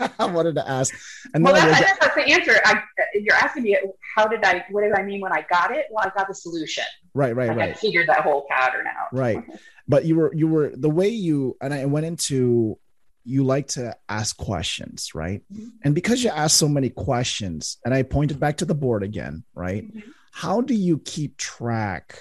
I 0.24 0.26
wanted 0.26 0.54
to 0.56 0.68
ask. 0.68 0.94
And 1.34 1.44
well, 1.44 1.54
I 1.54 1.68
that's, 1.68 2.14
the 2.14 2.22
answer. 2.28 2.52
I, 2.64 2.82
you're 3.14 3.36
asking 3.36 3.62
me, 3.64 3.76
how 4.16 4.26
did 4.26 4.44
I, 4.44 4.64
what 4.70 4.82
did 4.82 4.92
I 4.94 5.02
mean 5.02 5.20
when 5.20 5.32
I 5.32 5.44
got 5.48 5.70
it? 5.70 5.86
Well, 5.90 6.04
I 6.04 6.10
got 6.18 6.28
the 6.28 6.34
solution. 6.34 6.84
right, 7.14 7.34
right, 7.34 7.50
I 7.50 7.54
right. 7.54 7.70
I 7.70 7.74
figured 7.74 8.08
that 8.08 8.22
whole 8.22 8.46
pattern 8.50 8.86
out. 8.86 9.08
right 9.12 9.42
but 9.86 10.04
you 10.04 10.16
were 10.16 10.34
you 10.34 10.46
were 10.46 10.70
the 10.76 10.90
way 10.90 11.08
you 11.08 11.56
and 11.62 11.72
i 11.72 11.86
went 11.86 12.04
into 12.04 12.78
you 13.24 13.42
like 13.42 13.66
to 13.68 13.96
ask 14.08 14.36
questions 14.36 15.14
right 15.14 15.42
Mhm. 15.52 15.70
and 15.82 15.94
because 15.94 16.22
you 16.22 16.28
ask 16.30 16.56
so 16.58 16.68
many 16.68 16.90
questions 16.90 17.78
and 17.84 17.94
i 17.94 18.02
pointed 18.02 18.38
back 18.38 18.58
to 18.58 18.64
the 18.66 18.74
board 18.74 19.02
again 19.02 19.44
right 19.54 19.84
Mhm. 19.90 20.02
how 20.30 20.60
do 20.60 20.74
you 20.74 20.98
keep 20.98 21.36
track 21.38 22.18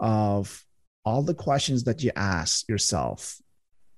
of 0.00 0.64
all 1.04 1.22
the 1.22 1.34
questions 1.34 1.84
that 1.84 2.02
you 2.02 2.12
ask 2.16 2.66
yourself 2.68 3.40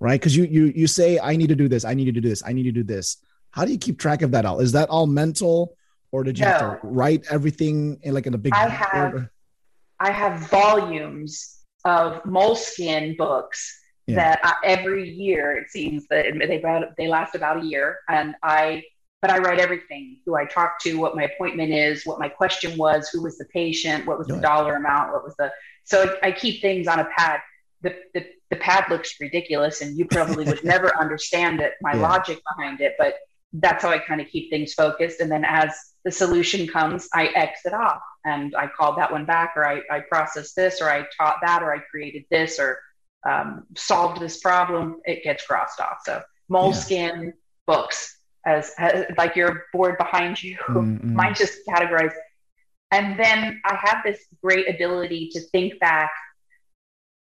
right 0.00 0.20
because 0.20 0.36
you 0.36 0.44
you 0.44 0.64
you 0.74 0.86
say 0.88 1.18
i 1.20 1.36
need 1.36 1.48
to 1.50 1.56
do 1.56 1.68
this 1.68 1.84
i 1.84 1.94
need 1.94 2.06
to 2.06 2.12
do 2.12 2.20
this 2.20 2.42
i 2.44 2.52
need 2.52 2.64
to 2.64 2.72
do 2.72 2.82
this 2.82 3.18
how 3.54 3.64
do 3.64 3.70
you 3.70 3.78
keep 3.78 3.98
track 3.98 4.20
of 4.22 4.30
that 4.32 4.44
all 4.44 4.58
is 4.60 4.72
that 4.72 4.88
all 4.88 5.06
mental 5.06 5.76
or 6.10 6.24
did 6.24 6.38
you 6.38 6.44
have 6.44 6.80
to 6.80 6.86
write 6.86 7.22
everything 7.30 7.98
in 8.02 8.12
like 8.14 8.26
in 8.26 8.34
a 8.34 8.38
big 8.38 8.52
I 8.54 8.68
have- 8.68 9.28
I 10.00 10.10
have 10.10 10.40
volumes 10.50 11.60
of 11.84 12.24
moleskin 12.24 13.14
books 13.16 13.60
Yeah. 14.06 14.16
that 14.16 14.40
I, 14.42 14.54
every 14.74 15.08
year 15.08 15.52
it 15.60 15.70
seems 15.70 16.06
that 16.08 16.24
they 16.48 16.58
about, 16.58 16.96
they 16.98 17.08
last 17.08 17.34
about 17.34 17.62
a 17.62 17.64
year, 17.64 17.86
and 18.08 18.34
I 18.42 18.82
but 19.22 19.30
I 19.30 19.38
write 19.38 19.60
everything: 19.66 20.18
who 20.26 20.34
I 20.36 20.44
talked 20.44 20.82
to, 20.82 20.90
what 21.02 21.12
my 21.16 21.22
appointment 21.32 21.72
is, 21.72 22.04
what 22.04 22.18
my 22.18 22.28
question 22.28 22.76
was, 22.76 23.08
who 23.10 23.22
was 23.22 23.38
the 23.38 23.46
patient, 23.46 24.04
what 24.08 24.18
was 24.18 24.26
the 24.26 24.40
dollar 24.50 24.74
amount, 24.82 25.12
what 25.14 25.22
was 25.24 25.34
the 25.36 25.48
so 25.84 25.96
I 26.22 26.30
keep 26.32 26.60
things 26.60 26.86
on 26.92 26.98
a 27.00 27.06
pad. 27.16 27.38
The, 27.82 27.92
the, 28.14 28.26
the 28.50 28.56
pad 28.56 28.82
looks 28.90 29.10
ridiculous, 29.20 29.80
and 29.82 29.96
you 29.98 30.04
probably 30.06 30.44
would 30.50 30.62
never 30.74 30.88
understand 31.04 31.60
it, 31.66 31.72
my 31.80 31.94
Yeah. 31.94 32.02
logic 32.10 32.38
behind 32.50 32.80
it, 32.86 32.92
but 32.98 33.14
that's 33.54 33.82
how 33.82 33.90
I 33.90 33.98
kind 33.98 34.20
of 34.20 34.26
keep 34.28 34.50
things 34.50 34.74
focused. 34.74 35.20
And 35.20 35.30
then 35.30 35.44
as 35.44 35.72
the 36.04 36.10
solution 36.10 36.66
comes, 36.66 37.08
I 37.14 37.28
X 37.28 37.60
it 37.64 37.72
off 37.72 38.02
and 38.24 38.54
I 38.56 38.66
called 38.66 38.98
that 38.98 39.12
one 39.12 39.24
back, 39.24 39.54
or 39.56 39.66
I, 39.66 39.80
I 39.90 40.00
processed 40.00 40.56
this, 40.56 40.80
or 40.80 40.90
I 40.90 41.06
taught 41.16 41.36
that, 41.42 41.62
or 41.62 41.72
I 41.72 41.78
created 41.78 42.24
this, 42.30 42.58
or 42.58 42.80
um, 43.24 43.64
solved 43.76 44.20
this 44.20 44.40
problem. 44.40 45.00
It 45.04 45.22
gets 45.22 45.46
crossed 45.46 45.80
off. 45.80 45.98
So 46.04 46.22
moleskin 46.48 47.34
books, 47.66 48.18
as, 48.44 48.72
as 48.78 49.06
like 49.16 49.36
your 49.36 49.64
board 49.72 49.98
behind 49.98 50.42
you, 50.42 50.56
Mm, 50.68 51.00
mm. 51.00 51.12
mine 51.12 51.34
just 51.34 51.58
categorized. 51.68 52.14
And 52.90 53.18
then 53.18 53.60
I 53.64 53.78
have 53.82 53.98
this 54.04 54.20
great 54.42 54.68
ability 54.68 55.30
to 55.32 55.40
think 55.40 55.78
back 55.80 56.10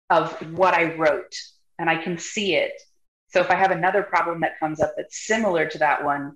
of 0.10 0.34
what 0.58 0.74
I 0.74 0.96
wrote, 0.96 1.36
and 1.78 1.90
I 1.90 1.98
can 2.02 2.18
see 2.18 2.56
it. 2.56 2.74
So 3.32 3.42
if 3.42 3.50
I 3.50 3.56
have 3.56 3.72
another 3.72 4.04
problem 4.04 4.42
that 4.42 4.60
comes 4.60 4.80
up 4.80 4.94
that's 4.98 5.26
similar 5.26 5.68
to 5.68 5.78
that 5.80 6.04
one, 6.04 6.36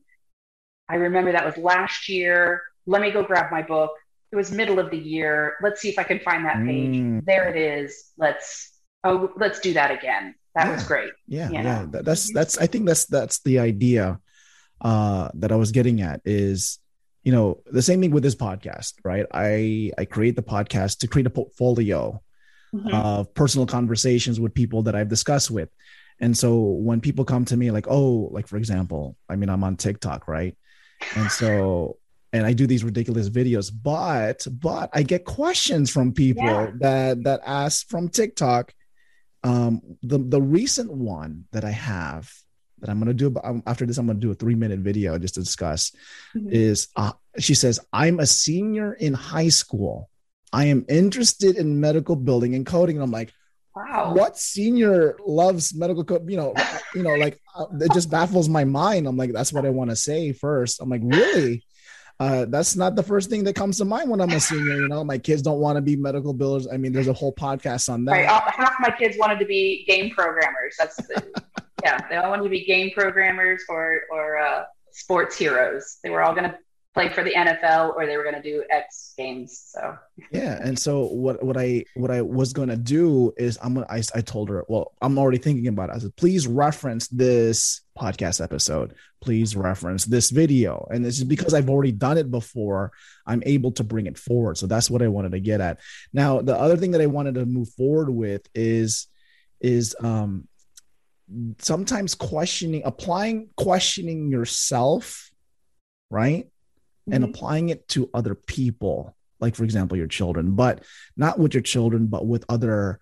I 0.90 0.96
remember 0.96 1.32
that 1.32 1.46
was 1.46 1.58
last 1.58 2.10
year. 2.10 2.62
Let 2.86 3.02
me 3.02 3.12
go 3.12 3.24
grab 3.24 3.52
my 3.52 3.62
book. 3.62 3.92
It 4.32 4.36
was 4.36 4.52
middle 4.52 4.80
of 4.80 4.90
the 4.92 4.98
year. 4.98 5.56
Let's 5.62 5.82
see 5.82 5.90
if 5.90 5.98
I 6.00 6.04
can 6.04 6.20
find 6.20 6.46
that 6.46 6.58
page. 6.66 6.96
Mm. 6.96 7.26
There 7.26 7.48
it 7.50 7.56
is. 7.56 8.12
Let's 8.18 8.72
oh, 9.04 9.32
let's 9.38 9.60
do 9.60 9.74
that 9.74 9.92
again. 9.92 10.36
That 10.56 10.72
was 10.72 10.84
great. 10.84 11.12
yeah 11.28 11.48
you 11.50 11.56
yeah 11.56 11.86
that, 11.90 12.06
that's 12.06 12.32
that's 12.32 12.60
i 12.60 12.68
think 12.68 12.86
that's 12.86 13.06
that's 13.08 13.42
the 13.42 13.58
idea 13.58 14.20
uh 14.82 15.30
that 15.34 15.52
i 15.52 15.56
was 15.56 15.72
getting 15.72 16.00
at 16.02 16.22
is 16.26 16.78
you 17.24 17.32
know 17.32 17.64
the 17.72 17.82
same 17.82 18.02
thing 18.02 18.12
with 18.12 18.22
this 18.22 18.36
podcast 18.36 18.94
right 19.04 19.26
i 19.34 19.92
i 19.98 20.06
create 20.06 20.36
the 20.36 20.44
podcast 20.44 21.00
to 21.00 21.08
create 21.08 21.26
a 21.26 21.32
portfolio 21.32 22.22
Mhm. 22.76 22.94
of 22.94 23.34
personal 23.34 23.66
conversations 23.66 24.40
with 24.40 24.54
people 24.54 24.84
that 24.84 24.96
i've 24.96 25.10
discussed 25.10 25.50
with 25.50 25.70
and 26.20 26.38
so 26.38 26.60
when 26.60 27.02
people 27.02 27.26
come 27.26 27.46
to 27.46 27.58
me 27.58 27.72
like 27.72 27.88
oh 27.90 28.30
like 28.32 28.48
for 28.48 28.58
example 28.58 29.18
i 29.30 29.36
mean 29.36 29.50
i'm 29.50 29.64
on 29.64 29.76
tiktok 29.76 30.28
right 30.28 30.56
and 31.16 31.32
so 31.32 31.98
and 32.32 32.46
i 32.46 32.54
do 32.54 32.66
these 32.68 32.84
ridiculous 32.84 33.30
videos 33.30 33.72
but 33.72 34.46
but 34.60 34.90
i 34.94 35.04
get 35.04 35.26
questions 35.26 35.90
from 35.90 36.12
people 36.14 36.46
Yeah. 36.46 36.72
that 36.80 37.24
that 37.24 37.42
ask 37.46 37.88
from 37.90 38.10
tiktok 38.10 38.74
um 39.44 39.82
the 40.04 40.18
the 40.18 40.42
recent 40.42 40.92
one 40.92 41.46
that 41.52 41.66
i 41.66 41.72
have 41.72 42.32
that 42.80 42.90
i'm 42.90 43.00
going 43.00 43.16
to 43.16 43.30
do 43.30 43.34
after 43.66 43.86
this 43.86 43.98
i'm 43.98 44.06
going 44.06 44.20
to 44.20 44.26
do 44.28 44.32
a 44.32 44.36
three 44.36 44.56
minute 44.56 44.80
video 44.80 45.18
just 45.18 45.36
to 45.36 45.42
discuss 45.42 45.92
Mhm. 46.36 46.52
is 46.52 46.88
uh, 46.96 47.12
she 47.40 47.54
says 47.56 47.80
i'm 47.92 48.20
a 48.20 48.26
senior 48.26 48.94
in 48.94 49.14
high 49.14 49.50
school 49.50 50.10
i 50.52 50.66
am 50.66 50.86
interested 50.88 51.56
in 51.58 51.80
medical 51.80 52.16
billing 52.16 52.56
and 52.56 52.66
coding 52.66 52.96
and 52.98 53.04
i'm 53.04 53.12
like 53.12 53.34
wow. 53.76 54.14
what 54.14 54.38
senior 54.38 55.18
loves 55.26 55.74
medical 55.74 56.04
code 56.04 56.30
you 56.30 56.38
know 56.38 56.54
you 56.94 57.04
know 57.04 57.16
like 57.16 57.40
uh, 57.56 57.66
it 57.80 57.92
just 57.94 58.10
baffles 58.10 58.50
my 58.50 58.64
mind 58.64 59.08
i'm 59.08 59.18
like 59.18 59.32
that's 59.32 59.54
what 59.54 59.66
i 59.66 59.70
want 59.70 59.90
to 59.90 59.96
say 59.96 60.32
first 60.32 60.82
i'm 60.82 60.90
like 60.90 61.02
really 61.04 61.64
uh, 62.20 62.46
that's 62.46 62.76
not 62.76 62.96
the 62.96 63.04
first 63.04 63.30
thing 63.30 63.44
that 63.44 63.56
comes 63.56 63.78
to 63.78 63.86
mind 63.86 64.10
when 64.10 64.22
I'm 64.22 64.30
a 64.30 64.40
senior. 64.40 64.76
You 64.76 64.88
know, 64.88 65.04
my 65.04 65.18
kids 65.18 65.42
don't 65.42 65.60
want 65.60 65.78
to 65.78 65.82
be 65.82 65.96
medical 65.96 66.34
billers. 66.34 66.72
I 66.72 66.78
mean, 66.78 66.94
there's 66.94 67.08
a 67.08 67.14
whole 67.14 67.34
podcast 67.34 67.92
on 67.92 68.06
that. 68.06 68.12
Right. 68.12 68.30
All, 68.30 68.42
half 68.46 68.76
my 68.80 68.92
kids 68.92 69.18
wanted 69.18 69.40
to 69.40 69.46
be 69.46 69.84
game 69.88 70.12
programmers. 70.12 70.76
That's 70.78 70.96
the, 70.96 71.24
yeah. 71.84 72.00
They 72.10 72.18
all 72.18 72.30
wanted 72.30 72.44
to 72.44 72.50
be 72.50 72.66
game 72.66 72.92
programmers 72.92 73.64
or 73.68 74.02
or 74.12 74.38
uh, 74.38 74.64
sports 74.92 75.36
heroes. 75.38 75.98
They 76.04 76.12
were 76.12 76.22
all 76.22 76.34
going 76.34 76.50
to 76.52 76.58
play 76.94 77.10
for 77.10 77.24
the 77.24 77.34
NFL 77.34 77.96
or 77.96 78.06
they 78.06 78.18
were 78.18 78.24
going 78.24 78.36
to 78.36 78.42
do 78.42 78.64
X 78.70 79.14
games. 79.18 79.72
So. 79.72 79.98
Yeah 80.32 80.54
and 80.64 80.78
so 80.78 81.06
what 81.06 81.44
what 81.44 81.58
i 81.58 81.84
what 81.96 82.10
i 82.10 82.22
was 82.22 82.54
gonna 82.54 82.78
do 82.78 83.34
is 83.38 83.58
i'm 83.62 83.74
gonna 83.74 83.86
I, 83.90 84.02
I 84.16 84.22
told 84.22 84.50
her 84.50 84.64
well 84.68 84.94
i'm 85.02 85.18
already 85.18 85.38
thinking 85.38 85.68
about 85.68 85.90
it. 85.90 85.96
I 85.96 86.00
said 86.00 86.16
please 86.16 86.48
reference 86.48 87.08
this 87.10 87.82
podcast 87.98 88.44
episode. 88.44 88.96
Please 89.22 89.56
reference 89.56 90.06
this 90.06 90.32
video. 90.32 90.88
And 90.92 91.04
this 91.06 91.18
is 91.18 91.24
because 91.24 91.54
i've 91.54 91.70
already 91.70 91.92
done 91.92 92.18
it 92.18 92.32
before 92.32 92.92
i'm 93.28 93.44
able 93.46 93.72
to 93.74 93.84
bring 93.84 94.08
it 94.08 94.18
forward. 94.18 94.58
So 94.58 94.68
that's 94.68 94.90
what 94.90 95.02
i 95.02 95.08
wanted 95.08 95.34
to 95.34 95.40
get 95.40 95.62
at. 95.62 95.80
Now 96.14 96.42
the 96.42 96.58
other 96.58 96.78
thing 96.78 96.92
that 96.92 97.02
i 97.02 97.08
wanted 97.08 97.36
to 97.36 97.46
move 97.46 97.70
forward 97.70 98.10
with 98.10 98.48
is 98.56 99.08
is 99.62 99.96
um 100.00 100.48
sometimes 101.60 102.16
questioning 102.16 102.84
applying 102.86 103.50
questioning 103.56 104.30
yourself 104.30 105.32
right 106.10 106.48
and 107.12 107.24
Mhm. 107.24 107.30
applying 107.30 107.70
it 107.70 107.88
to 107.90 108.10
other 108.14 108.36
people 108.36 109.16
like 109.40 109.56
for 109.56 109.64
example 109.66 109.98
your 109.98 110.08
children 110.08 110.56
but 110.56 110.84
not 111.18 111.38
with 111.38 111.54
your 111.54 111.64
children 111.64 112.08
but 112.08 112.26
with 112.26 112.46
other 112.48 113.00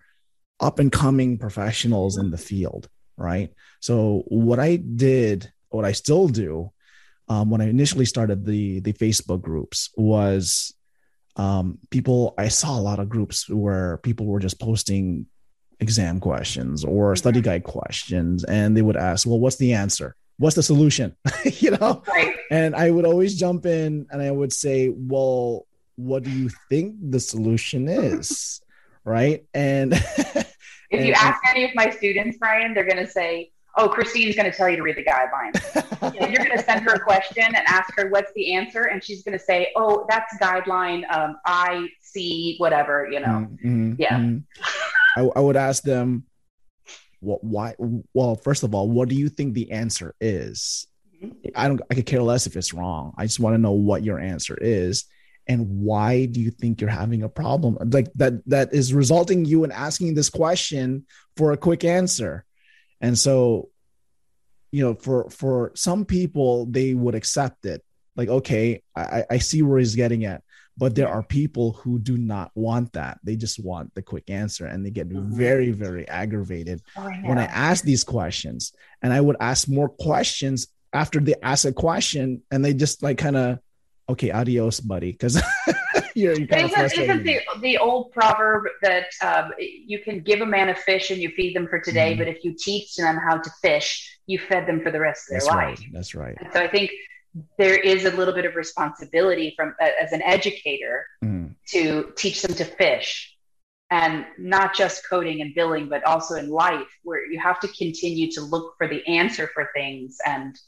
up 0.58 0.78
and 0.78 0.90
coming 0.90 1.38
professionals 1.38 2.16
in 2.18 2.30
the 2.30 2.38
field 2.38 2.88
right? 3.16 3.52
So 3.80 4.24
what 4.28 4.58
i 4.58 4.76
did 4.76 5.52
what 5.68 5.84
i 5.84 5.92
still 5.92 6.26
do 6.28 6.72
um, 7.28 7.50
when 7.50 7.60
i 7.60 7.68
initially 7.68 8.04
started 8.06 8.44
the 8.44 8.80
the 8.80 8.92
facebook 8.94 9.40
groups 9.42 9.90
was 9.96 10.74
um, 11.36 11.78
people 11.90 12.34
i 12.38 12.48
saw 12.48 12.78
a 12.78 12.82
lot 12.82 12.98
of 12.98 13.08
groups 13.08 13.48
where 13.48 13.98
people 13.98 14.26
were 14.26 14.40
just 14.40 14.58
posting 14.60 15.26
exam 15.80 16.20
questions 16.20 16.84
or 16.84 17.14
study 17.16 17.40
guide 17.40 17.64
questions 17.64 18.44
and 18.44 18.76
they 18.76 18.82
would 18.82 18.96
ask 18.96 19.26
well 19.26 19.38
what's 19.40 19.56
the 19.56 19.72
answer 19.74 20.14
what's 20.38 20.56
the 20.56 20.62
solution 20.62 21.14
you 21.44 21.70
know 21.72 22.02
right. 22.08 22.34
and 22.50 22.74
I 22.74 22.90
would 22.90 23.04
always 23.04 23.34
jump 23.38 23.66
in 23.66 24.06
and 24.10 24.20
I 24.22 24.30
would 24.30 24.52
say, 24.52 24.88
Well, 24.94 25.66
what 25.96 26.22
do 26.24 26.30
you 26.30 26.48
think 26.68 26.96
the 27.10 27.20
solution 27.20 27.86
is? 27.88 28.60
right. 29.04 29.44
And 29.54 29.92
If 30.92 30.98
And- 31.00 31.06
you 31.06 31.14
ask 31.14 31.40
any 31.48 31.64
of 31.64 31.70
my 31.74 31.88
students, 31.90 32.36
Brian, 32.38 32.74
they're 32.74 32.84
going 32.84 33.02
to 33.02 33.10
say, 33.10 33.50
"Oh, 33.78 33.88
Christine's 33.88 34.36
going 34.36 34.50
to 34.50 34.54
tell 34.54 34.68
you 34.68 34.76
to 34.76 34.82
read 34.82 34.96
the 34.96 35.04
guidelines." 35.04 35.56
You 36.14 36.26
you're 36.28 36.44
going 36.44 36.58
to 36.58 36.62
send 36.62 36.82
her 36.84 36.92
a 36.94 37.00
question 37.00 37.44
and 37.44 37.56
ask 37.66 37.88
her 37.96 38.10
what's 38.10 38.30
the 38.34 38.52
answer, 38.54 38.82
and 38.82 39.02
she's 39.02 39.22
going 39.22 39.38
to 39.38 39.42
say, 39.42 39.68
"Oh, 39.74 40.04
that's 40.10 40.36
guideline 40.36 41.10
um, 41.10 41.36
I 41.46 41.88
see 42.02 42.56
whatever." 42.58 43.08
You 43.10 43.20
know. 43.20 43.48
Mhm, 43.64 43.96
Yeah. 43.98 44.18
mhm. 44.18 44.42
I, 45.16 45.20
I 45.34 45.40
would 45.40 45.56
ask 45.56 45.82
them, 45.82 46.24
what, 47.22 47.42
why? 47.42 47.74
Well, 48.14 48.36
first 48.36 48.62
of 48.62 48.74
all, 48.74 48.88
what 48.88 49.08
do 49.08 49.14
you 49.14 49.28
think 49.28 49.54
the 49.54 49.72
answer 49.72 50.14
is? 50.20 50.86
Mm-hmm. 51.22 51.48
I 51.54 51.68
don't, 51.68 51.80
I 51.90 51.94
could 51.94 52.06
care 52.06 52.22
less 52.22 52.46
if 52.46 52.56
it's 52.56 52.74
wrong. 52.74 53.14
I 53.16 53.26
just 53.26 53.40
want 53.40 53.54
to 53.54 53.58
know 53.58 53.72
what 53.72 54.02
your 54.02 54.18
answer 54.18 54.56
is. 54.60 55.04
And 55.46 55.80
why 55.80 56.26
do 56.26 56.40
you 56.40 56.50
think 56.50 56.80
you're 56.80 56.90
having 56.90 57.22
a 57.22 57.28
problem 57.28 57.76
like 57.80 58.12
that? 58.14 58.46
That 58.48 58.72
is 58.72 58.94
resulting 58.94 59.44
you 59.44 59.64
in 59.64 59.72
asking 59.72 60.14
this 60.14 60.30
question 60.30 61.06
for 61.36 61.52
a 61.52 61.56
quick 61.56 61.82
answer. 61.82 62.44
And 63.00 63.18
so 63.18 63.70
you 64.72 64.82
know 64.82 64.94
for 64.94 65.30
for 65.30 65.70
some 65.74 66.04
people 66.04 66.66
they 66.66 66.94
would 66.94 67.14
accept 67.14 67.66
it 67.66 67.84
like 68.16 68.28
okay 68.28 68.82
i 68.96 69.24
i 69.30 69.38
see 69.38 69.62
where 69.62 69.78
he's 69.78 69.94
getting 69.94 70.24
at 70.24 70.42
but 70.76 70.94
there 70.94 71.08
are 71.08 71.22
people 71.22 71.72
who 71.72 71.98
do 71.98 72.16
not 72.16 72.50
want 72.54 72.94
that. 72.94 73.18
They 73.22 73.36
just 73.36 73.62
want 73.62 73.94
the 73.94 74.02
quick 74.02 74.30
answer 74.30 74.64
and 74.66 74.84
they 74.84 74.90
get 74.90 75.08
Mhm. 75.08 75.30
very 75.36 75.70
very 75.70 76.08
aggravated. 76.08 76.82
Oh, 76.96 77.02
I 77.02 77.20
when 77.28 77.38
i 77.38 77.44
ask 77.44 77.84
these 77.84 78.04
questions 78.04 78.72
and 79.02 79.12
i 79.12 79.20
would 79.20 79.36
ask 79.40 79.68
more 79.68 79.88
questions 79.88 80.68
after 80.92 81.20
they 81.20 81.34
ask 81.42 81.64
a 81.66 81.72
question 81.72 82.42
and 82.50 82.64
they 82.64 82.74
just 82.74 83.02
like 83.02 83.18
kind 83.18 83.36
of 83.36 83.58
okay 84.08 84.30
adios 84.30 84.80
buddy 84.80 85.12
because 85.12 85.34
you're, 86.14 86.34
you're 86.38 86.46
kind 86.46 86.64
of 86.64 86.70
Isn't, 86.70 87.02
isn't 87.04 87.24
the, 87.24 87.38
the 87.60 87.78
old 87.78 88.12
proverb 88.12 88.64
that 88.82 89.06
um, 89.22 89.52
you 89.58 89.98
can 90.00 90.20
give 90.20 90.40
a 90.40 90.46
man 90.46 90.68
a 90.68 90.74
fish 90.74 91.10
and 91.10 91.20
you 91.20 91.30
feed 91.30 91.54
them 91.56 91.66
for 91.68 91.80
today, 91.80 92.14
Mhm. 92.14 92.18
but 92.18 92.28
if 92.28 92.44
you 92.44 92.54
teach 92.58 92.96
them 92.96 93.16
how 93.16 93.38
to 93.38 93.50
fish, 93.62 94.18
you 94.26 94.38
fed 94.38 94.66
them 94.66 94.82
for 94.82 94.90
the 94.90 95.00
rest 95.00 95.22
of 95.24 95.30
their 95.30 95.38
that's 95.40 95.46
life. 95.46 95.78
right 95.78 95.88
that's 95.92 96.14
right. 96.14 96.36
And 96.40 96.52
so 96.52 96.60
I 96.60 96.68
think 96.68 96.90
there 97.58 97.76
is 97.76 98.04
a 98.04 98.10
little 98.10 98.34
bit 98.34 98.44
of 98.44 98.56
responsibility 98.56 99.54
from 99.56 99.74
as 99.80 100.12
an 100.12 100.22
educator 100.22 101.06
Mhm. 101.24 101.54
to 101.68 102.12
teach 102.16 102.42
them 102.42 102.54
to 102.54 102.64
fish 102.64 103.34
and 103.90 104.26
not 104.38 104.74
just 104.74 105.08
coding 105.08 105.40
and 105.40 105.54
billing 105.54 105.88
but 105.88 106.04
also 106.04 106.34
in 106.36 106.48
life 106.50 106.88
where 107.02 107.24
you 107.30 107.38
have 107.38 107.58
to 107.60 107.68
continue 107.68 108.30
to 108.32 108.40
look 108.42 108.74
for 108.78 108.86
the 108.88 109.06
answer 109.06 109.48
for 109.54 109.70
things 109.74 110.18
and 110.26 110.58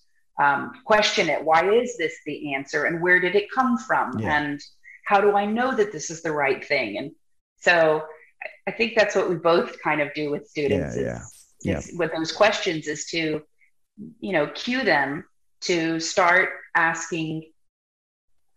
um, 0.42 0.72
question 0.84 1.28
it 1.28 1.44
why 1.44 1.70
is 1.70 1.96
this 1.96 2.14
the 2.26 2.54
answer 2.54 2.84
and 2.84 3.00
where 3.02 3.20
did 3.20 3.34
it 3.36 3.50
come 3.54 3.76
from 3.78 4.18
Yeah. 4.18 4.36
and 4.38 4.60
how 5.06 5.20
do 5.20 5.36
i 5.36 5.44
know 5.46 5.74
that 5.74 5.92
this 5.92 6.10
is 6.10 6.22
the 6.22 6.32
right 6.32 6.64
thing 6.64 6.96
and 6.98 7.12
so 7.58 8.02
I- 8.66 8.72
think 8.72 8.94
that's 8.96 9.14
what 9.14 9.28
we 9.28 9.36
both 9.36 9.80
kind 9.82 10.00
of 10.00 10.12
do 10.14 10.30
with 10.30 10.48
students 10.48 10.96
Yeah, 10.96 11.18
is, 11.18 11.46
yeah. 11.62 11.78
is 11.78 11.92
with 11.98 12.12
those 12.12 12.32
questions 12.32 12.88
is 12.88 13.04
to 13.10 13.42
you 14.20 14.32
know 14.32 14.46
cue 14.48 14.82
them 14.82 15.24
to 15.64 16.00
start 16.00 16.50
asking 16.74 17.50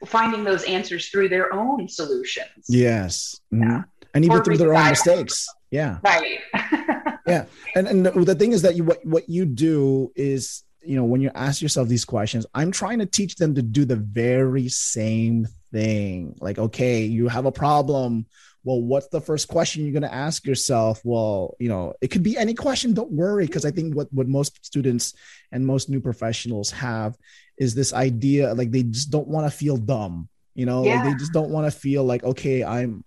finding 0.05 0.43
those 0.43 0.64
answers 0.66 1.10
through 1.10 1.30
their 1.30 1.53
own 1.53 1.88
solutions. 1.88 2.66
Yes. 2.68 3.39
Mhm. 3.53 3.62
Yeah. 3.64 3.84
and 4.14 4.26
even 4.26 4.38
Or 4.38 4.43
through 4.43 4.58
their 4.58 4.74
own 4.74 4.89
mistakes. 4.89 5.47
Yeah. 5.72 5.97
Right. 6.03 6.39
Yeah. 7.28 7.43
And 7.76 7.88
and 7.89 8.05
the, 8.05 8.12
the 8.12 8.36
thing 8.36 8.53
is 8.53 8.62
that 8.62 8.76
you 8.78 8.86
what, 8.86 9.05
what 9.05 9.28
you 9.28 9.45
do 9.45 10.14
is 10.16 10.64
you 10.82 10.95
know 10.95 11.03
when 11.03 11.20
you 11.20 11.30
ask 11.36 11.62
yourself 11.62 11.89
these 11.89 12.05
questions 12.05 12.45
i'm 12.55 12.72
trying 12.72 12.99
to 12.99 13.05
teach 13.05 13.36
them 13.36 13.53
to 13.55 13.62
do 13.62 13.84
the 13.84 13.97
very 13.97 14.70
same 14.70 15.45
thing. 15.74 16.38
Like 16.39 16.58
okay 16.58 17.03
you 17.03 17.28
have 17.28 17.45
a 17.45 17.51
problem 17.51 18.28
well 18.68 18.82
what's 18.82 19.07
the 19.07 19.22
first 19.22 19.47
question 19.47 19.84
you're 19.84 19.93
going 19.93 20.03
to 20.03 20.13
ask 20.13 20.45
yourself? 20.45 20.99
Well 21.05 21.55
you 21.57 21.70
know 21.70 21.93
it 22.01 22.09
could 22.09 22.22
be 22.22 22.38
any 22.38 22.53
question 22.53 22.93
don't 22.93 23.11
worry 23.11 23.45
because 23.47 23.65
i 23.65 23.72
think 23.72 23.95
what 23.95 24.11
what 24.11 24.28
most 24.28 24.65
students 24.65 25.13
and 25.53 25.65
most 25.65 25.89
new 25.89 26.01
professionals 26.01 26.70
have 26.72 27.18
is 27.57 27.74
this 27.74 27.93
idea 27.93 28.53
like 28.53 28.72
they 28.72 28.84
just 28.84 29.09
don't 29.09 29.28
want 29.28 29.49
to 29.49 29.57
feel 29.57 29.78
dumb 29.78 30.28
you 30.53 30.65
know? 30.65 30.82
Like 30.82 31.03
they 31.03 31.13
just 31.13 31.34
don't 31.34 31.51
want 31.51 31.72
to 31.72 31.80
feel 31.80 32.03
like 32.03 32.24
okay 32.24 32.63
i'm 32.63 33.05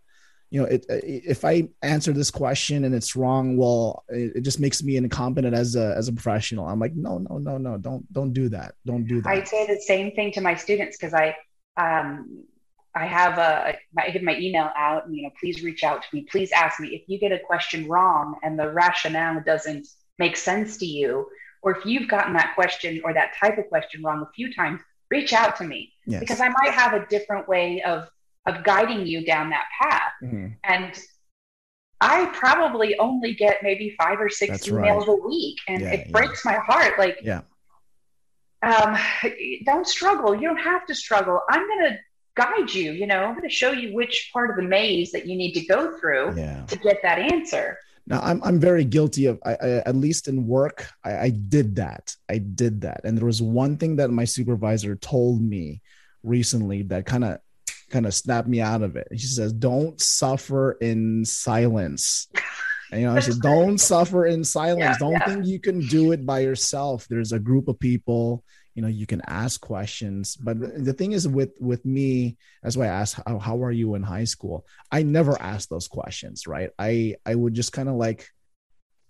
you 0.50 0.60
know 0.60 0.66
it, 0.66 0.86
if 0.88 1.44
i 1.44 1.68
answer 1.82 2.12
this 2.12 2.30
question 2.30 2.84
and 2.84 2.94
it's 2.94 3.16
wrong 3.16 3.56
well 3.56 4.04
it, 4.08 4.36
it 4.36 4.42
just 4.42 4.60
makes 4.60 4.82
me 4.82 4.96
incompetent 4.96 5.54
as 5.54 5.76
a 5.76 5.94
as 5.96 6.08
a 6.08 6.12
professional. 6.12 6.66
I'm 6.66 6.80
like 6.80 6.94
no 6.94 7.18
no 7.18 7.38
no 7.38 7.58
no 7.58 7.76
don't 7.78 8.02
don't 8.12 8.32
do 8.32 8.48
that. 8.50 8.74
Don't 8.86 9.06
do 9.06 9.20
that. 9.20 9.28
I 9.28 9.44
say 9.44 9.66
the 9.66 9.80
same 9.80 10.12
thing 10.16 10.32
to 10.32 10.40
my 10.40 10.54
students 10.54 10.96
because 10.96 11.14
I 11.14 11.36
um, 11.76 12.44
I 12.94 13.06
have 13.06 13.38
a 13.38 13.76
I 13.98 14.10
give 14.10 14.22
my 14.22 14.36
email 14.38 14.70
out 14.76 15.06
and 15.06 15.14
you 15.16 15.22
know 15.22 15.30
please 15.38 15.62
reach 15.62 15.84
out 15.84 16.02
to 16.02 16.08
me 16.12 16.26
please 16.30 16.50
ask 16.52 16.80
me 16.80 16.88
if 16.88 17.02
you 17.06 17.18
get 17.18 17.32
a 17.32 17.38
question 17.38 17.86
wrong 17.88 18.36
and 18.42 18.58
the 18.58 18.68
rationale 18.70 19.40
doesn't 19.44 19.86
make 20.18 20.36
sense 20.36 20.76
to 20.78 20.86
you 20.86 21.26
or 21.62 21.76
if 21.76 21.86
you've 21.86 22.08
gotten 22.08 22.32
that 22.34 22.54
question 22.54 23.00
or 23.04 23.14
that 23.14 23.34
type 23.38 23.58
of 23.58 23.68
question 23.68 24.02
wrong 24.02 24.22
a 24.22 24.32
few 24.34 24.52
times 24.52 24.80
reach 25.10 25.32
out 25.32 25.56
to 25.56 25.64
me 25.64 25.92
yes. 26.06 26.20
because 26.20 26.40
I 26.40 26.48
might 26.48 26.72
have 26.72 26.94
a 26.94 27.06
different 27.06 27.48
way 27.48 27.82
of 27.82 28.08
of 28.46 28.64
guiding 28.64 29.06
you 29.06 29.24
down 29.24 29.50
that 29.50 29.66
path 29.80 30.12
Mhm. 30.22 30.56
and 30.64 31.00
I 32.00 32.26
probably 32.32 32.98
only 32.98 33.34
get 33.34 33.62
maybe 33.62 33.94
five 34.00 34.20
or 34.20 34.30
six 34.30 34.52
That's 34.52 34.68
emails 34.68 35.06
a 35.06 35.14
week, 35.14 35.58
and 35.68 35.82
Yeah, 35.82 35.90
it 35.92 36.06
yeah. 36.06 36.12
breaks 36.12 36.44
my 36.46 36.54
heart. 36.54 36.98
Like, 36.98 37.18
Yeah. 37.22 37.42
um, 38.62 38.96
don't 39.66 39.86
struggle. 39.86 40.34
You 40.34 40.48
don't 40.48 40.56
have 40.56 40.86
to 40.86 40.94
struggle. 40.94 41.42
I'm 41.50 41.66
going 41.66 41.92
to 41.92 41.98
guide 42.40 42.72
you. 42.72 42.92
You 42.92 43.06
know, 43.06 43.24
I'm 43.24 43.34
going 43.34 43.48
to 43.48 43.54
show 43.54 43.72
you 43.72 43.94
which 43.94 44.30
part 44.32 44.50
of 44.50 44.56
the 44.56 44.62
maze 44.62 45.12
that 45.12 45.26
you 45.26 45.36
need 45.36 45.52
to 45.52 45.64
go 45.66 45.98
through 45.98 46.34
yeah 46.36 46.64
to 46.66 46.76
get 46.76 46.98
that 47.02 47.18
answer. 47.18 47.78
Now 48.06 48.20
I'm 48.22 48.42
I'm 48.42 48.58
very 48.58 48.84
guilty 48.84 49.26
of 49.26 49.38
I, 49.44 49.52
I 49.52 49.68
at 49.90 49.96
least 49.96 50.28
in 50.28 50.46
work 50.46 50.88
I, 51.04 51.12
I 51.26 51.30
did 51.30 51.76
that 51.76 52.16
I 52.28 52.38
did 52.38 52.80
that 52.80 53.02
and 53.04 53.16
there 53.16 53.26
was 53.26 53.42
one 53.42 53.76
thing 53.76 53.96
that 53.96 54.10
my 54.10 54.24
supervisor 54.24 54.96
told 54.96 55.42
me 55.42 55.82
recently 56.22 56.82
that 56.84 57.06
kind 57.06 57.24
of 57.24 57.38
kind 57.90 58.06
of 58.06 58.14
snapped 58.14 58.48
me 58.48 58.60
out 58.60 58.82
of 58.82 58.96
it. 58.96 59.08
She 59.16 59.26
says, 59.26 59.52
"Don't 59.52 60.00
suffer 60.00 60.72
in 60.80 61.24
silence." 61.24 62.28
And, 62.92 63.00
you 63.00 63.06
know, 63.06 63.20
she 63.20 63.26
says, 63.26 63.38
"Don't 63.38 63.78
suffer 63.78 64.26
in 64.26 64.44
silence. 64.44 64.80
Yeah, 64.80 64.96
Don't 64.98 65.12
yeah. 65.12 65.26
think 65.26 65.46
you 65.46 65.60
can 65.60 65.80
do 65.88 66.12
it 66.12 66.24
by 66.24 66.40
yourself. 66.40 67.06
There's 67.08 67.32
a 67.32 67.38
group 67.38 67.68
of 67.68 67.78
people. 67.78 68.44
You 68.74 68.82
know, 68.82 68.88
you 68.88 69.06
can 69.06 69.20
ask 69.26 69.60
questions. 69.60 70.36
But 70.36 70.60
the, 70.60 70.92
thing 70.92 71.12
is, 71.12 71.26
with 71.26 71.50
with 71.60 71.84
me, 71.84 72.36
that's 72.62 72.76
why 72.76 72.86
I 72.86 72.88
asked, 73.00 73.20
how, 73.26 73.38
"How 73.38 73.62
are 73.64 73.72
you 73.72 73.94
in 73.96 74.02
high 74.02 74.24
school?" 74.24 74.66
I 74.92 75.02
never 75.02 75.40
asked 75.40 75.70
those 75.70 75.88
questions. 75.88 76.46
Right? 76.46 76.70
I 76.78 77.16
I 77.26 77.34
would 77.34 77.54
just 77.54 77.72
kind 77.72 77.88
of 77.88 77.96
like, 77.96 78.28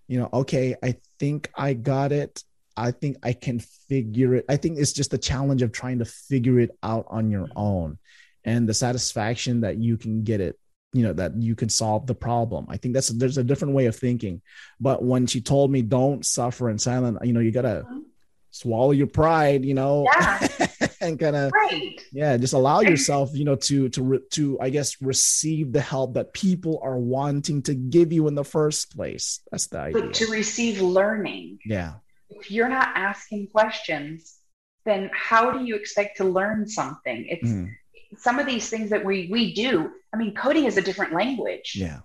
you 0.08 0.18
know, 0.18 0.28
okay, 0.32 0.76
I 0.82 0.96
think 1.18 1.50
I 1.54 1.74
got 1.74 2.12
it. 2.12 2.42
I 2.76 2.90
think 2.92 3.18
I 3.22 3.32
can 3.34 3.60
figure 3.60 4.34
it. 4.36 4.46
I 4.48 4.56
think 4.56 4.78
it's 4.78 4.92
just 4.92 5.10
the 5.10 5.18
challenge 5.18 5.60
of 5.62 5.72
trying 5.72 5.98
to 5.98 6.04
figure 6.06 6.58
it 6.60 6.70
out 6.82 7.06
on 7.08 7.30
your 7.30 7.48
own 7.54 7.98
and 8.44 8.66
the 8.68 8.72
satisfaction 8.74 9.60
that 9.60 9.76
you 9.76 9.98
can 9.98 10.22
get 10.24 10.40
it, 10.40 10.58
you 10.94 11.02
know, 11.02 11.12
that 11.12 11.36
you 11.36 11.54
can 11.54 11.68
solve 11.68 12.06
the 12.06 12.14
problem. 12.14 12.64
I 12.70 12.78
think 12.78 12.94
that's 12.94 13.08
there's 13.08 13.36
a 13.36 13.44
different 13.44 13.74
way 13.74 13.86
of 13.86 13.96
thinking. 13.96 14.40
But 14.80 15.04
when 15.04 15.26
she 15.26 15.42
told 15.42 15.70
me 15.70 15.82
don't 15.82 16.24
suffer 16.24 16.70
in 16.70 16.78
silence, 16.78 17.18
you 17.22 17.34
know, 17.34 17.40
you 17.40 17.50
gotta 17.50 17.84
Mhm. 17.86 18.04
Swallow 18.50 18.90
your 18.90 19.06
pride, 19.06 19.64
you 19.64 19.74
know, 19.74 20.06
Yeah. 20.12 20.48
and 21.00 21.18
kind 21.18 21.36
of 21.36 21.52
Right. 21.52 22.00
yeah, 22.12 22.36
just 22.36 22.52
allow 22.52 22.80
yourself, 22.80 23.30
you 23.34 23.44
know, 23.44 23.56
to 23.56 23.88
to 23.90 24.02
re- 24.02 24.26
to 24.32 24.60
I 24.60 24.70
guess 24.70 25.00
receive 25.00 25.72
the 25.72 25.80
help 25.80 26.14
that 26.14 26.32
people 26.32 26.80
are 26.82 26.98
wanting 26.98 27.62
to 27.62 27.74
give 27.74 28.12
you 28.12 28.28
in 28.28 28.34
the 28.34 28.44
first 28.44 28.94
place. 28.96 29.40
That's 29.50 29.68
the 29.68 29.78
idea. 29.78 30.02
But 30.02 30.14
to 30.14 30.26
receive 30.30 30.80
learning, 30.80 31.58
Yeah. 31.64 31.94
if 32.28 32.50
you're 32.50 32.68
not 32.68 32.88
asking 32.96 33.48
questions, 33.48 34.36
then 34.84 35.10
how 35.12 35.50
do 35.52 35.64
you 35.64 35.76
expect 35.76 36.16
to 36.18 36.24
learn 36.24 36.66
something? 36.68 37.26
It's 37.28 37.48
Mhm. 37.48 37.70
some 38.18 38.38
of 38.38 38.46
these 38.46 38.68
things 38.68 38.90
that 38.90 39.04
we 39.04 39.28
we 39.30 39.54
do. 39.54 39.90
I 40.12 40.16
mean, 40.16 40.34
coding 40.34 40.64
is 40.64 40.76
a 40.76 40.82
different 40.82 41.12
language. 41.12 41.74
Yeah. 41.76 42.00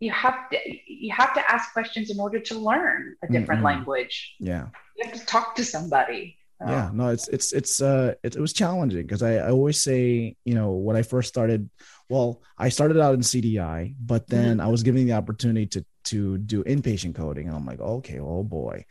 You 0.00 0.10
have 0.12 0.50
to 0.50 0.56
you 0.86 1.12
have 1.12 1.32
to 1.34 1.50
ask 1.50 1.72
questions 1.72 2.10
in 2.10 2.18
order 2.20 2.40
to 2.40 2.54
learn 2.58 3.16
a 3.22 3.28
different 3.32 3.60
Mhm. 3.62 3.70
language. 3.70 4.34
Yeah. 4.38 4.66
You 4.96 5.08
have 5.08 5.18
to 5.18 5.24
talk 5.26 5.54
to 5.56 5.64
somebody. 5.64 6.36
Uh, 6.58 6.70
yeah 6.70 6.90
no 6.94 7.08
it's 7.08 7.28
it's 7.28 7.52
it's 7.52 7.82
uh 7.82 8.14
it, 8.24 8.34
it 8.34 8.40
was 8.40 8.54
challenging 8.54 9.02
because 9.06 9.22
I, 9.22 9.32
I 9.46 9.50
always 9.50 9.82
say 9.82 10.36
you 10.48 10.54
know 10.54 10.70
when 10.72 10.96
i 10.96 11.02
first 11.02 11.28
started 11.28 11.68
well 12.08 12.40
i 12.56 12.70
started 12.70 12.98
out 12.98 13.12
in 13.12 13.20
cdi 13.20 13.94
but 14.00 14.26
then 14.26 14.58
i 14.58 14.66
was 14.66 14.82
given 14.82 15.04
the 15.04 15.12
opportunity 15.12 15.66
to 15.66 15.84
to 16.04 16.38
do 16.38 16.64
inpatient 16.64 17.14
coding 17.14 17.46
and 17.48 17.54
i'm 17.54 17.66
like 17.66 17.80
okay 17.80 18.18
oh 18.20 18.42
boy 18.42 18.86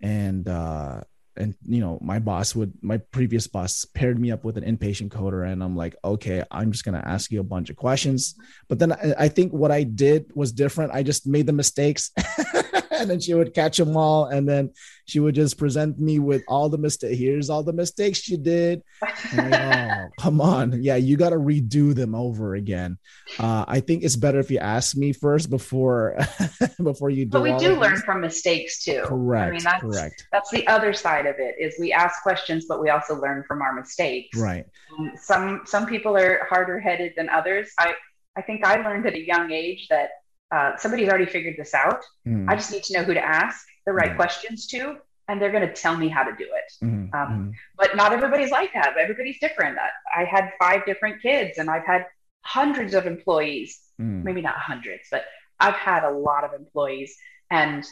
and 0.00 0.48
uh 0.48 1.02
and 1.36 1.54
you 1.66 1.80
know 1.80 1.98
my 2.02 2.18
boss 2.18 2.54
would 2.54 2.72
my 2.82 2.98
previous 2.98 3.46
boss 3.46 3.84
paired 3.84 4.18
me 4.18 4.30
up 4.30 4.44
with 4.44 4.56
an 4.56 4.64
inpatient 4.64 5.08
coder 5.08 5.50
and 5.50 5.62
i'm 5.62 5.76
like 5.76 5.96
okay 6.04 6.42
i'm 6.50 6.72
just 6.72 6.84
going 6.84 7.00
to 7.00 7.08
ask 7.08 7.30
you 7.30 7.40
a 7.40 7.44
bunch 7.44 7.70
of 7.70 7.76
questions. 7.76 8.34
But 8.68 8.78
then 8.78 8.92
I, 8.92 9.14
I 9.18 9.28
think 9.28 9.52
what 9.52 9.70
i 9.70 9.82
did 9.82 10.30
was 10.34 10.52
different. 10.52 10.92
I 10.92 11.02
just 11.02 11.26
made 11.26 11.46
the 11.46 11.52
mistakes 11.52 12.10
and 12.92 13.10
then 13.10 13.20
she 13.20 13.34
would 13.34 13.54
catch 13.54 13.76
them 13.76 13.96
all 13.96 14.26
and 14.26 14.48
then 14.48 14.70
she 15.06 15.20
would 15.20 15.34
just 15.34 15.58
present 15.58 15.98
me 15.98 16.18
with 16.18 16.42
all 16.48 16.68
the 16.68 16.78
mistakes 16.78 17.18
here's 17.18 17.50
all 17.50 17.62
the 17.62 17.72
mistakes 17.72 18.18
she 18.18 18.36
did 18.36 18.82
like, 19.00 19.14
oh, 19.38 20.08
come 20.18 20.40
on 20.40 20.82
yeah 20.82 20.96
you 20.96 21.16
got 21.16 21.30
to 21.30 21.36
redo 21.36 21.94
them 21.94 22.14
over 22.14 22.54
again 22.54 22.98
uh, 23.38 23.64
i 23.68 23.80
think 23.80 24.02
it's 24.02 24.16
better 24.16 24.38
if 24.38 24.50
you 24.50 24.58
ask 24.58 24.96
me 24.96 25.12
first 25.12 25.50
before 25.50 26.16
before 26.82 27.10
you 27.10 27.24
do 27.24 27.30
but 27.30 27.42
we 27.42 27.56
do 27.58 27.76
learn 27.76 27.96
from 27.98 28.20
mistakes 28.20 28.84
too. 28.84 29.02
correct 29.04 29.48
I 29.48 29.50
mean, 29.50 29.62
that's 29.62 29.82
correct 29.82 30.26
that's 30.32 30.50
the 30.50 30.66
other 30.66 30.92
side 30.92 31.26
of 31.26 31.36
it. 31.38 31.54
Is 31.58 31.76
we 31.78 31.92
ask 31.92 32.22
questions, 32.22 32.66
but 32.68 32.80
we 32.80 32.90
also 32.90 33.14
learn 33.14 33.44
from 33.46 33.62
our 33.62 33.74
mistakes. 33.74 34.38
right 34.38 34.64
Um, 34.98 35.12
Some 35.16 35.62
some 35.64 35.86
people 35.86 36.16
are 36.16 36.46
harder 36.48 36.80
headed 36.80 37.12
than 37.16 37.28
others. 37.28 37.70
I 37.78 37.94
I 38.36 38.42
think 38.42 38.64
I 38.64 38.76
learned 38.76 39.06
at 39.06 39.14
a 39.14 39.24
young 39.24 39.50
age 39.52 39.88
that 39.88 40.10
uh, 40.52 40.76
somebody's 40.76 41.08
already 41.08 41.26
figured 41.26 41.54
this 41.58 41.74
out. 41.74 42.02
Mm, 42.26 42.48
I 42.48 42.54
just 42.56 42.70
need 42.72 42.82
to 42.84 42.92
know 42.94 43.04
who 43.04 43.14
to 43.14 43.24
ask 43.24 43.66
the 43.86 43.92
right 43.92 44.10
Yeah. 44.10 44.16
questions 44.16 44.66
to, 44.68 44.98
and 45.28 45.40
they're 45.40 45.50
going 45.50 45.66
to 45.66 45.72
tell 45.74 45.96
me 45.96 46.08
how 46.08 46.22
to 46.24 46.32
do 46.36 46.44
it. 46.44 46.84
mhm, 46.84 47.14
um, 47.14 47.28
mhm. 47.30 47.52
But 47.78 47.96
not 47.96 48.12
everybody's 48.12 48.50
like 48.50 48.72
that. 48.74 48.96
Everybody's 48.96 49.38
different. 49.40 49.78
I, 49.78 50.22
I 50.22 50.24
had 50.24 50.52
five 50.58 50.84
different 50.86 51.22
kids, 51.22 51.58
and 51.58 51.70
I've 51.70 51.86
had 51.86 52.06
hundreds 52.42 52.94
of 52.94 53.06
employees 53.06 53.78
Mm, 54.00 54.24
maybe 54.24 54.40
not 54.40 54.56
hundreds, 54.56 55.04
but 55.10 55.24
I've 55.60 55.74
had 55.74 56.02
a 56.02 56.10
lot 56.10 56.44
of 56.44 56.54
employees. 56.54 57.14
And 57.50 57.84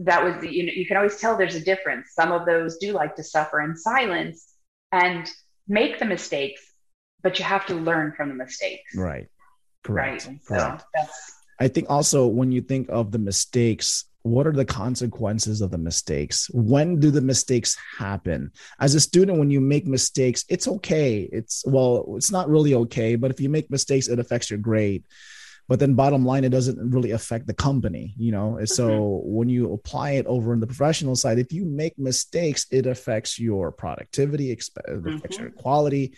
that 0.00 0.24
was 0.24 0.34
you 0.44 0.66
know 0.66 0.72
you 0.74 0.86
can 0.86 0.96
always 0.96 1.16
tell 1.20 1.36
there's 1.36 1.54
a 1.54 1.60
difference 1.64 2.08
some 2.14 2.32
of 2.32 2.44
those 2.46 2.78
do 2.78 2.92
like 2.92 3.14
to 3.14 3.22
suffer 3.22 3.60
in 3.62 3.76
silence 3.76 4.52
and 4.90 5.30
make 5.68 5.98
the 6.00 6.04
mistakes 6.04 6.60
but 7.22 7.38
you 7.38 7.44
have 7.44 7.64
to 7.66 7.74
learn 7.74 8.12
from 8.16 8.28
the 8.28 8.34
mistakes 8.34 8.90
right 8.96 9.28
correct 9.84 10.26
right 10.26 10.40
correct. 10.48 10.80
so 10.80 10.86
that's 10.94 11.32
i 11.60 11.68
think 11.68 11.88
also 11.90 12.26
when 12.26 12.50
you 12.52 12.60
think 12.60 12.88
of 12.88 13.10
the 13.12 13.18
mistakes 13.18 14.04
what 14.22 14.46
are 14.46 14.52
the 14.52 14.64
consequences 14.64 15.60
of 15.60 15.70
the 15.70 15.76
mistakes? 15.76 16.48
When 16.54 16.98
do 16.98 17.10
the 17.10 17.20
mistakes 17.20 17.76
happen? 17.98 18.52
As 18.80 18.94
a 18.94 19.00
student 19.00 19.38
when 19.38 19.50
you 19.50 19.60
make 19.60 19.86
mistakes 19.86 20.46
it's 20.48 20.66
okay. 20.66 21.28
It's 21.30 21.62
well 21.66 22.14
it's 22.16 22.32
not 22.32 22.48
really 22.48 22.74
okay 22.74 23.16
but 23.16 23.30
if 23.30 23.38
you 23.38 23.50
make 23.50 23.68
mistakes 23.70 24.08
it 24.08 24.18
affects 24.18 24.48
your 24.48 24.58
grade. 24.58 25.04
But 25.68 25.78
then 25.78 25.92
bottom 25.92 26.24
line 26.24 26.44
it 26.44 26.48
doesn't 26.56 26.90
really 26.90 27.10
affect 27.10 27.46
the 27.46 27.52
company 27.68 28.14
you 28.16 28.32
know? 28.32 28.64
So 28.64 28.84
Mm-hmm. 28.88 29.34
when 29.36 29.48
you 29.50 29.74
apply 29.74 30.12
it 30.12 30.24
over 30.24 30.54
in 30.54 30.60
the 30.60 30.66
professional 30.66 31.16
side 31.16 31.38
if 31.38 31.52
you 31.52 31.66
make 31.66 31.98
mistakes 31.98 32.64
it 32.70 32.86
affects 32.86 33.38
your 33.38 33.72
productivity 33.72 34.50
it 34.52 34.66
affects 34.88 35.36
Mhm. 35.36 35.40
your 35.42 35.50
quality 35.50 36.14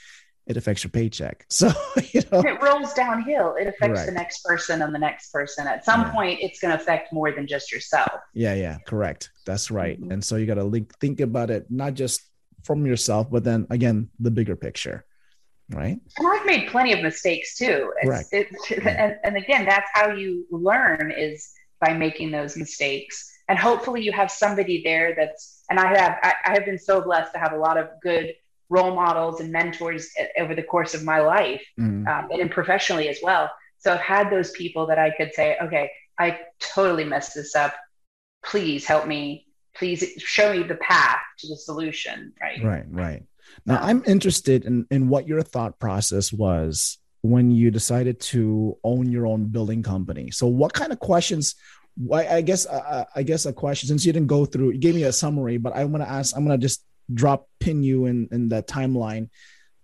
it 0.47 0.57
affects 0.57 0.84
your 0.84 0.90
paycheck 0.90 1.44
so 1.51 1.72
you 2.12 2.22
know 2.30 2.40
it 2.40 2.61
rolls 2.62 2.92
downhill 2.94 3.55
it 3.61 3.66
affects 3.66 4.07
the 4.07 4.12
next 4.12 4.44
person 4.44 4.82
and 4.82 4.94
the 4.94 4.99
next 4.99 5.30
person 5.32 5.66
at 5.66 5.84
some 5.84 6.03
Yeah. 6.03 6.12
point 6.12 6.38
it's 6.40 6.61
going 6.61 6.76
to 6.76 6.80
affect 6.82 7.12
more 7.12 7.32
than 7.32 7.47
just 7.47 7.72
yourself 7.72 8.12
Yeah, 8.32 8.55
yeah, 8.55 8.78
correct. 8.86 9.30
That's 9.44 9.70
right. 9.70 10.01
Mhm. 10.01 10.12
And 10.12 10.24
so 10.24 10.36
you 10.36 10.47
got 10.47 10.55
to 10.55 10.64
link, 10.64 10.92
think 11.01 11.20
about 11.20 11.51
it 11.51 11.66
not 11.70 11.94
just 11.94 12.20
from 12.64 12.84
yourself, 12.86 13.30
but 13.30 13.44
then 13.44 13.66
again, 13.70 14.09
the 14.18 14.30
bigger 14.30 14.57
picture, 14.57 15.05
right? 15.70 15.99
and 16.18 16.26
i've 16.28 16.47
made 16.47 16.68
plenty 16.68 16.92
of 16.92 17.01
mistakes 17.03 17.57
too 17.59 17.92
Correct. 18.03 18.28
it- 18.32 18.49
and, 18.86 19.16
and 19.24 19.36
again 19.36 19.64
that's 19.66 19.90
how 19.94 20.12
you 20.12 20.47
learn 20.51 21.12
is 21.16 21.51
by 21.80 21.92
making 21.92 22.30
those 22.30 22.57
mistakes 22.57 23.16
and 23.49 23.59
hopefully 23.59 24.01
you 24.03 24.12
have 24.12 24.30
somebody 24.30 24.82
there 24.84 25.14
that's 25.18 25.64
and 25.70 25.78
i 25.80 25.86
have 25.99 26.18
i, 26.22 26.32
I 26.47 26.51
have 26.55 26.64
been 26.64 26.78
so 26.78 27.01
blessed 27.01 27.32
to 27.34 27.38
have 27.40 27.53
a 27.53 27.59
lot 27.59 27.76
of 27.78 27.88
good 28.03 28.26
role 28.68 28.94
models 28.94 29.40
and 29.40 29.50
mentors 29.52 30.08
uh, 30.20 30.24
over 30.42 30.54
the 30.54 30.62
course 30.62 30.94
of 30.94 31.04
my 31.04 31.20
life 31.20 31.62
Mm, 31.78 32.06
um, 32.08 32.40
and 32.40 32.50
professionally 32.50 33.08
as 33.08 33.18
well 33.22 33.50
so 33.78 33.92
i've 33.92 34.00
had 34.00 34.30
those 34.30 34.50
people 34.52 34.86
that 34.86 34.98
i 34.98 35.10
could 35.10 35.32
say 35.34 35.56
okay 35.62 35.90
i 36.18 36.38
totally 36.60 37.04
messed 37.04 37.34
this 37.34 37.54
up 37.54 37.74
please 38.44 38.84
help 38.84 39.06
me 39.06 39.46
please 39.74 40.04
show 40.18 40.52
me 40.52 40.62
the 40.62 40.76
path 40.76 41.20
to 41.38 41.48
the 41.48 41.56
solution 41.56 42.32
right 42.40 42.62
right, 42.64 42.84
right. 42.90 43.22
Now, 43.64 43.74
Yeah. 43.74 43.84
I'm 43.88 44.02
interested 44.06 44.64
in 44.64 44.86
in 44.90 45.08
what 45.08 45.28
your 45.28 45.42
thought 45.42 45.78
process 45.78 46.32
was 46.32 46.98
when 47.22 47.50
you 47.50 47.70
decided 47.70 48.20
to 48.20 48.76
own 48.84 49.10
your 49.10 49.26
own 49.26 49.46
billing 49.46 49.82
company. 49.82 50.30
So, 50.30 50.46
what 50.46 50.72
kind 50.72 50.92
of 50.92 50.98
questions? 50.98 51.54
I, 52.12 52.26
I 52.38 52.40
guess 52.42 52.66
uh, 52.66 53.04
I 53.14 53.22
guess 53.22 53.46
a 53.46 53.52
question 53.52 53.86
since 53.88 54.04
you 54.04 54.12
didn't 54.12 54.28
go 54.28 54.44
through, 54.46 54.72
you 54.72 54.78
gave 54.78 54.94
me 54.94 55.04
a 55.04 55.12
summary, 55.12 55.58
but 55.58 55.76
I'm 55.76 55.92
gonna 55.92 56.04
ask. 56.04 56.36
I'm 56.36 56.44
gonna 56.44 56.58
just 56.58 56.84
drop 57.12 57.48
pin 57.61 57.82
you 57.82 58.07
in 58.07 58.28
in 58.32 58.48
that 58.50 58.66
timeline, 58.68 59.28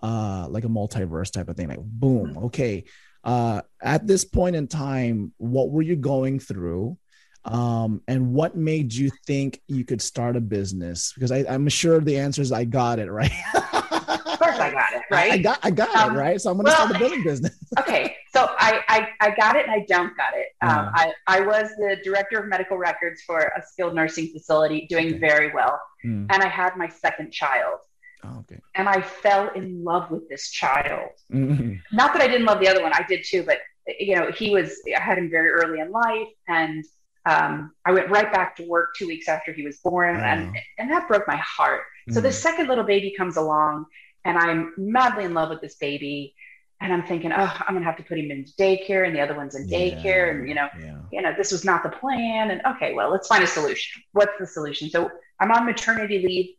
uh, 0.02 0.46
like 0.48 0.64
a 0.64 0.68
multiverse 0.68 1.32
type 1.32 1.48
of 1.48 1.56
thing. 1.56 1.68
Like, 1.68 1.80
boom, 1.80 2.38
okay. 2.44 2.84
Uh, 3.24 3.62
at 3.80 4.06
this 4.06 4.24
point 4.24 4.56
in 4.56 4.66
time, 4.66 5.32
what 5.38 5.70
were 5.70 5.82
you 5.82 5.96
going 5.96 6.40
through? 6.40 6.98
Um, 7.44 8.02
and 8.06 8.32
what 8.32 8.56
made 8.56 8.92
you 8.92 9.10
think 9.26 9.60
you 9.66 9.84
could 9.84 10.00
start 10.00 10.36
a 10.36 10.40
business? 10.40 11.12
Because 11.12 11.32
I, 11.32 11.44
I'm 11.48 11.68
sure 11.68 12.00
the 12.00 12.18
answer 12.18 12.42
is 12.42 12.52
I 12.52 12.64
got 12.64 12.98
it 12.98 13.10
right. 13.10 13.32
of 13.92 14.38
course 14.38 14.58
i 14.58 14.70
got 14.72 14.92
it 14.92 15.02
I 15.10 15.14
right 15.14 15.42
got 15.42 15.58
I 15.62 15.70
got 15.70 15.94
Um, 15.96 16.16
it 16.16 16.18
right. 16.18 16.40
So 16.40 16.50
I'm 16.50 16.56
gonna 16.56 16.68
well- 16.70 16.86
start 16.88 16.96
a 16.96 16.98
billing 16.98 17.22
business. 17.22 17.56
okay 17.78 18.16
so 18.34 18.48
I, 18.58 18.80
I 18.88 19.08
i 19.20 19.34
got 19.34 19.56
it 19.56 19.66
and 19.66 19.72
i 19.72 19.84
don't 19.88 20.16
got 20.16 20.32
it 20.34 20.48
um. 20.62 20.90
I, 20.94 21.12
I 21.26 21.40
was 21.40 21.68
the 21.78 21.96
director 22.04 22.38
of 22.38 22.48
medical 22.48 22.76
records 22.78 23.22
for 23.26 23.38
a 23.40 23.62
skilled 23.70 23.94
nursing 23.94 24.28
facility 24.28 24.86
doing 24.88 25.08
Okay. 25.08 25.18
very 25.18 25.52
well 25.52 25.78
Hmm. 26.02 26.26
and 26.30 26.42
i 26.42 26.48
had 26.48 26.76
my 26.76 26.88
second 26.88 27.30
child 27.32 27.78
Oh, 28.24 28.38
okay. 28.40 28.60
and 28.74 28.88
i 28.88 29.00
fell 29.00 29.50
in 29.54 29.82
love 29.84 30.10
with 30.10 30.28
this 30.28 30.50
child 30.50 31.10
Mhm. 31.32 31.80
not 31.92 32.12
that 32.12 32.22
I 32.22 32.28
didn't 32.28 32.46
love 32.46 32.60
the 32.60 32.68
other 32.68 32.82
one, 32.82 32.92
I 32.94 33.04
did 33.08 33.24
too, 33.24 33.42
but 33.42 33.58
you 33.98 34.14
know, 34.14 34.30
he 34.30 34.50
was, 34.50 34.80
I 34.96 35.00
had 35.02 35.18
him 35.18 35.28
very 35.28 35.50
early 35.50 35.80
in 35.80 35.90
life 35.90 36.28
and 36.46 36.84
um, 37.26 37.72
I 37.84 37.90
went 37.92 38.10
right 38.10 38.32
back 38.32 38.54
to 38.56 38.62
work 38.68 38.90
two 38.96 39.08
weeks 39.08 39.28
after 39.28 39.52
he 39.52 39.64
was 39.64 39.78
born 39.78 40.16
and, 40.20 40.56
and 40.78 40.90
that 40.92 41.08
broke 41.08 41.26
my 41.26 41.36
heart. 41.36 41.82
So 42.10 42.20
the 42.20 42.28
mm. 42.28 42.32
second 42.32 42.68
little 42.68 42.84
baby 42.84 43.14
comes 43.16 43.36
along 43.36 43.86
and 44.24 44.38
I'm 44.38 44.74
madly 44.76 45.24
in 45.24 45.34
love 45.34 45.50
with 45.50 45.60
this 45.60 45.76
baby 45.76 46.34
and 46.80 46.92
I'm 46.92 47.04
thinking, 47.04 47.32
oh, 47.32 47.56
I'm 47.60 47.74
going 47.74 47.82
to 47.82 47.84
have 47.84 47.96
to 47.98 48.02
put 48.02 48.18
him 48.18 48.30
into 48.30 48.52
daycare 48.58 49.06
and 49.06 49.14
the 49.14 49.20
other 49.20 49.34
one's 49.34 49.54
in 49.54 49.68
daycare. 49.68 50.30
And, 50.30 50.48
you 50.48 50.54
know, 50.54 50.68
yeah. 50.80 50.98
you 51.12 51.22
know, 51.22 51.32
this 51.36 51.52
was 51.52 51.64
not 51.64 51.84
the 51.84 51.90
plan. 51.90 52.50
And 52.50 52.60
okay, 52.74 52.92
well, 52.92 53.10
let's 53.10 53.28
find 53.28 53.44
a 53.44 53.46
solution. 53.46 54.02
What's 54.12 54.32
the 54.40 54.46
solution? 54.46 54.90
So 54.90 55.10
I'm 55.38 55.52
on 55.52 55.64
maternity 55.64 56.18
leave, 56.26 56.56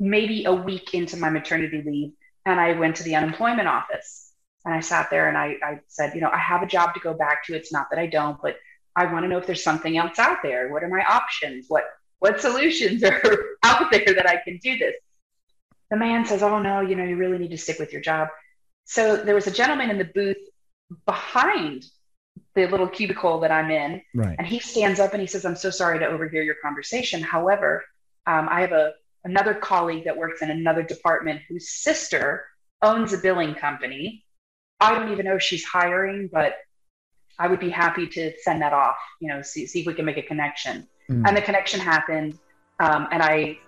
maybe 0.00 0.44
a 0.44 0.52
week 0.52 0.92
into 0.94 1.16
my 1.16 1.30
maternity 1.30 1.82
leave, 1.86 2.12
and 2.46 2.58
I 2.58 2.72
went 2.72 2.96
to 2.96 3.04
the 3.04 3.14
unemployment 3.14 3.68
office 3.68 4.32
and 4.64 4.74
I 4.74 4.80
sat 4.80 5.08
there 5.08 5.28
and 5.28 5.38
I, 5.38 5.56
I 5.62 5.80
said, 5.86 6.14
you 6.14 6.20
know, 6.20 6.30
I 6.30 6.38
have 6.38 6.62
a 6.62 6.66
job 6.66 6.94
to 6.94 7.00
go 7.00 7.14
back 7.14 7.44
to. 7.44 7.54
It's 7.54 7.72
not 7.72 7.86
that 7.90 7.98
I 7.98 8.06
don't, 8.06 8.38
but 8.42 8.56
I 8.96 9.10
want 9.10 9.24
to 9.24 9.28
know 9.28 9.38
if 9.38 9.46
there's 9.46 9.62
something 9.62 9.96
else 9.96 10.18
out 10.18 10.38
there. 10.42 10.72
What 10.72 10.82
are 10.82 10.88
my 10.88 11.04
options? 11.08 11.66
What 11.68 11.84
what 12.20 12.40
solutions 12.40 13.02
are 13.02 13.22
out 13.62 13.90
there 13.90 14.14
that 14.14 14.28
I 14.28 14.36
can 14.44 14.58
do 14.62 14.78
this? 14.78 14.94
The 15.90 15.96
man 15.96 16.24
says, 16.24 16.42
Oh 16.42 16.60
no, 16.60 16.80
you 16.80 16.94
know, 16.94 17.04
you 17.04 17.16
really 17.16 17.38
need 17.38 17.50
to 17.50 17.58
stick 17.58 17.78
with 17.78 17.92
your 17.92 18.00
job. 18.00 18.28
So 18.84 19.16
there 19.16 19.34
was 19.34 19.46
a 19.46 19.50
gentleman 19.50 19.90
in 19.90 19.98
the 19.98 20.04
booth 20.04 20.36
behind 21.06 21.84
the 22.54 22.66
little 22.66 22.88
cubicle 22.88 23.40
that 23.40 23.50
I'm 23.50 23.70
in, 23.70 24.02
Right. 24.14 24.36
and 24.38 24.46
he 24.46 24.58
stands 24.58 24.98
up 25.00 25.12
and 25.12 25.20
he 25.20 25.26
says, 25.26 25.44
I'm 25.44 25.56
so 25.56 25.70
sorry 25.70 25.98
to 26.00 26.06
overhear 26.06 26.42
your 26.42 26.56
conversation. 26.62 27.22
However, 27.22 27.84
um, 28.26 28.48
I 28.50 28.60
have 28.60 28.72
a 28.72 28.92
another 29.24 29.54
colleague 29.54 30.04
that 30.04 30.16
works 30.16 30.40
in 30.42 30.50
another 30.50 30.82
department 30.82 31.42
whose 31.48 31.70
sister 31.70 32.46
owns 32.82 33.12
a 33.12 33.18
billing 33.18 33.54
company. 33.54 34.24
I 34.80 34.94
don't 34.94 35.12
even 35.12 35.26
know 35.26 35.36
if 35.36 35.42
she's 35.42 35.64
hiring, 35.64 36.30
but 36.32 36.54
I 37.38 37.46
would 37.48 37.60
be 37.60 37.68
happy 37.70 38.06
to 38.06 38.32
send 38.42 38.62
that 38.62 38.72
off, 38.72 38.96
you 39.20 39.28
know, 39.28 39.42
see, 39.42 39.66
see 39.66 39.80
if 39.80 39.86
we 39.86 39.94
can 39.94 40.04
make 40.06 40.16
a 40.16 40.22
connection. 40.22 40.86
Mm. 41.10 41.26
And 41.26 41.36
the 41.36 41.42
connection 41.42 41.80
happened. 41.80 42.38
Um, 42.78 43.08
and 43.10 43.22
I, 43.22 43.58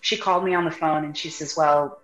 she 0.00 0.16
called 0.16 0.44
me 0.44 0.54
on 0.54 0.64
the 0.64 0.70
phone 0.70 1.04
and 1.04 1.16
she 1.16 1.28
says, 1.28 1.54
well, 1.56 2.00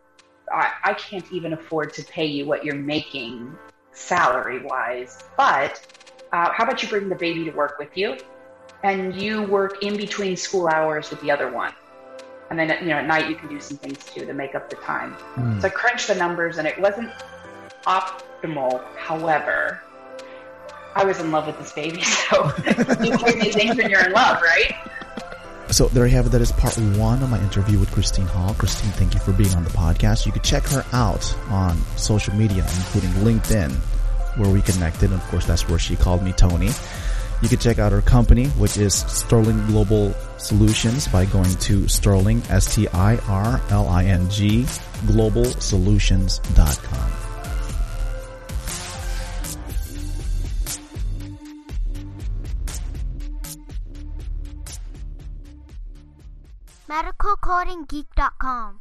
I, 0.53 0.73
I 0.85 0.95
can't 0.95 1.31
even 1.33 1.53
afford 1.53 1.93
to 1.95 2.05
pay 2.05 2.27
you 2.27 2.47
what 2.47 2.65
you're 2.65 2.75
making 2.75 3.57
salary 3.93 4.65
wise, 4.65 5.19
but 5.37 5.85
uh, 6.33 6.51
how 6.53 6.65
about 6.65 6.83
you 6.83 6.89
bring 6.89 7.09
the 7.09 7.15
baby 7.15 7.45
to 7.45 7.51
work 7.51 7.79
with 7.79 7.97
you 7.97 8.17
and 8.83 9.15
you 9.15 9.43
work 9.43 9.83
in 9.83 9.97
between 9.97 10.37
school 10.37 10.69
hours 10.69 11.11
with 11.11 11.21
the 11.21 11.31
other 11.31 11.51
one? 11.51 11.73
And 12.51 12.59
then, 12.59 12.69
you 12.81 12.89
know, 12.89 12.97
at 12.97 13.07
night 13.07 13.29
you 13.29 13.35
can 13.35 13.49
do 13.49 13.61
some 13.61 13.77
things 13.77 14.05
too 14.07 14.25
to 14.25 14.33
make 14.33 14.55
up 14.55 14.71
the 14.71 14.77
time. 14.77 15.15
Mm. 15.37 15.61
So 15.61 15.69
I 15.69 15.71
crunched 15.71 16.09
the 16.09 16.15
numbers 16.15 16.59
and 16.59 16.67
it 16.67 16.81
wasn't 16.81 17.11
optimal. 17.87 18.83
However, 18.97 19.83
I 20.95 21.05
was 21.05 21.21
in 21.21 21.31
love 21.31 21.47
with 21.47 21.59
this 21.59 21.73
baby. 21.73 22.03
So 22.29 22.53
you 23.03 23.17
do 23.17 23.33
these 23.41 23.55
things 23.55 23.77
when 23.77 23.89
you're 23.91 24.05
in 24.05 24.13
love, 24.13 24.41
right? 24.43 24.75
So 25.71 25.89
there 25.89 26.07
you 26.07 26.15
have 26.17 26.27
it. 26.27 26.31
That 26.31 26.41
is 26.41 26.53
part 26.53 26.77
one 26.79 27.23
of 27.23 27.29
my 27.31 27.41
interview 27.41 27.79
with 27.79 27.91
Christine 27.93 28.27
Hall. 28.27 28.55
Christine, 28.55 28.91
thank 28.93 29.15
you 29.15 29.21
for 29.21 29.33
being 29.33 29.53
on 29.55 29.65
the 29.65 29.71
podcast. 29.71 30.25
You 30.27 30.33
can 30.33 30.43
check 30.43 30.65
her 30.69 30.85
out 30.93 31.35
on 31.49 31.79
social 31.97 32.35
media, 32.35 32.65
including 32.77 33.11
LinkedIn, 33.23 33.73
where 34.39 34.51
we 34.51 34.63
connected. 34.63 35.13
Of 35.13 35.23
course, 35.29 35.47
that's 35.47 35.69
where 35.69 35.79
she 35.79 35.97
called 35.97 36.23
me 36.23 36.33
Tony. 36.33 36.71
You 37.41 37.49
can 37.49 37.59
check 37.59 37.79
out 37.79 37.93
her 37.93 38.03
company, 38.03 38.47
which 38.49 38.77
is 38.79 38.95
Stirling 38.95 39.65
Global 39.67 40.13
Solutions 40.39 41.07
by 41.07 41.25
going 41.27 41.55
to 41.57 41.87
Stirling, 41.87 42.43
S-T-I-R-L-I-N-G, 42.51 44.65
globalsolutions.com. 45.07 47.13
medicalcodinggeek.com. 56.89 58.81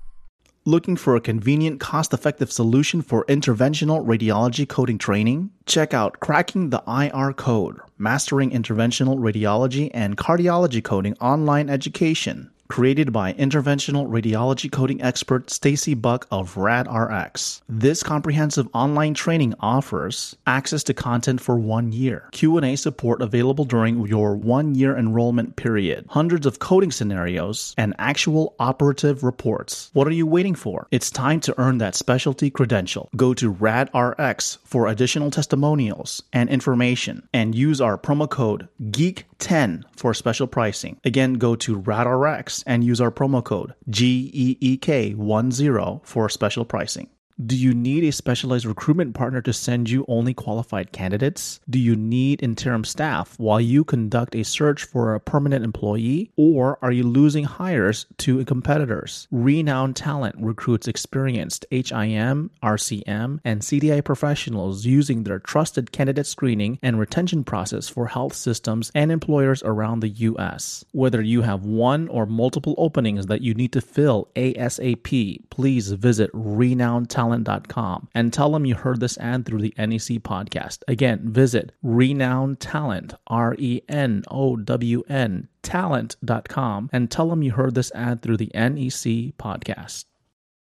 Looking 0.68 0.98
for 0.98 1.16
a 1.16 1.22
convenient, 1.22 1.80
cost 1.80 2.14
effective 2.14 2.52
solution 2.52 3.02
for 3.02 3.24
interventional 3.26 4.06
radiology 4.06 4.68
coding 4.68 4.98
training? 4.98 5.52
Check 5.66 5.94
out 5.94 6.20
Cracking 6.20 6.72
the 6.72 6.84
IR 6.86 7.32
Code 7.32 7.80
Mastering 7.98 8.52
Interventional 8.52 9.18
Radiology 9.18 9.90
and 9.94 10.18
Cardiology 10.18 10.84
Coding 10.84 11.16
Online 11.22 11.70
Education. 11.70 12.52
Created 12.68 13.14
by 13.14 13.34
interventional 13.34 14.08
radiology 14.08 14.70
coding 14.70 15.02
expert 15.02 15.48
Stacie 15.48 16.00
Buck 16.00 16.28
of 16.30 16.56
RadRx. 16.56 17.62
This 17.70 18.04
comprehensive 18.04 18.68
online 18.74 19.14
training 19.14 19.54
offers 19.62 20.36
access 20.46 20.84
to 20.84 20.94
content 20.94 21.40
for 21.40 21.58
one 21.58 21.94
year, 21.94 22.28
Q&A 22.32 22.76
support 22.76 23.22
available 23.22 23.64
during 23.64 24.06
your 24.06 24.36
one-year 24.36 24.98
enrollment 24.98 25.56
period, 25.56 26.06
hundreds 26.10 26.46
of 26.46 26.60
coding 26.60 26.92
scenarios, 26.92 27.74
and 27.78 27.96
actual 27.98 28.54
operative 28.60 29.24
reports. 29.24 29.90
What 29.94 30.08
are 30.08 30.12
you 30.12 30.28
waiting 30.28 30.56
for? 30.56 30.88
It's 30.92 31.10
time 31.10 31.40
to 31.42 31.56
earn 31.58 31.78
that 31.78 31.96
specialty 31.96 32.50
credential. 32.50 33.10
Go 33.16 33.34
to 33.36 33.54
RadRx 33.54 34.58
for 34.66 34.88
additional 34.88 35.32
testimonials 35.32 36.22
and 36.34 36.50
information 36.50 37.28
and 37.34 37.56
use 37.56 37.80
our 37.80 37.98
promo 37.98 38.30
code 38.30 38.68
GEEK 38.92 39.24
10 39.40 39.86
for 39.96 40.14
special 40.14 40.48
pricing. 40.48 41.00
Again, 41.04 41.36
go 41.36 41.56
to 41.56 41.82
RadRx 41.82 42.64
and 42.66 42.84
use 42.84 43.02
our 43.02 43.12
promo 43.12 43.44
code 43.44 43.74
GEEK10 43.90 46.06
for 46.06 46.30
special 46.30 46.66
pricing. 46.66 47.10
Do 47.46 47.56
you 47.56 47.76
need 47.76 48.04
a 48.04 48.12
specialized 48.12 48.66
recruitment 48.66 49.14
partner 49.14 49.42
to 49.44 49.54
send 49.54 49.92
you 49.92 50.06
only 50.08 50.34
qualified 50.34 50.92
candidates? 50.92 51.60
Do 51.70 51.78
you 51.78 51.96
need 51.96 52.42
interim 52.42 52.84
staff 52.84 53.38
while 53.38 53.62
you 53.62 53.84
conduct 53.84 54.34
a 54.34 54.42
search 54.42 54.84
for 54.84 55.14
a 55.14 55.20
permanent 55.20 55.64
employee? 55.64 56.32
Or 56.36 56.80
are 56.82 56.92
you 56.92 57.04
losing 57.04 57.44
hires 57.44 58.08
to 58.18 58.44
competitors? 58.46 59.28
Renown 59.30 59.94
Talent 59.94 60.36
recruits 60.40 60.88
experienced 60.88 61.64
HIM, 61.70 62.50
RCM, 62.64 63.40
and 63.46 63.62
CDI 63.62 64.04
professionals 64.04 64.88
using 64.88 65.22
their 65.22 65.38
trusted 65.38 65.92
candidate 65.92 66.26
screening 66.26 66.80
and 66.82 67.00
retention 67.00 67.44
process 67.44 67.88
for 67.88 68.08
health 68.08 68.34
systems 68.34 68.92
and 68.96 69.12
employers 69.12 69.62
around 69.62 70.00
the 70.00 70.10
U.S. 70.10 70.84
Whether 70.92 71.22
you 71.22 71.44
have 71.44 71.66
one 71.66 72.08
or 72.08 72.26
multiple 72.26 72.74
openings 72.80 73.28
that 73.28 73.42
you 73.42 73.54
need 73.54 73.74
to 73.74 73.82
fill 73.82 74.28
ASAP, 74.36 75.42
please 75.52 75.92
visit 75.92 76.32
Renown 76.34 77.06
Talent 77.06 77.27
talent.com 77.28 78.08
and 78.14 78.32
tell 78.32 78.52
them 78.52 78.66
you 78.66 78.76
heard 78.76 79.00
this 79.00 79.18
ad 79.18 79.46
through 79.46 79.62
the 79.62 79.74
NEC 79.78 80.22
podcast. 80.24 80.80
Again, 80.88 81.22
visit 81.24 81.74
renown 81.82 82.56
talent, 82.56 83.14
R 83.28 83.56
E 83.58 83.82
N 83.90 84.24
O 84.30 84.56
W 84.56 85.04
N 85.10 85.48
talent.com 85.62 86.90
and 86.94 87.12
tell 87.12 87.30
them 87.30 87.44
you 87.44 87.52
heard 87.52 87.76
this 87.76 87.92
ad 87.94 88.22
through 88.22 88.38
the 88.38 88.52
NEC 88.54 89.36
podcast. 89.38 90.06